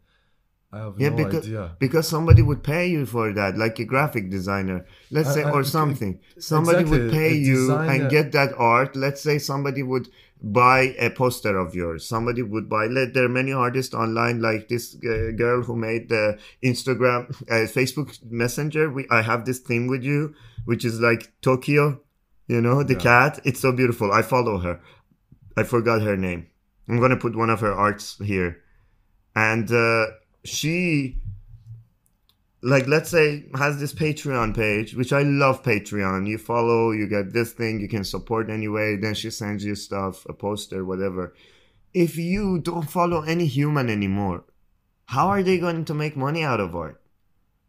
i 0.74 0.78
have 0.84 0.94
yeah 0.98 1.10
no 1.10 1.16
because 1.22 1.46
idea. 1.46 1.64
because 1.84 2.06
somebody 2.08 2.42
would 2.48 2.62
pay 2.68 2.84
you 2.86 3.04
for 3.14 3.24
that 3.38 3.58
like 3.62 3.78
a 3.84 3.86
graphic 3.94 4.30
designer 4.36 4.78
let's 5.16 5.28
Uh, 5.28 5.34
say 5.34 5.44
or 5.56 5.62
something. 5.64 6.12
Somebody 6.38 6.84
would 6.90 7.10
pay 7.16 7.32
you 7.48 7.60
and 7.92 8.10
get 8.10 8.32
that 8.36 8.54
art. 8.56 8.96
Let's 8.96 9.22
say 9.28 9.38
somebody 9.38 9.82
would 9.82 10.08
buy 10.42 10.80
a 10.98 11.10
poster 11.10 11.52
of 11.64 11.74
yours. 11.80 12.06
Somebody 12.14 12.42
would 12.42 12.68
buy 12.68 12.86
let 12.86 13.12
there 13.14 13.26
are 13.26 13.34
many 13.40 13.52
artists 13.52 13.94
online 14.04 14.40
like 14.40 14.68
this 14.68 14.96
uh, 14.96 15.30
girl 15.42 15.62
who 15.62 15.76
made 15.76 16.08
the 16.08 16.38
instagram 16.70 17.20
uh, 17.50 17.68
facebook 17.76 18.16
messenger. 18.44 18.88
We 18.96 19.06
i 19.18 19.20
have 19.30 19.44
this 19.44 19.60
thing 19.68 19.86
with 19.88 20.02
you 20.12 20.34
which 20.64 20.84
is 20.84 21.00
like 21.00 21.22
tokyo 21.42 22.00
you 22.46 22.60
know 22.60 22.82
the 22.82 22.94
Yeah. 22.94 23.00
cat 23.00 23.40
it's 23.44 23.60
so 23.60 23.72
beautiful. 23.72 24.12
I 24.12 24.22
follow 24.22 24.58
her. 24.58 24.80
I 25.56 25.62
forgot 25.64 26.02
her 26.02 26.16
name. 26.16 26.46
I'm 26.88 27.00
gonna 27.00 27.16
put 27.16 27.36
one 27.36 27.50
of 27.50 27.60
her 27.60 27.72
arts 27.72 28.18
here. 28.18 28.58
And 29.34 29.70
uh, 29.72 30.06
she 30.44 31.18
like 32.62 32.86
let's 32.86 33.10
say 33.10 33.46
has 33.56 33.80
this 33.80 33.92
patreon 33.92 34.54
page 34.54 34.94
which 34.94 35.12
i 35.12 35.22
love 35.22 35.62
patreon. 35.64 36.28
You 36.28 36.38
follow 36.38 36.92
you 36.92 37.08
get 37.08 37.32
this 37.32 37.52
thing 37.52 37.80
you 37.80 37.88
can 37.88 38.04
support 38.04 38.48
anyway 38.50 38.96
then 38.96 39.14
she 39.14 39.30
sends 39.30 39.64
you 39.64 39.74
stuff 39.74 40.24
a 40.28 40.32
poster 40.32 40.84
whatever. 40.84 41.34
If 41.92 42.16
you 42.16 42.60
don't 42.60 42.88
follow 42.88 43.22
any 43.22 43.46
human 43.46 43.90
anymore 43.90 44.44
how 45.06 45.28
are 45.28 45.42
they 45.42 45.58
going 45.58 45.84
to 45.86 45.94
make 45.94 46.16
money 46.16 46.42
out 46.44 46.60
of 46.60 46.74
art 46.76 47.01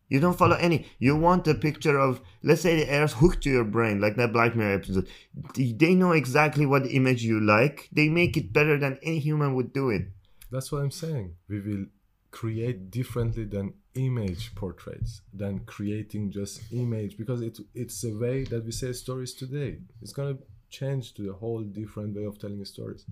you 0.10 0.20
don't 0.20 0.38
follow 0.38 0.56
any. 0.58 0.86
You 1.00 1.16
want 1.16 1.48
a 1.48 1.56
picture 1.56 1.98
of 1.98 2.22
let's 2.44 2.62
say 2.62 2.76
the 2.76 2.92
air's 2.92 3.14
hooked 3.14 3.44
to 3.44 3.50
your 3.50 3.64
brain 3.64 4.00
like 4.00 4.16
that 4.18 4.34
black 4.34 4.56
mirror 4.56 4.76
episode. 4.76 5.08
They 5.56 5.96
know 5.96 6.12
exactly 6.12 6.66
what 6.66 6.86
image 6.86 7.24
you 7.24 7.40
like. 7.40 7.90
They 7.92 8.10
make 8.10 8.38
it 8.38 8.54
better 8.54 8.78
than 8.78 9.00
any 9.04 9.20
human 9.20 9.56
would 9.56 9.74
do 9.74 9.90
it. 9.90 10.08
That's 10.52 10.72
what 10.72 10.82
i'm 10.82 10.92
saying. 10.92 11.36
We 11.50 11.60
will 11.62 11.86
create 12.30 12.92
differently 12.92 13.46
than 13.46 13.74
image 13.96 14.56
portraits 14.56 15.22
than 15.34 15.60
creating 15.66 16.32
just 16.32 16.62
image 16.72 17.16
because 17.16 17.42
it 17.42 17.60
it's 17.76 18.04
a 18.04 18.12
way 18.12 18.44
that 18.44 18.66
we 18.66 18.72
say 18.72 18.92
stories 18.92 19.34
today. 19.34 19.80
It's 20.02 20.14
going 20.14 20.38
change 20.80 21.14
to 21.14 21.30
a 21.30 21.34
whole 21.42 21.64
different 21.80 22.16
way 22.18 22.26
of 22.26 22.40
telling 22.40 22.66
stories. 22.66 23.06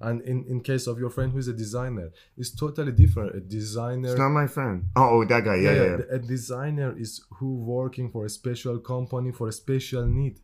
And 0.00 0.16
in 0.30 0.38
in 0.52 0.60
case 0.70 0.86
of 0.90 0.98
your 1.02 1.12
friend 1.16 1.32
who's 1.32 1.48
a 1.48 1.58
designer 1.64 2.08
it's 2.36 2.52
totally 2.64 2.92
different. 3.02 3.34
A 3.40 3.42
designer 3.58 4.10
it's 4.10 4.24
not 4.26 4.34
my 4.42 4.48
friend. 4.56 4.76
Oh, 4.94 5.08
oh 5.14 5.24
that 5.32 5.42
guy. 5.48 5.56
Yeah 5.66 5.74
yeah, 5.80 5.84
yeah. 5.92 6.18
a 6.18 6.20
designer 6.34 6.90
is 7.04 7.12
who 7.36 7.50
working 7.78 8.08
for 8.14 8.22
a 8.30 8.32
special 8.40 8.76
company 8.92 9.32
for 9.38 9.48
a 9.48 9.56
special 9.64 10.04
need. 10.20 10.36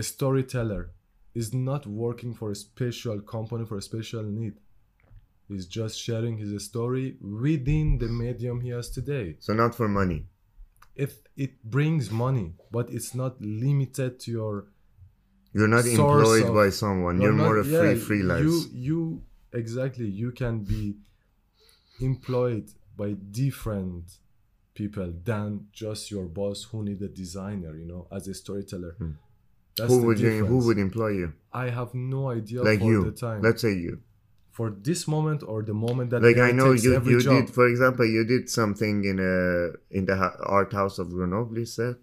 A 0.00 0.02
storyteller 0.02 0.82
is 1.34 1.48
not 1.70 1.82
working 1.86 2.32
for 2.34 2.48
a 2.50 2.58
special 2.68 3.18
company 3.34 3.64
for 3.70 3.76
a 3.78 3.86
special 3.92 4.24
need. 4.40 4.54
He's 5.48 5.66
just 5.66 5.94
sharing 6.06 6.36
his 6.38 6.50
story 6.64 7.06
within 7.20 7.98
the 7.98 8.08
medium 8.08 8.60
he 8.60 8.70
has 8.70 8.88
today. 8.90 9.26
So 9.40 9.52
not 9.52 9.74
for 9.74 9.88
money. 9.88 10.20
If 10.96 11.12
it 11.36 11.52
brings 11.76 12.10
money 12.10 12.48
but 12.70 12.86
it's 12.96 13.12
not 13.22 13.40
limited 13.40 14.12
to 14.22 14.30
your 14.38 14.56
You're 15.54 15.68
not 15.68 15.86
employed 15.86 16.46
of- 16.46 16.54
by 16.54 16.68
someone. 16.70 17.20
You're, 17.20 17.32
not- 17.32 17.44
more 17.46 17.58
a 17.58 17.64
free 17.64 17.94
yeah, 17.94 18.06
freelance. 18.06 18.42
You 18.42 18.54
you 18.88 19.22
exactly 19.52 20.06
you 20.22 20.30
can 20.32 20.54
be 20.64 20.96
employed 22.00 22.70
by 22.96 23.12
different 23.30 24.04
people 24.74 25.12
than 25.24 25.66
just 25.72 26.10
your 26.10 26.24
boss 26.24 26.64
who 26.64 26.82
need 26.82 27.00
a 27.02 27.08
designer, 27.08 27.76
you 27.76 27.86
know, 27.86 28.06
as 28.10 28.26
a 28.28 28.34
storyteller. 28.34 28.94
Hmm. 28.98 29.10
That's 29.76 29.90
who 29.90 30.02
would 30.06 30.18
you, 30.20 30.44
who 30.46 30.58
would 30.66 30.78
employ 30.78 31.10
you? 31.10 31.32
I 31.52 31.68
have 31.70 31.94
no 31.94 32.30
idea 32.30 32.62
Like 32.62 32.80
you. 32.80 33.04
the 33.04 33.10
time. 33.12 33.42
Let's 33.42 33.62
say 33.62 33.74
you. 33.74 34.00
for 34.58 34.70
this 34.88 35.08
moment 35.08 35.42
or 35.42 35.58
the 35.70 35.74
moment 35.74 36.10
that 36.10 36.22
like 36.22 36.38
I 36.48 36.52
know 36.58 36.70
you 36.86 36.92
you 37.12 37.20
job. 37.20 37.32
did 37.46 37.46
for 37.58 37.66
example 37.72 38.06
you 38.16 38.22
did 38.34 38.44
something 38.58 38.96
in 39.12 39.16
a 39.18 39.34
in 39.98 40.02
the 40.10 40.14
art 40.58 40.72
house 40.80 40.96
of 41.02 41.06
Grenoble 41.10 41.58
you 41.58 41.66
said 41.78 41.96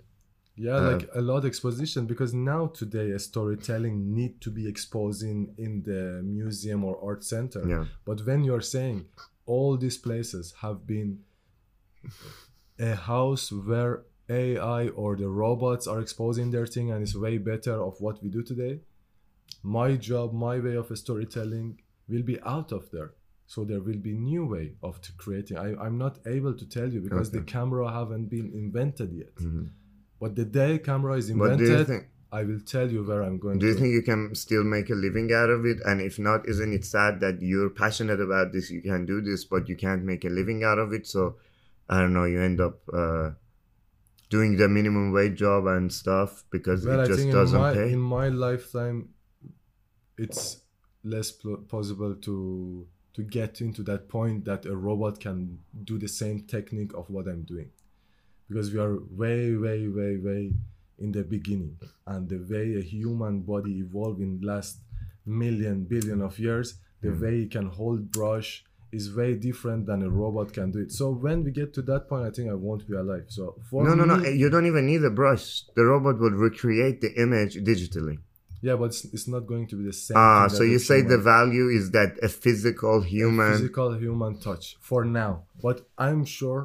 yeah 0.56 0.76
uh, 0.76 0.92
like 0.92 1.10
a 1.16 1.22
lot 1.22 1.46
exposition 1.46 2.06
because 2.06 2.34
now 2.34 2.68
today 2.68 3.12
a 3.12 3.20
storytelling 3.20 4.14
need 4.14 4.40
to 4.42 4.50
be 4.50 4.68
exposed 4.68 5.24
in 5.24 5.82
the 5.86 6.22
museum 6.24 6.84
or 6.84 7.00
art 7.04 7.24
center. 7.24 7.68
Yeah. 7.68 7.86
But 8.06 8.26
when 8.26 8.44
you're 8.44 8.62
saying 8.62 9.06
all 9.46 9.78
these 9.78 9.98
places 9.98 10.54
have 10.62 10.86
been 10.86 11.20
a 12.80 12.96
house 12.96 13.52
where 13.52 14.04
ai 14.30 14.88
or 14.90 15.16
the 15.16 15.28
robots 15.28 15.88
are 15.88 16.00
exposing 16.00 16.52
their 16.52 16.66
thing 16.66 16.92
and 16.92 17.02
it's 17.04 17.16
way 17.16 17.38
better 17.38 17.74
of 17.88 18.00
what 18.00 18.22
we 18.24 18.30
do 18.30 18.42
today 18.42 18.80
my 19.64 19.96
job 19.96 20.34
my 20.34 20.58
way 20.60 20.76
of 20.76 20.96
storytelling 20.98 21.80
will 22.10 22.24
be 22.24 22.40
out 22.42 22.72
of 22.72 22.90
there. 22.92 23.12
So 23.46 23.64
there 23.64 23.80
will 23.82 23.98
be 23.98 24.14
new 24.14 24.46
way 24.46 24.74
of 24.82 25.00
creating. 25.18 25.58
I, 25.58 25.76
i'm 25.86 25.98
not 25.98 26.20
able 26.26 26.54
to 26.54 26.66
tell 26.66 26.90
you 26.92 27.02
because 27.02 27.32
the 27.32 27.42
camera 27.42 27.92
haven't 27.92 28.28
been 28.30 28.52
invented 28.54 29.12
yet. 29.14 29.36
Mhm. 29.36 29.70
But 30.22 30.36
the 30.36 30.46
day 30.46 30.78
camera 30.78 31.16
is 31.16 31.30
but 31.32 31.58
do 31.58 31.66
you 31.66 31.72
invented, 31.72 31.88
think 31.88 32.08
I 32.32 32.44
will 32.44 32.62
tell 32.62 32.90
you 32.90 33.04
where 33.04 33.24
I'm 33.24 33.38
going 33.40 33.60
do 33.60 33.66
you 33.66 33.74
think 33.74 33.92
you 33.92 34.02
can 34.02 34.34
still 34.36 34.64
make 34.64 34.90
a 34.90 34.96
living 34.96 35.34
out 35.34 35.50
of 35.50 35.66
it? 35.66 35.80
And 35.84 36.00
if 36.00 36.18
not 36.18 36.48
isn't 36.48 36.74
it 36.74 36.86
sad 36.86 37.20
that 37.20 37.42
you're 37.42 37.70
passionate 37.70 38.22
about 38.22 38.54
this 38.54 38.72
you 38.72 38.82
can 38.82 39.06
do 39.06 39.20
this 39.22 39.44
but 39.44 39.68
you 39.68 39.76
can't 39.76 40.04
make 40.04 40.24
a 40.24 40.30
living 40.30 40.64
out 40.64 40.80
of 40.80 40.94
it? 40.94 41.08
So 41.08 41.36
I 41.90 42.00
don't 42.00 42.14
know 42.14 42.24
you 42.24 42.42
end 42.42 42.62
up 42.62 42.80
uh, 42.94 43.32
doing 44.32 44.56
the 44.56 44.68
minimum 44.70 45.12
wage 45.12 45.38
job 45.38 45.68
and 45.68 45.92
stuff 45.92 46.46
because 46.50 46.86
well, 46.86 47.02
it 47.02 47.08
just 47.08 47.20
think 47.20 47.32
in 47.32 47.36
doesn't 47.36 47.60
my, 47.60 47.74
pay? 47.74 47.92
in 47.92 48.00
my 48.00 48.30
lifetime, 48.30 49.10
it's 50.18 50.62
less 51.04 51.32
pl- 51.32 51.58
possible 51.58 52.16
to 52.16 52.88
to 53.14 53.24
get 53.24 53.60
into 53.60 53.84
that 53.84 54.08
point 54.08 54.46
that 54.46 54.66
a 54.66 54.76
robot 54.76 55.20
can 55.20 55.60
do 55.84 56.00
the 56.00 56.08
same 56.08 56.44
technique 56.44 56.94
of 56.94 57.10
what 57.10 57.28
I'm 57.28 57.44
doing, 57.44 57.70
because 58.52 58.74
we 58.74 58.80
are 58.80 58.98
way, 59.24 59.56
way, 59.56 59.88
way, 59.88 60.18
way 60.18 60.54
in 61.00 61.12
the 61.12 61.24
beginning, 61.24 61.78
and 62.06 62.28
the 62.30 62.40
way 62.52 62.76
a 62.76 62.84
human 62.84 63.36
body 63.42 63.74
evolved 63.80 64.20
in 64.20 64.40
last 64.42 64.74
million 65.26 65.84
billion 65.86 66.22
of 66.22 66.38
years, 66.38 66.68
the 67.02 67.10
Mm. 67.10 67.22
way 67.22 67.36
it 67.44 67.52
can 67.52 67.68
hold 67.80 68.12
brush 68.12 68.50
is 68.92 69.04
way 69.16 69.32
different 69.36 69.86
than 69.86 70.00
a 70.04 70.10
robot 70.10 70.48
can 70.58 70.70
do 70.72 70.80
it. 70.80 70.92
So 70.92 71.06
when 71.26 71.38
we 71.46 71.52
get 71.52 71.74
to 71.78 71.82
that 71.84 72.10
point, 72.10 72.26
I 72.30 72.32
think 72.36 72.50
I 72.50 72.58
won't 72.66 72.86
be 72.90 72.96
alive. 73.04 73.26
So 73.38 73.44
for 73.70 73.80
no 73.88 73.92
no 74.00 74.04
no 74.12 74.16
you 74.42 74.48
don't 74.54 74.66
even 74.74 74.86
need 74.92 75.04
a 75.12 75.14
brush 75.22 75.44
the 75.78 75.86
robot 75.92 76.16
will 76.20 76.38
recreate 76.48 76.98
the 77.06 77.12
image 77.26 77.54
digitally 77.70 78.18
Yeah, 78.68 78.76
but 78.80 78.88
it's, 78.92 79.06
it's 79.16 79.28
not 79.36 79.44
going 79.52 79.66
to 79.72 79.76
be 79.80 79.84
the 79.92 79.98
same. 80.08 80.18
Ah, 80.18 80.48
so 80.58 80.62
you 80.74 80.80
say 80.90 80.98
the 81.14 81.22
value 81.36 81.68
is 81.80 81.86
that 81.98 82.10
a 82.30 82.30
physical 82.44 82.96
human. 83.16 83.52
a 83.54 83.54
physical 83.54 83.90
human 84.06 84.34
touch 84.48 84.66
for 84.90 85.02
now. 85.22 85.32
But 85.66 85.78
I'm 86.08 86.22
sure 86.38 86.62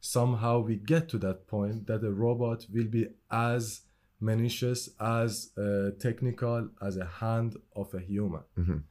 somehow 0.00 0.60
we 0.60 0.76
get 0.76 1.08
to 1.10 1.18
that 1.18 1.46
point 1.46 1.86
that 1.86 2.02
a 2.04 2.10
robot 2.10 2.66
will 2.72 2.86
be 2.88 3.06
as 3.30 3.82
malicious, 4.20 4.88
as 5.00 5.50
uh, 5.56 5.90
technical 5.98 6.68
as 6.82 6.96
a 6.96 7.04
hand 7.06 7.56
of 7.76 7.92
a 7.94 8.00
human. 8.00 8.42
Mhm. 8.58 8.82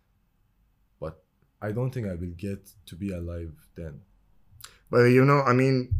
But 1.00 1.24
I 1.62 1.72
don't 1.72 1.92
think 1.92 2.08
I 2.08 2.16
will 2.16 2.36
get 2.38 2.70
to 2.88 2.96
be 2.96 3.12
alive 3.12 3.54
then. 3.76 4.02
But 4.90 5.04
you 5.06 5.24
know, 5.26 5.42
I 5.42 5.54
mean, 5.54 5.94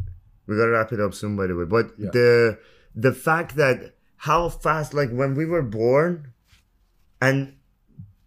we 0.46 0.56
gotta 0.56 0.72
wrap 0.72 0.92
it 0.92 1.00
up 1.00 1.14
soon, 1.14 1.36
by 1.36 1.46
the 1.46 1.54
way. 1.54 1.64
But 1.64 1.92
Yeah. 1.98 2.10
the 2.12 2.58
the 2.94 3.12
fact 3.12 3.54
that 3.56 3.94
how 4.16 4.48
fast, 4.48 4.94
like 4.94 5.10
when 5.10 5.34
we 5.34 5.46
were 5.46 5.62
born, 5.62 6.32
and 7.22 7.54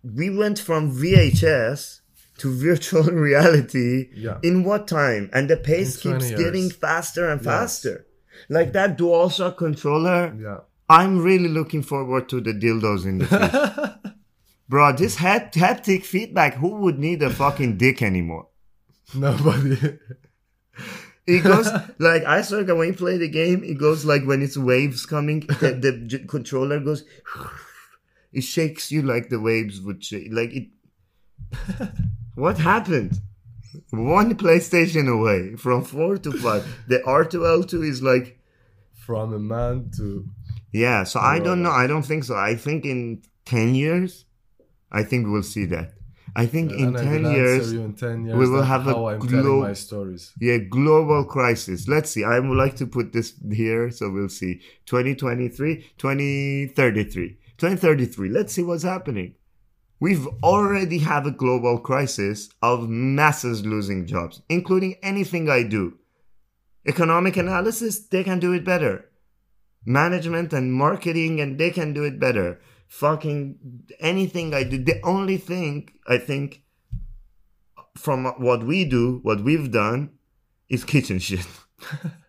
we 0.03 0.29
went 0.29 0.57
from 0.59 0.91
VHS 0.91 2.01
to 2.43 2.51
virtual 2.69 3.03
reality 3.29 4.09
Yeah. 4.13 4.37
in 4.43 4.63
what 4.63 4.87
time? 4.87 5.29
And 5.33 5.49
the 5.49 5.57
pace 5.57 5.97
keeps 5.97 6.29
years. 6.29 6.39
getting 6.43 6.69
faster 6.69 7.29
and 7.31 7.39
Yes. 7.41 7.45
faster. 7.53 8.05
Like 8.49 8.73
that 8.73 8.97
DualShock 8.97 9.57
controller, 9.57 10.35
Yeah. 10.39 10.59
I'm 10.89 11.23
really 11.23 11.47
looking 11.49 11.81
forward 11.81 12.27
to 12.29 12.41
the 12.41 12.53
dildos 12.53 13.05
in 13.05 13.19
the 13.19 13.25
future. 13.27 14.13
Bro, 14.69 14.93
this 14.97 15.15
hat- 15.15 15.53
haptic 15.53 16.03
feedback, 16.03 16.55
who 16.55 16.69
would 16.83 16.99
need 16.99 17.21
a 17.23 17.29
fucking 17.29 17.77
dick 17.77 18.01
anymore? 18.01 18.47
Nobody. 19.15 19.77
It 21.25 21.43
goes 21.43 21.69
like 21.99 22.23
I 22.25 22.41
swear 22.41 22.65
when 22.75 22.89
you 22.89 22.93
play 22.95 23.17
the 23.17 23.29
game, 23.29 23.63
it 23.63 23.77
goes 23.79 24.03
like 24.03 24.25
when 24.25 24.41
it's 24.41 24.57
waves 24.57 25.05
coming, 25.05 25.41
the, 25.61 25.69
the 25.85 25.91
j- 26.07 26.25
controller 26.27 26.79
goes. 26.81 27.05
It 28.33 28.41
shakes 28.43 28.91
you 28.91 29.01
like 29.03 29.29
the 29.29 29.39
waves 29.39 29.79
would 29.79 30.03
shake. 30.03 30.27
Like 30.31 30.51
it. 30.53 30.67
What 32.35 32.57
happened? 32.57 33.13
One 33.91 34.35
PlayStation 34.35 35.07
away 35.07 35.55
from 35.55 35.83
four 35.83 36.17
to 36.17 36.31
five. 36.31 36.63
The 36.87 36.99
R2L2 36.99 37.87
is 37.87 38.01
like 38.01 38.39
From 38.93 39.33
a 39.33 39.39
man 39.39 39.91
to. 39.97 40.25
yeah. 40.71 41.03
So 41.03 41.19
I 41.19 41.39
don't 41.39 41.61
know. 41.63 41.71
I 41.71 41.85
don't 41.87 42.03
think 42.03 42.23
so. 42.23 42.35
I 42.35 42.55
think 42.55 42.85
in 42.85 43.21
ten 43.45 43.75
years, 43.75 44.25
I 44.91 45.03
think 45.03 45.27
we'll 45.27 45.43
see 45.43 45.65
that. 45.65 45.93
I 46.35 46.47
think 46.47 46.71
in 46.71 46.95
I 46.95 47.03
ten 47.03 47.21
years, 47.31 47.71
you 47.73 47.81
in 47.83 47.93
10 47.93 48.25
years 48.25 48.37
we 48.39 48.49
will 48.49 48.63
have 48.63 48.87
a 48.87 48.93
how 48.93 49.07
I'm 49.09 49.19
glo- 49.19 49.71
stories. 49.75 50.31
Yeah, 50.39 50.57
global 50.57 51.25
crisis. 51.25 51.87
Let's 51.87 52.09
see. 52.09 52.23
I 52.23 52.39
would 52.39 52.57
like 52.57 52.75
to 52.77 52.87
put 52.87 53.13
this 53.13 53.33
here, 53.51 53.91
so 53.91 54.09
we'll 54.09 54.29
see. 54.29 54.61
2023, 54.87 55.85
2033. 55.97 57.37
2033. 57.57 58.29
Let's 58.29 58.53
see 58.53 58.63
what's 58.63 58.83
happening. 58.83 59.35
We've 60.03 60.27
already 60.43 60.97
have 60.97 61.25
a 61.25 61.31
global 61.31 61.79
crisis 61.79 62.49
of 62.61 62.89
masses 62.89 63.65
losing 63.65 64.05
jobs, 64.05 64.41
including 64.49 64.95
anything 65.01 65.49
I 65.49 65.63
do. 65.63 65.97
Economic 66.85 67.37
analysis, 67.37 68.05
they 68.07 68.21
can 68.21 68.37
do 68.41 68.51
it 68.51 68.65
better. 68.65 69.09
Management 69.85 70.51
and 70.51 70.73
marketing, 70.73 71.39
and 71.39 71.57
they 71.57 71.69
can 71.69 71.93
do 71.93 72.03
it 72.03 72.19
better. 72.19 72.59
Fucking 72.89 73.85
anything 74.01 74.53
I 74.53 74.65
do. 74.65 74.83
The 74.83 74.99
only 75.05 75.37
thing 75.37 75.87
I 76.05 76.17
think 76.17 76.63
from 77.95 78.25
what 78.25 78.65
we 78.65 78.83
do, 78.83 79.21
what 79.23 79.41
we've 79.41 79.71
done, 79.71 80.09
is 80.67 80.83
kitchen 80.83 81.19
shit. 81.19 81.47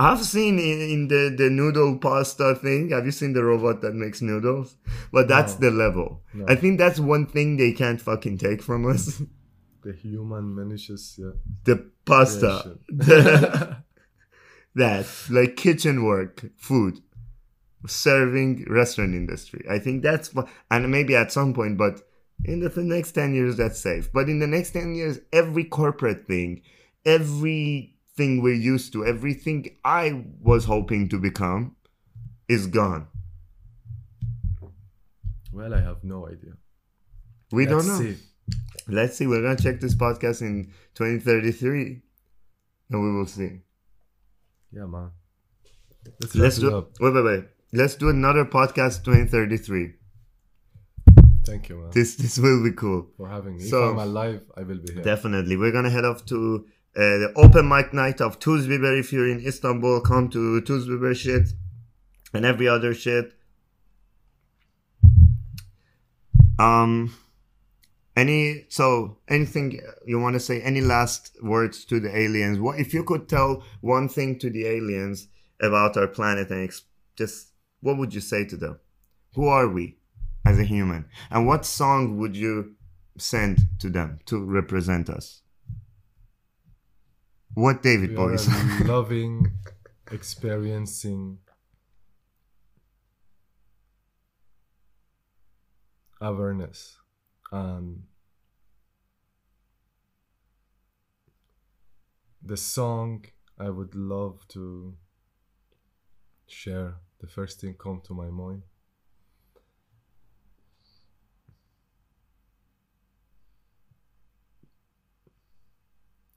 I've 0.00 0.24
seen 0.24 0.58
in, 0.60 0.80
in 0.80 1.08
the, 1.08 1.34
the 1.36 1.50
noodle 1.50 1.98
pasta 1.98 2.54
thing. 2.54 2.90
Have 2.90 3.04
you 3.04 3.10
seen 3.10 3.32
the 3.32 3.42
robot 3.42 3.80
that 3.80 3.94
makes 3.94 4.22
noodles? 4.22 4.76
But 5.12 5.26
that's 5.26 5.58
No. 5.58 5.68
the 5.70 5.76
level. 5.76 6.22
No. 6.32 6.44
I 6.48 6.54
think 6.54 6.78
that's 6.78 7.00
one 7.00 7.26
thing 7.26 7.56
they 7.56 7.72
can't 7.72 8.00
fucking 8.00 8.38
take 8.38 8.62
from 8.62 8.86
us. 8.86 9.20
The 9.80 9.92
human 9.92 10.56
malicious, 10.56 11.18
yeah. 11.18 11.30
the 11.64 11.88
pasta. 12.04 12.76
that 14.74 15.06
like 15.30 15.56
kitchen 15.56 16.04
work, 16.04 16.44
food, 16.56 17.00
serving, 17.86 18.66
restaurant 18.68 19.14
industry. 19.14 19.64
I 19.70 19.78
think 19.78 20.02
that's 20.02 20.34
and 20.70 20.90
maybe 20.90 21.14
at 21.14 21.32
some 21.32 21.54
point, 21.54 21.78
but 21.78 22.02
in 22.44 22.58
the, 22.60 22.68
the 22.68 22.82
next 22.82 23.12
ten 23.12 23.34
years, 23.34 23.56
that's 23.56 23.78
safe. 23.78 24.10
But 24.12 24.28
in 24.28 24.40
the 24.40 24.48
next 24.48 24.72
ten 24.72 24.94
years, 24.96 25.20
every 25.32 25.64
corporate 25.64 26.26
thing, 26.26 26.62
everything 28.18 28.42
we're 28.42 28.54
used 28.54 28.92
to, 28.92 29.06
everything 29.06 29.76
I 29.84 30.24
was 30.42 30.64
hoping 30.64 31.08
to 31.10 31.18
become, 31.18 31.76
is 32.48 32.66
gone. 32.66 33.06
Well, 35.52 35.72
I 35.74 35.80
have 35.80 36.02
no 36.02 36.26
idea. 36.26 36.54
We 37.52 37.66
Let's 37.66 37.86
don't 37.86 37.86
know. 38.04 38.10
see. 38.10 38.16
Let's 38.88 39.16
see. 39.16 39.26
We're 39.26 39.42
gonna 39.42 39.56
check 39.56 39.80
this 39.80 39.94
podcast 39.94 40.42
in 40.42 40.72
2033, 40.94 42.02
and 42.90 43.02
we 43.02 43.12
will 43.16 43.26
see. 43.26 43.60
Yeah, 44.72 44.86
man. 44.86 45.10
Let's, 46.20 46.34
Let's 46.34 46.58
it 46.58 46.62
do. 46.62 46.76
up. 46.76 46.90
Wait, 47.00 47.14
wait, 47.14 47.24
wait. 47.24 47.44
Let's 47.72 47.94
do 47.96 48.08
another 48.08 48.44
podcast 48.44 49.04
2033. 49.04 49.94
Thank 51.46 51.68
you, 51.70 51.76
man, 51.78 51.90
This 51.94 52.16
this 52.16 52.38
will 52.38 52.62
be 52.62 52.72
cool. 52.72 53.08
for 53.16 53.28
having 53.28 53.56
me. 53.58 53.64
So- 53.64 53.84
if 53.84 53.90
I'm 53.92 53.98
alive, 54.08 54.42
I 54.56 54.62
will 54.62 54.78
be 54.86 54.92
here. 54.94 55.02
Definitely. 55.02 55.56
We're 55.56 55.72
gonna 55.72 55.90
head 55.90 56.04
off 56.04 56.24
to 56.26 56.66
uh, 56.98 57.18
the 57.18 57.32
open 57.36 57.68
mic 57.68 57.94
night 57.94 58.20
of 58.20 58.40
Tuzbiber. 58.40 58.98
If 58.98 59.12
you're 59.12 59.28
in 59.28 59.46
Istanbul, 59.46 60.00
come 60.00 60.28
to 60.30 60.60
Tuzbiber 60.62 61.14
shit 61.14 61.50
and 62.34 62.44
every 62.44 62.66
other 62.66 62.92
shit. 62.92 63.34
Um, 66.58 67.14
any 68.16 68.66
so 68.68 69.18
anything 69.28 69.80
you 70.04 70.18
want 70.18 70.34
to 70.34 70.40
say? 70.40 70.60
Any 70.60 70.80
last 70.80 71.36
words 71.40 71.84
to 71.84 72.00
the 72.00 72.16
aliens? 72.16 72.58
What 72.58 72.80
if 72.80 72.92
you 72.92 73.04
could 73.04 73.28
tell 73.28 73.62
one 73.80 74.08
thing 74.08 74.36
to 74.40 74.50
the 74.50 74.66
aliens 74.66 75.28
about 75.62 75.96
our 75.96 76.08
planet 76.08 76.50
and 76.50 76.64
ex- 76.64 76.82
just 77.14 77.52
what 77.80 77.96
would 77.96 78.12
you 78.12 78.20
say 78.20 78.44
to 78.46 78.56
them? 78.56 78.80
Who 79.34 79.46
are 79.46 79.68
we 79.68 79.98
as 80.44 80.58
a 80.58 80.64
human? 80.64 81.04
And 81.30 81.46
what 81.46 81.64
song 81.64 82.18
would 82.18 82.34
you 82.34 82.74
send 83.18 83.60
to 83.78 83.88
them 83.88 84.18
to 84.26 84.44
represent 84.44 85.08
us? 85.08 85.42
What 87.58 87.82
David 87.82 88.10
we 88.10 88.14
Boys? 88.14 88.48
loving, 88.84 89.50
experiencing 90.12 91.38
awareness 96.20 96.98
and 97.50 98.04
the 102.40 102.56
song 102.56 103.24
I 103.58 103.70
would 103.70 103.96
love 103.96 104.46
to 104.50 104.94
share. 106.46 106.98
The 107.18 107.26
first 107.26 107.60
thing 107.60 107.74
come 107.74 108.00
to 108.04 108.14
my 108.14 108.30
mind 108.30 108.62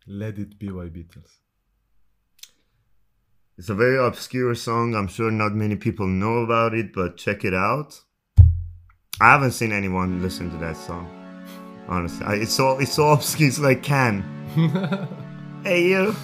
Let 0.07 0.39
It 0.39 0.57
Be 0.57 0.69
by 0.69 0.89
Beatles. 0.89 1.37
It's 3.57 3.69
a 3.69 3.75
very 3.75 4.03
obscure 4.03 4.55
song. 4.55 4.95
I'm 4.95 5.07
sure 5.07 5.29
not 5.29 5.53
many 5.53 5.75
people 5.75 6.07
know 6.07 6.39
about 6.39 6.73
it, 6.73 6.91
but 6.91 7.17
check 7.17 7.45
it 7.45 7.53
out. 7.53 8.01
I 9.19 9.31
haven't 9.31 9.51
seen 9.51 9.71
anyone 9.71 10.23
listen 10.23 10.49
to 10.49 10.57
that 10.57 10.75
song. 10.75 11.05
Honestly, 11.87 12.25
I, 12.25 12.35
it's 12.35 12.53
so 12.53 12.79
it's 12.79 12.93
so 12.93 13.09
obscure. 13.09 13.49
It's 13.49 13.59
like 13.59 13.83
can. 13.83 14.23
hey 15.63 15.89
you, 15.89 16.15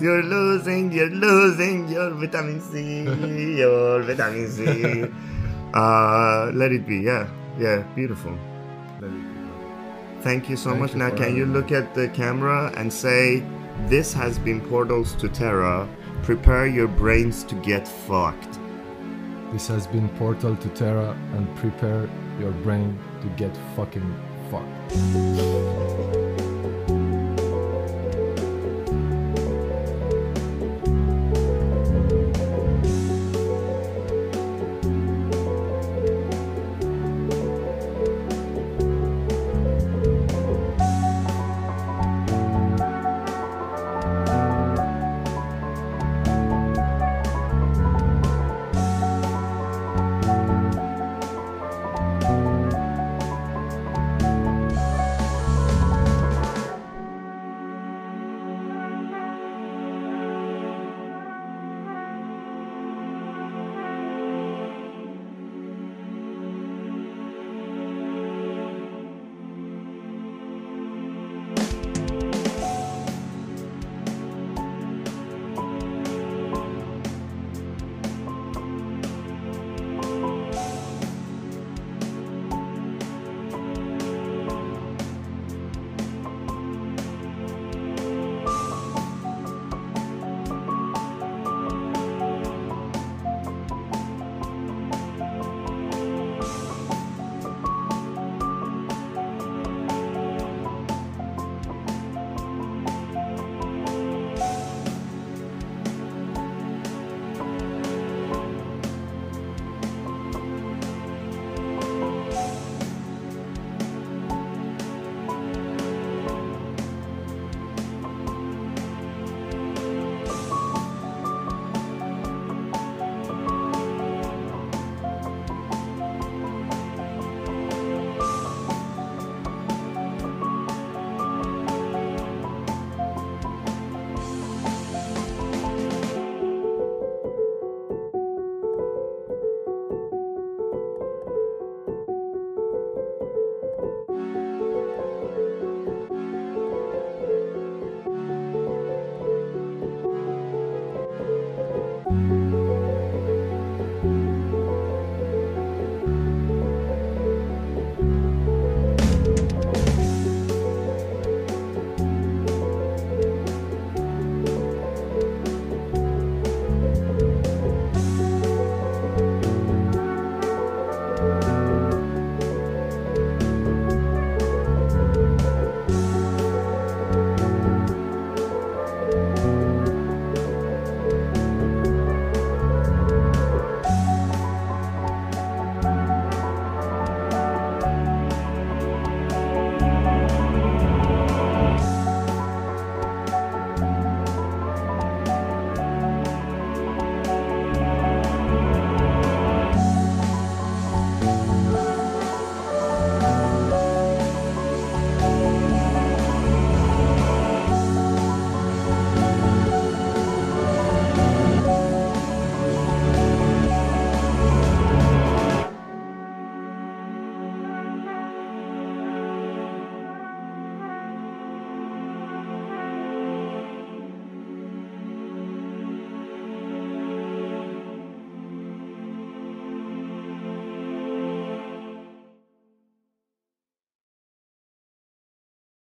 you're 0.00 0.22
losing, 0.22 0.92
you're 0.92 1.10
losing 1.10 1.88
your 1.88 2.10
vitamin 2.10 2.60
C, 2.60 3.58
your 3.58 4.02
vitamin 4.02 4.48
C. 4.48 5.10
Uh, 5.72 6.50
let 6.52 6.72
it 6.72 6.84
be. 6.84 6.98
Yeah, 6.98 7.30
yeah, 7.56 7.84
beautiful. 7.94 8.36
Let 10.24 10.26
It 10.26 10.40
Be. 10.40 10.40
Thank 10.40 10.50
you 10.50 10.56
so 10.56 10.70
Thank 10.70 10.80
much. 10.80 10.92
you 10.92 10.98
now, 10.98 11.10
can 11.10 11.36
you 11.36 11.46
look 11.46 11.72
at 11.72 11.94
the 11.94 12.08
camera 12.08 12.72
and 12.76 12.92
say, 12.92 13.42
"This 13.88 14.12
has 14.14 14.38
been 14.38 14.60
Portals 14.60 15.14
to 15.16 15.28
Terra. 15.28 15.88
Prepare 16.22 16.66
your 16.66 16.88
brains 16.88 17.44
to 17.44 17.54
get 17.56 17.88
fucked." 17.88 18.58
This 19.52 19.68
has 19.68 19.86
been 19.86 20.08
Portal 20.10 20.56
to 20.56 20.68
Terra 20.68 21.16
and 21.34 21.48
prepare 21.56 22.08
your 22.38 22.52
brain 22.62 22.98
to 23.22 23.28
get 23.36 23.56
fucking 23.74 24.14
fucked. 24.50 26.39